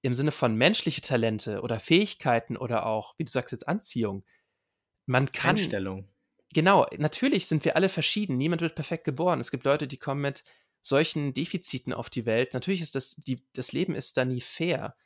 [0.01, 4.25] im Sinne von menschliche Talente oder Fähigkeiten oder auch, wie du sagst jetzt, Anziehung,
[5.05, 6.09] man kann, Einstellung.
[6.53, 8.35] genau, natürlich sind wir alle verschieden.
[8.35, 9.39] Niemand wird perfekt geboren.
[9.39, 10.43] Es gibt Leute, die kommen mit
[10.81, 12.53] solchen Defiziten auf die Welt.
[12.53, 14.97] Natürlich ist das, die, das Leben ist da nie fair.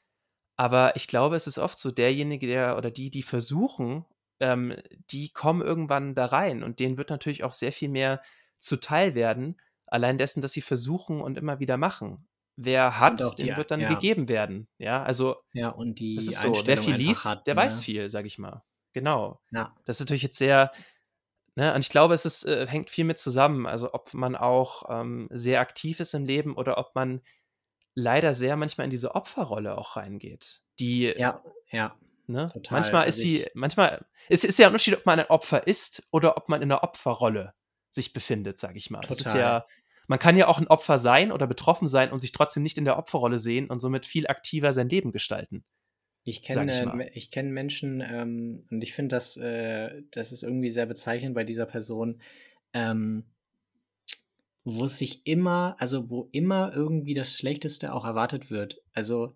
[0.55, 4.03] Aber ich glaube, es ist oft so, derjenige, der oder die, die versuchen,
[4.39, 4.75] ähm,
[5.11, 8.19] die kommen irgendwann da rein und denen wird natürlich auch sehr viel mehr
[8.59, 12.27] zuteil werden, allein dessen, dass sie versuchen und immer wieder machen.
[12.55, 13.89] Wer hat, auch dem wird dann ja.
[13.89, 14.67] gegeben werden.
[14.79, 16.53] Ja, also Ja, und die das ist so.
[16.65, 17.61] Wer viel liest, hat, der ne?
[17.61, 18.63] weiß viel, sag ich mal.
[18.93, 19.39] Genau.
[19.51, 20.71] Ja, Das ist natürlich jetzt sehr,
[21.53, 23.67] ne, und ich glaube, es ist, äh, hängt viel mit zusammen.
[23.67, 27.21] Also ob man auch ähm, sehr aktiv ist im Leben oder ob man
[27.93, 30.63] leider sehr manchmal in diese Opferrolle auch reingeht.
[30.79, 31.95] Die, ja, ja.
[32.25, 32.79] ne, total.
[32.79, 36.07] manchmal Also ist sie, manchmal, es ist ja ein Unterschied, ob man ein Opfer ist
[36.11, 37.53] oder ob man in einer Opferrolle
[37.89, 39.01] sich befindet, sag ich mal.
[39.01, 39.39] Das ist Total.
[39.39, 39.65] ja,
[40.07, 42.85] man kann ja auch ein Opfer sein oder betroffen sein und sich trotzdem nicht in
[42.85, 45.63] der Opferrolle sehen und somit viel aktiver sein Leben gestalten.
[46.23, 50.43] Ich kenne ich äh, ich kenn Menschen ähm, und ich finde das, äh, das ist
[50.43, 52.21] irgendwie sehr bezeichnend bei dieser Person,
[52.73, 53.23] ähm,
[54.65, 58.81] wo es sich immer, also wo immer irgendwie das Schlechteste auch erwartet wird.
[58.93, 59.35] Also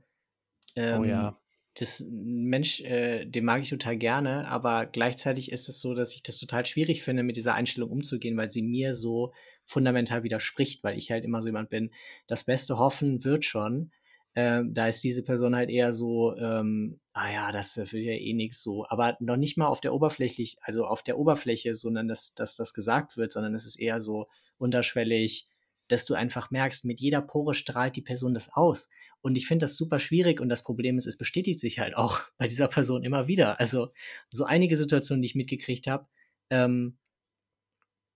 [0.76, 1.41] ähm, oh ja.
[1.76, 6.14] Das ein Mensch, äh, den mag ich total gerne, aber gleichzeitig ist es so, dass
[6.14, 9.34] ich das total schwierig finde, mit dieser Einstellung umzugehen, weil sie mir so
[9.66, 11.92] fundamental widerspricht, weil ich halt immer so jemand bin,
[12.28, 13.92] das Beste hoffen wird schon.
[14.36, 18.34] Ähm, da ist diese Person halt eher so, ähm, ah ja, das wird ja eh
[18.34, 22.34] nix so, aber noch nicht mal auf der oberflächlich, also auf der Oberfläche, sondern dass,
[22.34, 24.28] dass das gesagt wird, sondern es ist eher so
[24.58, 25.50] unterschwellig,
[25.90, 28.90] dass du einfach merkst, mit jeder Pore strahlt die Person das aus.
[29.22, 32.22] Und ich finde das super schwierig und das Problem ist, es bestätigt sich halt auch
[32.38, 33.60] bei dieser Person immer wieder.
[33.60, 33.92] Also
[34.30, 36.08] so einige Situationen, die ich mitgekriegt habe,
[36.50, 36.98] ähm,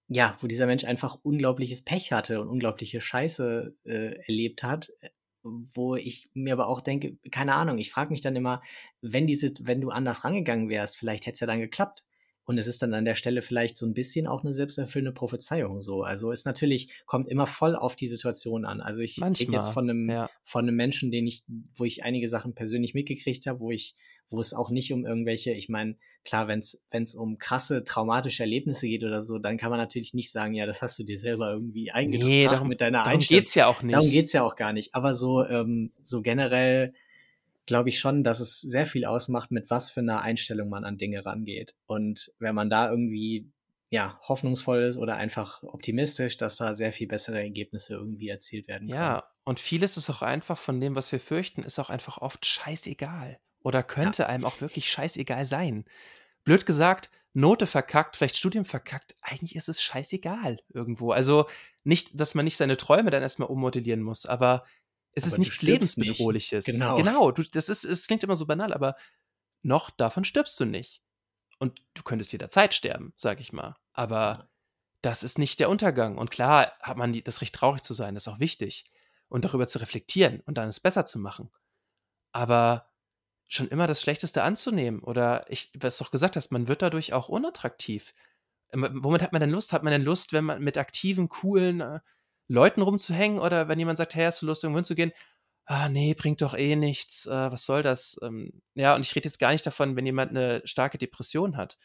[0.07, 5.09] ja, wo dieser Mensch einfach unglaubliches Pech hatte und unglaubliche Scheiße äh, erlebt hat, äh,
[5.43, 8.61] wo ich mir aber auch denke, keine Ahnung, ich frage mich dann immer,
[9.01, 12.03] wenn diese, wenn du anders rangegangen wärst, vielleicht hätte es ja dann geklappt.
[12.45, 15.81] Und es ist dann an der Stelle vielleicht so ein bisschen auch eine selbsterfüllende Prophezeiung
[15.81, 16.03] so.
[16.03, 18.81] Also es natürlich kommt immer voll auf die Situation an.
[18.81, 20.29] Also ich rede jetzt von einem, ja.
[20.43, 21.43] von einem Menschen, den ich,
[21.73, 23.95] wo ich einige Sachen persönlich mitgekriegt habe, wo ich,
[24.29, 28.87] wo es auch nicht um irgendwelche, ich meine, klar, wenn es um krasse traumatische Erlebnisse
[28.87, 31.51] geht oder so, dann kann man natürlich nicht sagen, ja, das hast du dir selber
[31.51, 33.41] irgendwie eingetragen Nee, darum, mit deiner darum Einstellung.
[33.41, 33.95] geht's ja auch nicht.
[33.95, 34.93] Darum geht's ja auch gar nicht.
[34.93, 36.93] Aber so, ähm, so generell,
[37.65, 40.97] glaube ich schon, dass es sehr viel ausmacht, mit was für einer Einstellung man an
[40.97, 41.75] Dinge rangeht.
[41.87, 43.51] Und wenn man da irgendwie
[43.89, 48.87] ja, hoffnungsvoll ist oder einfach optimistisch, dass da sehr viel bessere Ergebnisse irgendwie erzielt werden
[48.89, 48.99] können.
[48.99, 52.45] Ja, und vieles ist auch einfach von dem, was wir fürchten, ist auch einfach oft
[52.45, 53.39] scheißegal.
[53.63, 54.29] Oder könnte ja.
[54.29, 55.85] einem auch wirklich scheißegal sein.
[56.43, 61.11] Blöd gesagt, Note verkackt, vielleicht Studium verkackt, eigentlich ist es scheißegal irgendwo.
[61.11, 61.47] Also
[61.83, 64.65] nicht, dass man nicht seine Träume dann erstmal ummodellieren muss, aber
[65.15, 66.67] es ist nichts Lebensbedrohliches.
[66.67, 66.79] Nicht.
[66.79, 66.95] Genau.
[66.95, 68.95] Genau, du, das ist, es klingt immer so banal, aber
[69.63, 71.01] noch davon stirbst du nicht.
[71.57, 73.75] Und du könntest jederzeit sterben, sag ich mal.
[73.93, 74.49] Aber
[75.01, 76.17] das ist nicht der Untergang.
[76.17, 78.85] Und klar hat man die, das Recht, traurig zu sein, das ist auch wichtig.
[79.29, 81.49] Und darüber zu reflektieren und dann es besser zu machen.
[82.31, 82.91] Aber
[83.47, 84.99] schon immer das Schlechteste anzunehmen.
[84.99, 88.13] Oder ich, was du doch gesagt hast, man wird dadurch auch unattraktiv.
[88.73, 89.71] Womit hat man denn Lust?
[89.71, 91.99] Hat man denn Lust, wenn man mit aktiven, coolen äh,
[92.47, 93.39] Leuten rumzuhängen?
[93.39, 95.11] Oder wenn jemand sagt, hey, hast du Lust, irgendwo hinzugehen?
[95.65, 98.19] ah, nee, bringt doch eh nichts, äh, was soll das?
[98.21, 101.77] Ähm, ja, und ich rede jetzt gar nicht davon, wenn jemand eine starke Depression hat,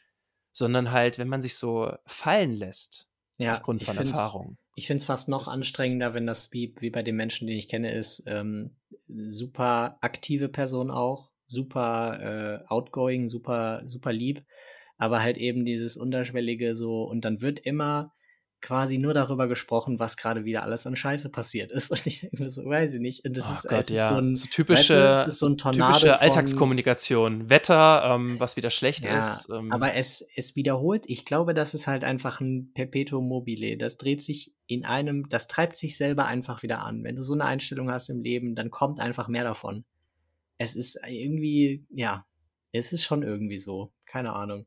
[0.53, 3.09] sondern halt, wenn man sich so fallen lässt,
[3.39, 4.59] ja, aufgrund von Erfahrung.
[4.77, 7.57] Ich finde es fast noch das anstrengender, wenn das wie, wie bei den Menschen, den
[7.57, 8.77] ich kenne, ist, ähm,
[9.09, 14.45] super aktive Person auch, super äh, outgoing, super, super lieb,
[14.99, 18.13] aber halt eben dieses unterschwellige so, und dann wird immer
[18.61, 21.91] quasi nur darüber gesprochen, was gerade wieder alles an Scheiße passiert ist.
[21.91, 23.25] Und ich denke so, weiß ich nicht.
[23.25, 24.09] Und das oh ist, Gott, es ist ja.
[24.09, 27.51] so ein so typische, weißt du, ist so ein typische Alltagskommunikation.
[27.51, 29.49] Wetter, ähm, was wieder schlecht ja, ist.
[29.51, 29.73] Ähm.
[29.73, 33.77] Aber es, es wiederholt, ich glaube, das ist halt einfach ein Perpetuum mobile.
[33.77, 37.03] Das dreht sich in einem, das treibt sich selber einfach wieder an.
[37.03, 39.85] Wenn du so eine Einstellung hast im Leben, dann kommt einfach mehr davon.
[40.59, 42.27] Es ist irgendwie, ja,
[42.73, 43.93] es ist schon irgendwie so.
[44.07, 44.67] Keine Ahnung.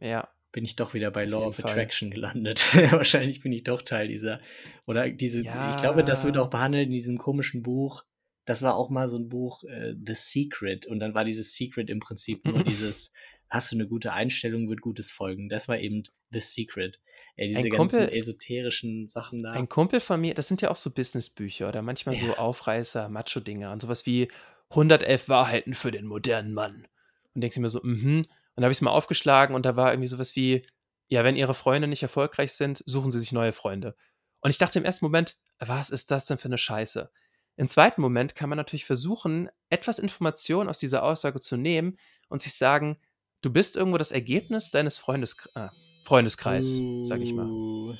[0.00, 1.70] Ja, bin ich doch wieder bei Law of Fall.
[1.70, 2.74] Attraction gelandet.
[2.92, 4.40] Wahrscheinlich bin ich doch Teil dieser.
[4.86, 5.74] Oder diese, ja.
[5.74, 8.04] ich glaube, das wird auch behandelt in diesem komischen Buch.
[8.44, 10.86] Das war auch mal so ein Buch, äh, The Secret.
[10.86, 13.12] Und dann war dieses Secret im Prinzip nur dieses,
[13.50, 15.50] hast du eine gute Einstellung, wird Gutes folgen.
[15.50, 16.98] Das war eben The Secret.
[17.36, 19.52] Ey, diese ein ganzen Kumpel, esoterischen Sachen da.
[19.52, 22.20] Ein Kumpel von mir, das sind ja auch so Businessbücher oder manchmal ja.
[22.26, 24.28] so Aufreißer, Macho-Dinger und sowas wie
[24.70, 26.88] 111 Wahrheiten für den modernen Mann.
[27.34, 28.24] Und denkst du mir so, mhm.
[28.58, 30.62] Und da habe ich es mal aufgeschlagen und da war irgendwie sowas wie,
[31.06, 33.94] ja, wenn ihre Freunde nicht erfolgreich sind, suchen sie sich neue Freunde.
[34.40, 37.08] Und ich dachte im ersten Moment, was ist das denn für eine Scheiße?
[37.54, 42.40] Im zweiten Moment kann man natürlich versuchen, etwas Information aus dieser Aussage zu nehmen und
[42.40, 42.98] sich sagen,
[43.42, 45.68] du bist irgendwo das Ergebnis deines Freundes, äh,
[46.02, 47.06] Freundeskreis, uh.
[47.06, 47.96] sag ich mal.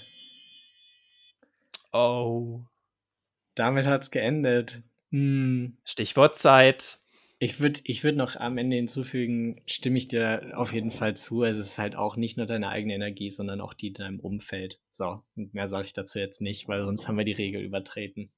[1.93, 2.65] Oh.
[3.55, 4.83] Damit hat es geendet.
[5.13, 5.77] Hm.
[5.85, 6.99] Stichwort Zeit.
[7.41, 11.45] Ich würde ich würd noch am Ende hinzufügen, stimme ich dir auf jeden Fall zu.
[11.45, 14.81] Es ist halt auch nicht nur deine eigene Energie, sondern auch die in deinem Umfeld.
[14.91, 18.31] So, und mehr sage ich dazu jetzt nicht, weil sonst haben wir die Regel übertreten.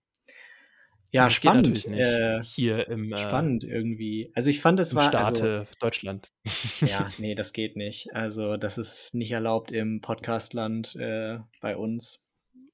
[1.12, 1.86] Ja, das spannend.
[1.86, 4.30] Äh, Hier im äh, spannend irgendwie.
[4.34, 6.30] Also ich fand es war Staate also, Deutschland.
[6.80, 8.14] ja, nee, das geht nicht.
[8.14, 12.28] Also das ist nicht erlaubt im Podcastland äh, bei uns.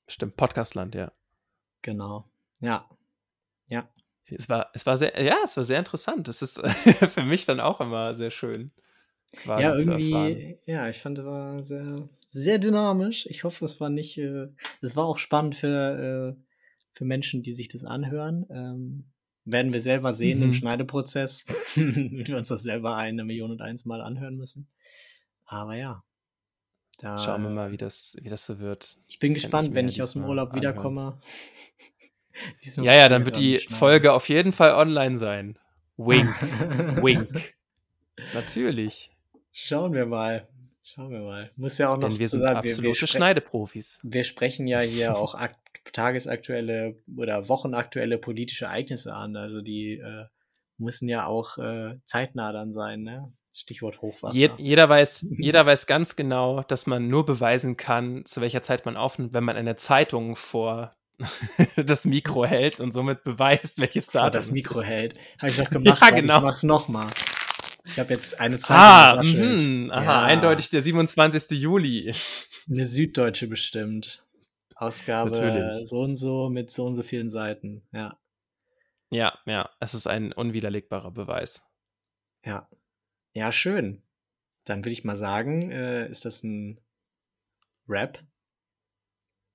[0.07, 1.13] Stimmt, Podcastland, ja.
[1.83, 2.31] Genau.
[2.61, 2.89] Ja.
[3.69, 3.89] Ja.
[4.29, 6.27] Es war, es war sehr, ja, es war sehr interessant.
[6.29, 6.61] Es ist
[7.09, 8.73] für mich dann auch immer sehr schön.
[9.45, 13.27] Ja, irgendwie, ja, ich fand es war sehr, sehr dynamisch.
[13.27, 14.49] Ich hoffe, es war nicht, äh,
[14.81, 16.43] es war auch spannend für, äh,
[16.93, 18.47] für Menschen, die sich das anhören.
[18.51, 19.05] Ähm,
[19.45, 20.45] werden wir selber sehen mhm.
[20.45, 24.69] im Schneideprozess, wenn wir uns das selber eine Million und eins Mal anhören müssen.
[25.45, 26.03] Aber ja.
[26.99, 28.99] Da, Schauen wir mal, wie das, wie das so wird.
[29.07, 30.63] Ich bin das gespannt, wenn ich aus dem Urlaub anhören.
[30.63, 31.21] wiederkomme.
[32.77, 35.59] ja, ja, dann wird die Folge auf jeden Fall online sein.
[35.97, 36.35] Wink.
[37.03, 37.55] Wink.
[38.35, 39.11] Natürlich.
[39.53, 40.49] Schauen wir mal.
[40.83, 41.51] Schauen wir mal.
[41.57, 43.99] Muss ja auch noch Denn wir sind sagen, absolute wir, wir Schneideprofis.
[44.03, 45.35] Wir sprechen ja hier auch
[45.93, 49.37] tagesaktuelle oder wochenaktuelle politische Ereignisse an.
[49.37, 50.27] Also die äh,
[50.79, 53.33] müssen ja auch äh, zeitnah dann sein, ne?
[53.53, 54.37] Stichwort Hochwasser.
[54.37, 58.85] Je jeder, weiß, jeder weiß ganz genau, dass man nur beweisen kann, zu welcher Zeit
[58.85, 60.95] man aufnimmt, wenn man eine Zeitung vor
[61.77, 64.89] das Mikro hält und somit beweist, welches Datum das Mikro ist.
[64.89, 65.19] hält.
[65.39, 66.01] Habe ich doch gemacht.
[66.01, 66.37] ja, genau.
[66.39, 67.09] Ich mach's nochmal.
[67.87, 70.23] Ich habe jetzt eine Zeit ah, mh, aha, ja.
[70.25, 71.59] eindeutig der 27.
[71.61, 72.13] Juli.
[72.69, 74.27] Eine süddeutsche bestimmt.
[74.75, 75.89] Ausgabe Natürlich.
[75.89, 77.87] so und so mit so und so vielen Seiten.
[77.93, 78.19] Ja.
[79.09, 81.65] Ja, ja, es ist ein unwiderlegbarer Beweis.
[82.45, 82.69] Ja.
[83.33, 84.03] Ja, schön.
[84.65, 86.81] Dann würde ich mal sagen, äh, ist das ein
[87.89, 88.23] Rap?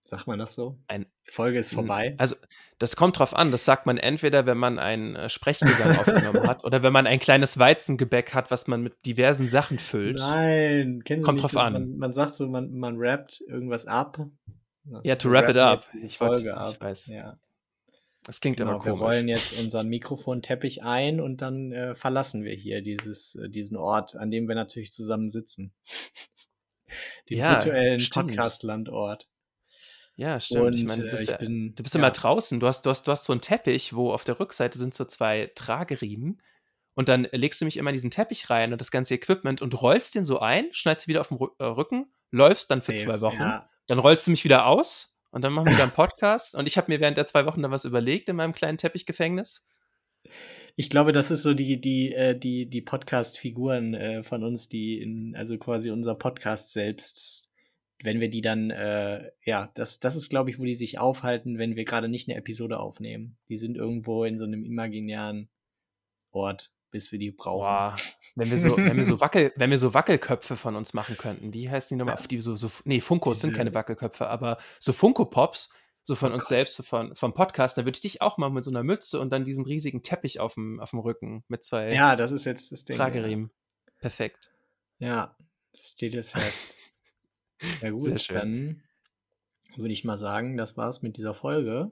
[0.03, 0.77] Sagt man das so?
[0.87, 2.15] Ein, Die Folge ist vorbei.
[2.17, 2.35] Also,
[2.79, 3.51] das kommt drauf an.
[3.51, 7.19] Das sagt man entweder, wenn man einen äh, Sprechgesang aufgenommen hat oder wenn man ein
[7.19, 10.17] kleines Weizengebäck hat, was man mit diversen Sachen füllt.
[10.19, 11.73] Nein, kennen Sie kommt nicht, drauf an.
[11.73, 14.17] Man, man, sagt so, man, man rappt irgendwas ab.
[14.91, 15.79] Also ja, to wrap it up.
[16.03, 16.69] Ich, Folge wollt, ab.
[16.73, 17.07] ich weiß.
[17.07, 17.37] Ja.
[18.23, 19.01] Das klingt Genau, wir komisch.
[19.01, 24.15] rollen jetzt unseren Mikrofonteppich ein und dann äh, verlassen wir hier dieses, äh, diesen Ort,
[24.15, 25.71] an dem wir natürlich zusammen sitzen.
[27.29, 28.01] Den Ja, virtuellen.
[28.11, 29.27] Podcast-Landort.
[30.15, 30.75] Ja, stimmt.
[30.75, 31.99] ich Und, meine, du äh, bist, ich ja, bin- du bist ja.
[31.99, 32.59] immer draußen.
[32.59, 35.05] Du hast, du, hast, du hast so einen Teppich, wo auf der Rückseite sind so
[35.05, 36.41] zwei Trageriemen.
[36.93, 39.81] Und dann legst du mich immer in diesen Teppich rein und das ganze Equipment und
[39.81, 43.07] rollst den so ein, schneidest ihn wieder auf den äh, Rücken, läufst dann für Safe,
[43.07, 43.39] zwei Wochen.
[43.39, 46.53] Ja, Dann rollst du mich wieder aus und dann machen wir wieder einen Podcast.
[46.53, 49.65] und ich habe mir während der zwei Wochen dann was überlegt in meinem kleinen Teppichgefängnis.
[50.75, 55.01] Ich glaube, das ist so die, die, äh, die, die Podcast-Figuren äh, von uns, die
[55.01, 57.50] in, also quasi unser Podcast selbst,
[58.03, 61.57] wenn wir die dann, äh, ja, das, das ist, glaube ich, wo die sich aufhalten,
[61.57, 63.37] wenn wir gerade nicht eine Episode aufnehmen.
[63.49, 65.49] Die sind irgendwo in so einem imaginären
[66.31, 67.61] Ort, bis wir die brauchen.
[67.61, 67.95] Boah,
[68.35, 71.53] wenn wir so, wenn wir so Wackel, wenn wir so Wackelköpfe von uns machen könnten,
[71.53, 72.17] wie heißen die nochmal?
[72.19, 72.27] Ja.
[72.27, 75.73] Die so, so, nee, Funkos sind keine Wackelköpfe, aber so Funko-Pops,
[76.03, 76.49] so von Oh uns Gott.
[76.49, 79.19] selbst, so von, vom Podcast, da würde ich dich auch mal mit so einer Mütze
[79.19, 82.45] und dann diesem riesigen Teppich auf dem, auf dem Rücken mit zwei Ja, das ist
[82.45, 82.97] jetzt das Ding.
[82.97, 83.51] Trageriemen.
[83.99, 84.51] Perfekt.
[84.97, 85.35] Ja,
[85.71, 86.75] das steht jetzt fest.
[87.81, 88.35] Ja gut, Sehr schön.
[88.35, 88.83] dann
[89.77, 91.91] würde ich mal sagen, das war's mit dieser Folge.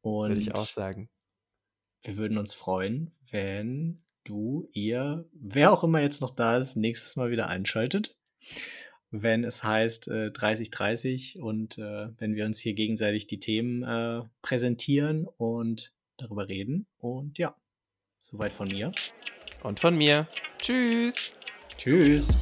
[0.00, 1.08] Und Würde ich auch sagen.
[2.02, 7.16] wir würden uns freuen, wenn du, ihr, wer auch immer jetzt noch da ist, nächstes
[7.16, 8.16] Mal wieder einschaltet.
[9.10, 14.22] Wenn es heißt äh, 30-30 und äh, wenn wir uns hier gegenseitig die Themen äh,
[14.40, 16.86] präsentieren und darüber reden.
[16.98, 17.54] Und ja,
[18.18, 18.92] soweit von mir.
[19.62, 20.28] Und von mir.
[20.58, 21.32] Tschüss.
[21.76, 22.36] Tschüss.